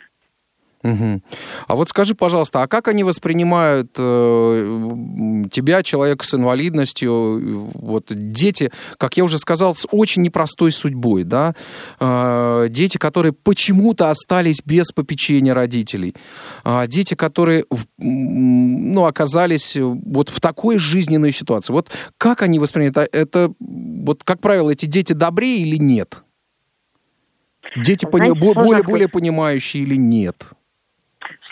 Угу. 0.83 1.23
А 1.69 1.77
вот 1.77 1.89
скажи, 1.91 2.15
пожалуйста, 2.15 2.63
а 2.63 2.67
как 2.67 2.89
они 2.89 3.05
воспринимают 3.05 3.93
э, 3.97 5.45
тебя, 5.53 5.83
человека 5.83 6.27
с 6.27 6.35
инвалидностью, 6.35 7.71
вот 7.75 8.07
дети, 8.11 8.73
как 8.99 9.17
я 9.17 9.25
уже 9.25 9.39
сказал, 9.39 9.75
с 9.75 9.87
очень 9.93 10.23
непростой 10.23 10.73
судьбой, 10.73 11.23
да, 11.23 11.55
э, 12.01 12.67
дети, 12.69 12.99
которые 12.99 13.33
почему-то 13.33 14.11
остались 14.11 14.61
без 14.65 14.91
попечения 14.91 15.55
родителей, 15.55 16.15
э, 16.65 16.87
дети, 16.89 17.15
которые, 17.15 17.65
ну, 17.99 19.05
оказались 19.05 19.77
вот 19.77 20.31
в 20.31 20.41
такой 20.41 20.79
жизненной 20.79 21.33
ситуации. 21.33 21.73
Вот 21.73 21.91
как 22.19 22.43
они 22.43 22.59
воспринимают 22.59 22.99
а 22.99 23.07
это, 23.13 23.53
вот 23.61 24.25
как 24.25 24.41
правило, 24.41 24.71
эти 24.71 24.87
дети 24.87 25.13
добрее 25.13 25.63
или 25.63 25.77
нет? 25.77 26.25
Дети 27.77 28.05
Знаете, 28.05 28.35
пони- 28.35 28.55
более, 28.55 28.83
более 28.83 29.09
понимающие 29.09 29.83
или 29.85 29.97
нет? 29.97 30.53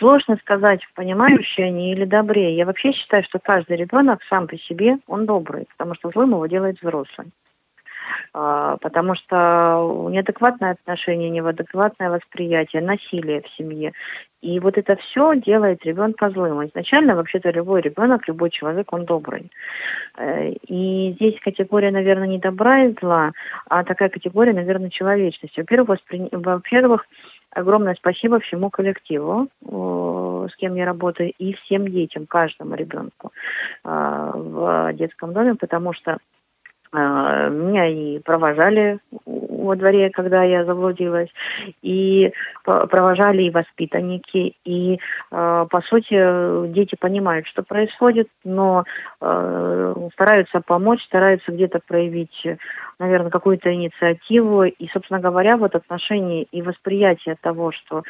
Сложно 0.01 0.39
сказать, 0.39 0.81
понимающие 0.95 1.67
они 1.67 1.93
или 1.93 2.07
добрее. 2.07 2.57
Я 2.57 2.65
вообще 2.65 2.93
считаю, 2.93 3.23
что 3.23 3.39
каждый 3.39 3.77
ребенок 3.77 4.21
сам 4.31 4.49
по 4.49 4.57
себе, 4.57 4.97
он 5.07 5.27
добрый, 5.27 5.67
потому 5.77 5.95
что 5.95 6.09
злым 6.09 6.31
его 6.31 6.47
делает 6.47 6.81
взрослый. 6.81 7.29
А, 8.33 8.79
потому 8.79 9.15
что 9.15 10.09
неадекватное 10.11 10.73
отношение, 10.73 11.29
неадекватное 11.29 12.11
восприятие, 12.11 12.81
насилие 12.81 13.43
в 13.43 13.49
семье. 13.59 13.93
И 14.41 14.59
вот 14.59 14.79
это 14.79 14.97
все 14.97 15.35
делает 15.35 15.85
ребенка 15.85 16.31
злым. 16.31 16.65
Изначально 16.67 17.15
вообще-то 17.15 17.51
любой 17.51 17.83
ребенок, 17.83 18.27
любой 18.27 18.49
человек, 18.49 18.91
он 18.93 19.05
добрый. 19.05 19.51
Э, 20.17 20.51
и 20.67 21.13
здесь 21.13 21.39
категория, 21.41 21.91
наверное, 21.91 22.27
не 22.27 22.39
добра 22.39 22.85
и 22.85 22.95
зла, 23.01 23.33
а 23.69 23.85
такая 23.85 24.09
категория, 24.09 24.55
наверное, 24.55 24.89
человечности. 24.89 25.61
Во-первых, 25.61 25.89
воспри... 25.91 26.29
во-первых, 26.33 27.07
огромное 27.53 27.95
спасибо 27.95 28.41
всему 28.41 28.71
коллективу, 28.71 29.49
с 29.63 30.57
кем 30.57 30.75
я 30.75 30.85
работаю, 30.85 31.33
и 31.39 31.53
всем 31.55 31.89
детям, 31.89 32.27
каждому 32.27 32.75
ребенку 32.75 33.33
а, 33.85 34.33
в 34.35 34.93
детском 34.95 35.33
доме, 35.33 35.55
потому 35.55 35.93
что 35.93 36.19
а, 36.93 37.49
меня 37.49 37.87
и 37.87 38.19
провожали 38.19 38.99
во 39.61 39.77
дворе, 39.77 40.11
когда 40.11 40.43
я 40.43 40.65
заблудилась, 40.65 41.29
и 41.83 42.33
провожали 42.65 43.45
и 43.45 43.51
воспитанники, 43.51 44.55
и, 44.65 44.99
а, 45.31 45.67
по 45.67 45.81
сути, 45.83 46.69
дети 46.73 46.97
понимают, 46.99 47.47
что 47.47 47.63
происходит, 47.63 48.29
но 48.45 48.85
а, 49.21 49.95
стараются 50.13 50.61
помочь, 50.61 51.03
стараются 51.05 51.53
где-то 51.53 51.81
проявить, 51.87 52.47
наверное, 52.99 53.31
какую-то 53.31 53.73
инициативу, 53.73 54.65
и, 54.65 54.89
собственно 54.93 55.21
говоря, 55.21 55.57
вот 55.57 55.75
отношение 55.75 56.45
и 56.45 56.63
восприятие 56.63 57.37
того, 57.41 57.73
что 57.73 58.03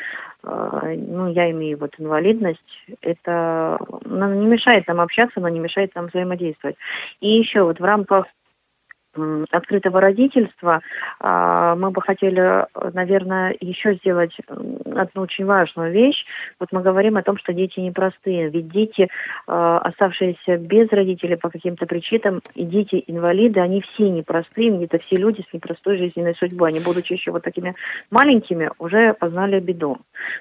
ну, 0.42 1.28
я 1.28 1.50
имею 1.50 1.78
вот 1.78 1.94
инвалидность, 1.98 2.60
это 3.02 3.78
ну, 4.04 4.34
не 4.34 4.46
мешает 4.46 4.86
нам 4.86 5.00
общаться, 5.00 5.38
но 5.40 5.48
не 5.48 5.60
мешает 5.60 5.94
нам 5.94 6.06
взаимодействовать. 6.06 6.76
И 7.20 7.28
еще 7.28 7.62
вот 7.62 7.78
в 7.78 7.84
рамках 7.84 8.26
открытого 9.50 10.00
родительства, 10.00 10.80
а, 11.18 11.74
мы 11.74 11.90
бы 11.90 12.00
хотели, 12.02 12.66
наверное, 12.92 13.56
еще 13.60 13.94
сделать 13.96 14.36
одну 14.48 15.22
очень 15.22 15.44
важную 15.44 15.92
вещь. 15.92 16.24
Вот 16.58 16.70
мы 16.72 16.82
говорим 16.82 17.16
о 17.16 17.22
том, 17.22 17.36
что 17.38 17.52
дети 17.52 17.80
непростые. 17.80 18.48
Ведь 18.50 18.68
дети, 18.68 19.08
а, 19.46 19.76
оставшиеся 19.76 20.56
без 20.58 20.88
родителей 20.90 21.36
по 21.36 21.50
каким-то 21.50 21.86
причинам, 21.86 22.40
и 22.54 22.64
дети-инвалиды, 22.64 23.60
они 23.60 23.82
все 23.82 24.08
непростые, 24.08 24.84
это 24.84 24.98
все 24.98 25.16
люди 25.16 25.44
с 25.48 25.52
непростой 25.52 25.98
жизненной 25.98 26.34
судьбой. 26.34 26.70
Они, 26.70 26.80
будучи 26.80 27.12
еще 27.12 27.30
вот 27.30 27.42
такими 27.42 27.74
маленькими, 28.10 28.70
уже 28.78 29.14
познали 29.14 29.60
беду. 29.60 29.98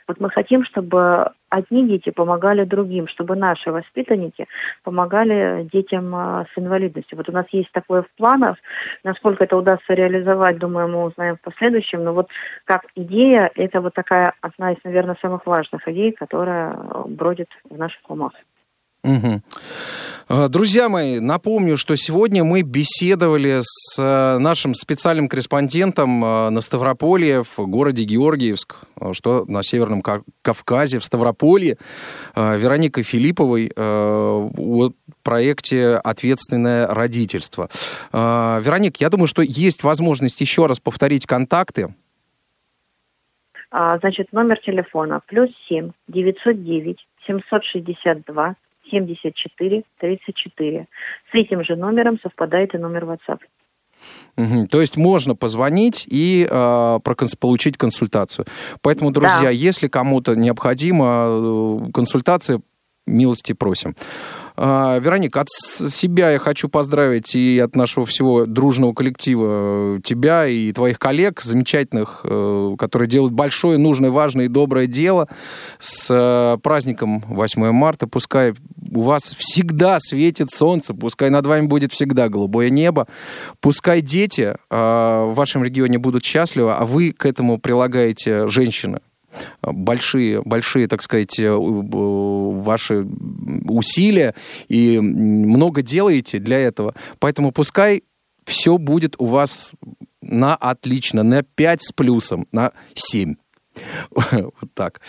Вот 0.08 0.20
мы 0.20 0.30
хотим, 0.30 0.64
чтобы 0.66 1.32
одни 1.50 1.88
дети 1.88 2.10
помогали 2.10 2.64
другим, 2.64 3.08
чтобы 3.08 3.36
наши 3.36 3.72
воспитанники 3.72 4.48
помогали 4.84 5.68
детям 5.72 6.14
а, 6.16 6.46
с 6.54 6.58
инвалидностью. 6.58 7.18
Вот 7.18 7.30
у 7.30 7.32
нас 7.32 7.46
есть 7.52 7.72
такое 7.72 8.04
в 8.04 8.10
планах. 8.18 8.58
Насколько 9.04 9.44
это 9.44 9.58
удастся 9.58 9.94
реализовать, 9.94 10.58
думаю, 10.58 10.88
мы 10.88 11.04
узнаем 11.04 11.38
в 11.38 11.42
последующем. 11.42 12.04
Но 12.04 12.14
вот 12.14 12.30
как 12.66 12.86
идея, 12.96 13.52
это 13.56 13.82
вот 13.82 13.94
такая 13.94 14.34
одна 14.42 14.74
из, 14.74 14.78
наверное, 14.84 15.18
самых 15.22 15.46
важных 15.46 15.88
идей, 15.88 16.12
которая 16.12 16.76
бродит 17.06 17.50
в 17.70 17.78
наших 17.78 18.10
умах. 18.10 18.34
Угу. 19.04 20.50
Друзья 20.50 20.90
мои, 20.90 21.20
напомню, 21.20 21.76
что 21.76 21.96
сегодня 21.96 22.44
мы 22.44 22.62
беседовали 22.62 23.62
с 23.62 23.98
э, 23.98 24.38
нашим 24.38 24.76
специальным 24.76 25.28
корреспондентом 25.28 26.24
э, 26.24 26.50
на 26.52 26.62
Ставрополье 26.62 27.44
в 27.44 27.58
городе 27.66 28.04
Георгиевск, 28.04 28.76
что 29.14 29.46
на 29.48 29.64
Северном 29.64 30.04
Кавказе, 30.42 31.00
в 31.00 31.04
Ставрополье, 31.04 31.78
Вероникой 32.36 33.04
Филипповой 33.04 33.72
о 33.76 34.92
проекте 35.24 35.96
«Ответственное 35.96 36.88
родительство». 36.88 37.70
Вероник, 38.14 38.98
я 38.98 39.10
думаю, 39.10 39.28
что 39.28 39.42
есть 39.42 39.84
возможность 39.84 40.42
еще 40.42 40.68
раз 40.68 40.80
повторить 40.80 41.26
контакты. 41.26 41.94
А, 43.72 43.98
значит, 44.00 44.32
номер 44.32 44.60
телефона 44.60 45.22
плюс 45.28 45.50
семь 45.68 45.92
девятьсот 46.08 46.64
девять 46.64 47.06
семьсот 47.28 47.64
шестьдесят 47.64 48.26
два 48.26 48.56
74 48.90 49.84
34. 50.00 50.88
С 51.32 51.36
этим 51.36 51.64
же 51.64 51.76
номером 51.76 52.20
совпадает 52.22 52.76
и 52.76 52.78
номер 52.78 53.06
WhatsApp. 53.06 53.40
Угу. 54.38 54.68
То 54.68 54.82
есть 54.82 54.98
можно 54.98 55.36
позвонить 55.36 56.08
и 56.10 56.48
э, 56.50 56.54
проконс- 57.04 57.38
получить 57.38 57.78
консультацию. 57.78 58.46
Поэтому, 58.82 59.12
друзья, 59.12 59.44
да. 59.44 59.50
если 59.50 59.88
кому-то 59.88 60.36
необходима 60.36 61.26
э, 61.28 61.92
консультация, 61.94 62.62
милости 63.10 63.54
просим. 63.54 63.96
А, 64.62 65.00
Вероника, 65.00 65.42
от 65.42 65.50
себя 65.50 66.32
я 66.32 66.40
хочу 66.40 66.68
поздравить 66.68 67.34
и 67.34 67.60
от 67.60 67.78
нашего 67.78 68.06
всего 68.06 68.46
дружного 68.46 68.94
коллектива 68.94 69.98
э, 69.98 70.00
тебя 70.04 70.48
и 70.48 70.74
твоих 70.74 71.00
коллег, 71.00 71.42
замечательных, 71.42 72.22
э, 72.26 72.76
которые 72.78 73.08
делают 73.08 73.34
большое, 73.34 73.78
нужное, 73.78 74.10
важное 74.10 74.46
и 74.46 74.50
доброе 74.50 74.88
дело 74.88 75.30
с 75.80 76.08
э, 76.10 76.58
праздником 76.62 77.24
8 77.28 77.72
марта. 77.72 78.06
Пускай 78.08 78.54
у 78.92 79.02
вас 79.02 79.36
всегда 79.38 80.00
светит 80.00 80.50
солнце, 80.52 80.94
пускай 80.94 81.30
над 81.30 81.46
вами 81.46 81.68
будет 81.68 81.94
всегда 81.94 82.30
голубое 82.30 82.70
небо, 82.70 83.08
пускай 83.62 84.02
дети 84.02 84.56
в 84.70 85.34
вашем 85.34 85.64
регионе 85.64 85.98
будут 85.98 86.24
счастливы, 86.24 86.74
а 86.74 86.86
вы 86.86 87.12
к 87.12 87.26
этому 87.26 87.60
прилагаете 87.60 88.48
женщины 88.48 89.02
большие, 89.62 90.42
большие, 90.42 90.88
так 90.88 91.02
сказать, 91.02 91.40
э, 91.40 91.56
ваши 91.56 93.08
усилия 93.68 94.36
и 94.68 95.00
много 95.00 95.82
делаете 95.82 96.40
для 96.40 96.60
этого. 96.60 96.96
Поэтому 97.20 97.52
пускай 97.52 98.04
все 98.46 98.78
будет 98.78 99.16
у 99.20 99.26
вас 99.26 99.74
на 100.22 100.56
отлично, 100.56 101.24
на 101.24 101.44
5 101.44 101.82
с 101.82 101.92
плюсом, 101.92 102.48
на 102.52 102.72
7. 102.94 103.36
Вот 104.32 104.74
так. 104.74 105.02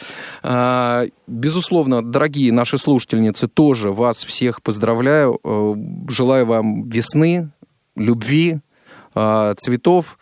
А, 0.42 1.04
безусловно, 1.26 2.02
дорогие 2.02 2.52
наши 2.52 2.78
слушательницы, 2.78 3.48
тоже 3.48 3.90
вас 3.90 4.24
всех 4.24 4.62
поздравляю. 4.62 5.38
Э, 5.44 5.74
желаю 6.08 6.46
вам 6.46 6.88
весны, 6.88 7.50
любви, 7.96 8.60
а, 9.14 9.54
цветов. 9.56 10.18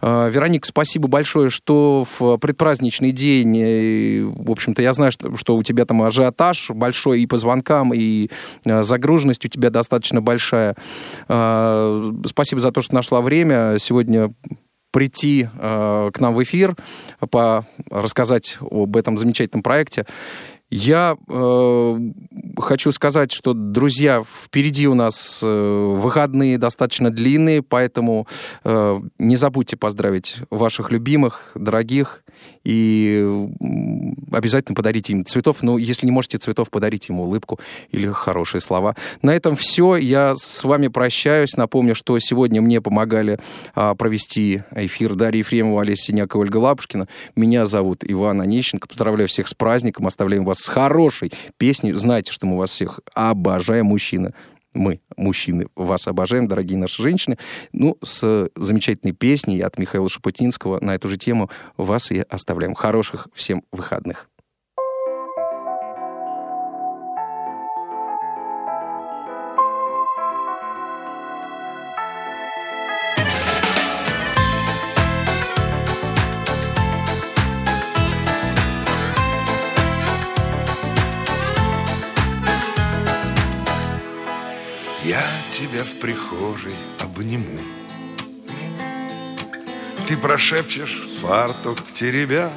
А, 0.00 0.28
Вероник, 0.28 0.66
спасибо 0.66 1.08
большое, 1.08 1.50
что 1.50 2.06
в 2.18 2.36
предпраздничный 2.38 3.12
день, 3.12 3.56
э, 3.56 4.24
в 4.24 4.50
общем-то, 4.50 4.82
я 4.82 4.92
знаю, 4.92 5.12
что, 5.12 5.36
что 5.36 5.56
у 5.56 5.62
тебя 5.62 5.86
там 5.86 6.02
ажиотаж 6.02 6.70
большой 6.70 7.22
и 7.22 7.26
по 7.26 7.38
звонкам, 7.38 7.94
и 7.94 8.30
э, 8.64 8.82
загруженность 8.82 9.44
у 9.44 9.48
тебя 9.48 9.70
достаточно 9.70 10.20
большая. 10.20 10.76
Спасибо 11.26 12.60
за 12.60 12.72
то, 12.72 12.82
что 12.82 12.94
нашла 12.94 13.20
время 13.20 13.76
сегодня 13.78 14.34
прийти 14.94 15.48
э, 15.52 16.10
к 16.14 16.20
нам 16.20 16.34
в 16.34 16.42
эфир, 16.44 16.76
по, 17.28 17.66
рассказать 17.90 18.58
об 18.60 18.96
этом 18.96 19.16
замечательном 19.16 19.64
проекте. 19.64 20.06
Я 20.70 21.16
э, 21.28 21.98
хочу 22.58 22.92
сказать, 22.92 23.32
что, 23.32 23.54
друзья, 23.54 24.22
впереди 24.22 24.86
у 24.86 24.94
нас 24.94 25.40
э, 25.42 25.46
выходные 25.48 26.58
достаточно 26.58 27.10
длинные, 27.10 27.60
поэтому 27.60 28.28
э, 28.62 29.00
не 29.18 29.34
забудьте 29.34 29.76
поздравить 29.76 30.36
ваших 30.50 30.92
любимых, 30.92 31.50
дорогих, 31.56 32.22
и 32.64 33.46
обязательно 34.32 34.74
подарите 34.74 35.12
им 35.12 35.24
цветов. 35.24 35.58
Ну, 35.62 35.78
если 35.78 36.06
не 36.06 36.12
можете 36.12 36.38
цветов, 36.38 36.70
подарите 36.70 37.12
ему 37.12 37.24
улыбку 37.24 37.60
или 37.90 38.06
хорошие 38.08 38.60
слова. 38.60 38.96
На 39.22 39.30
этом 39.30 39.54
все. 39.56 39.96
Я 39.96 40.34
с 40.36 40.64
вами 40.64 40.88
прощаюсь. 40.88 41.56
Напомню, 41.56 41.94
что 41.94 42.18
сегодня 42.18 42.62
мне 42.62 42.80
помогали 42.80 43.38
а, 43.74 43.94
провести 43.94 44.62
эфир 44.74 45.14
Дарья 45.14 45.40
Ефремова, 45.40 45.82
Олеся 45.82 46.04
Синякова, 46.04 46.42
Ольга 46.42 46.56
Лапушкина. 46.56 47.08
Меня 47.36 47.66
зовут 47.66 48.02
Иван 48.02 48.40
Онищенко. 48.40 48.88
Поздравляю 48.88 49.28
всех 49.28 49.48
с 49.48 49.54
праздником. 49.54 50.06
Оставляем 50.06 50.44
вас 50.44 50.58
с 50.58 50.68
хорошей 50.68 51.32
песней. 51.58 51.92
Знайте, 51.92 52.32
что 52.32 52.46
мы 52.46 52.56
вас 52.56 52.70
всех 52.70 53.00
обожаем, 53.14 53.86
мужчины 53.86 54.32
мы, 54.74 55.00
мужчины, 55.16 55.66
вас 55.76 56.06
обожаем, 56.06 56.48
дорогие 56.48 56.78
наши 56.78 57.02
женщины. 57.02 57.38
Ну, 57.72 57.96
с 58.02 58.50
замечательной 58.54 59.12
песней 59.12 59.60
от 59.60 59.78
Михаила 59.78 60.08
Шапутинского 60.08 60.80
на 60.80 60.94
эту 60.94 61.08
же 61.08 61.16
тему 61.16 61.50
вас 61.76 62.10
и 62.10 62.20
оставляем. 62.20 62.74
Хороших 62.74 63.28
всем 63.34 63.62
выходных. 63.72 64.28
Прихожей 86.04 86.74
обниму. 87.00 87.58
Ты 90.06 90.18
прошепчешь 90.18 91.08
фартук 91.22 91.78
теребя. 91.94 92.50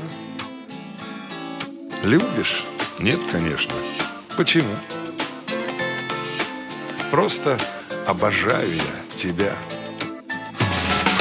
Любишь 2.03 2.65
Нет, 2.99 3.21
конечно. 3.31 3.73
Почему? 4.35 4.75
Просто 7.09 7.57
обожаю 8.05 8.69
я 8.69 9.15
тебя. 9.15 9.53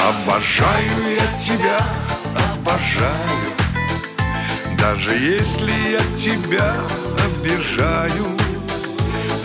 Обожаю 0.03 1.15
я 1.15 1.39
тебя, 1.39 1.79
обожаю. 2.51 3.53
Даже 4.81 5.11
если 5.11 5.71
я 5.93 6.17
тебя 6.17 6.75
обижаю, 7.25 8.37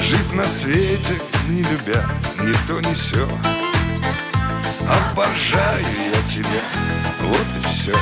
Жить 0.02 0.34
на 0.34 0.46
свете, 0.46 1.22
не 1.50 1.64
любя 1.64 2.04
ни 2.40 2.54
то, 2.68 2.80
ни 2.80 2.94
сё. 2.94 3.28
Обожаю 4.88 5.86
я 6.14 6.22
тебя, 6.24 6.62
вот 7.22 7.48
и 7.58 7.68
все. 7.68 7.96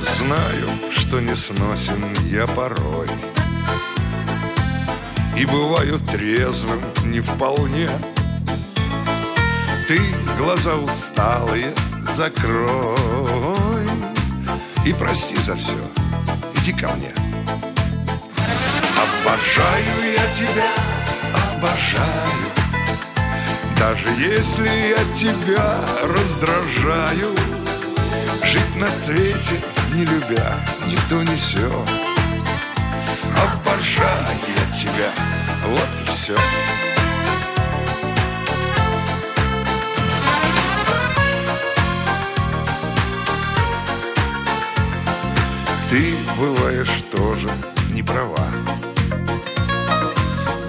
Знаю, 0.00 0.68
что 0.90 1.20
не 1.20 1.34
сносен 1.34 2.02
я 2.30 2.46
порой 2.46 3.08
И 5.36 5.44
бываю 5.44 6.00
трезвым 6.00 6.80
не 7.04 7.20
вполне 7.20 7.90
Ты 9.86 10.00
глаза 10.38 10.76
усталые 10.76 11.74
закрой 12.16 13.63
И 14.84 14.92
прости 14.92 15.36
за 15.36 15.56
все, 15.56 15.72
иди 16.56 16.72
ко 16.72 16.88
мне. 16.94 17.12
Обожаю 18.96 20.12
я 20.14 20.26
тебя, 20.32 20.70
обожаю. 21.56 22.54
Даже 23.78 24.08
если 24.18 24.68
я 24.68 25.04
тебя 25.12 25.78
раздражаю 26.02 27.34
Жить 28.42 28.76
на 28.76 28.88
свете, 28.88 29.60
не 29.92 30.04
любя, 30.04 30.56
никто 30.86 31.22
не 31.22 31.36
все 31.36 31.66
Обожаю 33.36 34.38
я 34.56 34.72
тебя, 34.72 35.12
вот 35.66 35.88
и 36.02 36.10
все 36.10 36.34
Ты 45.94 46.12
бываешь 46.36 47.04
тоже 47.12 47.48
не 47.92 48.02
права. 48.02 48.48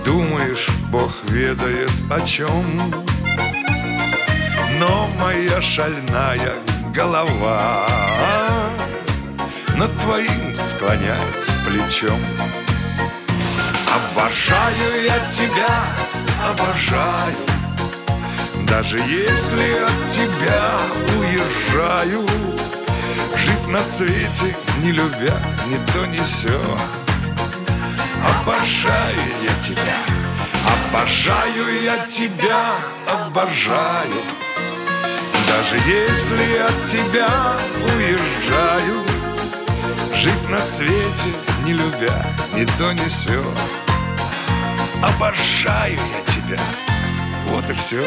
Думаешь, 0.05 0.69
Бог 0.91 1.11
ведает 1.29 1.89
о 2.11 2.21
чем 2.21 2.79
Но 4.79 5.09
моя 5.19 5.63
шальная 5.63 6.53
голова 6.93 7.87
Над 9.75 9.97
твоим 9.97 10.55
склоняется 10.55 11.53
плечом. 11.67 12.21
Обожаю 13.95 15.05
я 15.05 15.19
тебя, 15.31 15.85
обожаю 16.51 17.35
Даже 18.67 18.99
если 18.99 19.73
от 19.87 20.09
тебя 20.11 20.77
уезжаю 21.17 22.27
Жить 23.37 23.67
на 23.67 23.83
свете, 23.83 24.55
не 24.83 24.91
любя 24.91 25.33
ни 25.67 25.77
то, 25.93 26.05
ни 26.05 26.19
сё. 26.19 26.59
Обожаю 28.41 29.19
я 29.43 29.61
тебя, 29.61 29.97
обожаю 30.75 31.83
я 31.83 31.97
тебя, 32.07 32.63
обожаю. 33.07 34.21
Даже 35.47 35.77
если 35.87 36.57
от 36.57 36.85
тебя 36.85 37.29
уезжаю 37.95 39.05
Жить 40.15 40.49
на 40.49 40.59
свете, 40.59 41.31
не 41.65 41.73
любя 41.73 42.25
ни 42.55 42.65
то, 42.77 42.91
ни 42.93 43.09
сё. 43.09 43.43
Обожаю 45.03 45.93
я 45.93 46.33
тебя, 46.33 46.59
вот 47.49 47.69
и 47.69 47.73
все. 47.73 48.03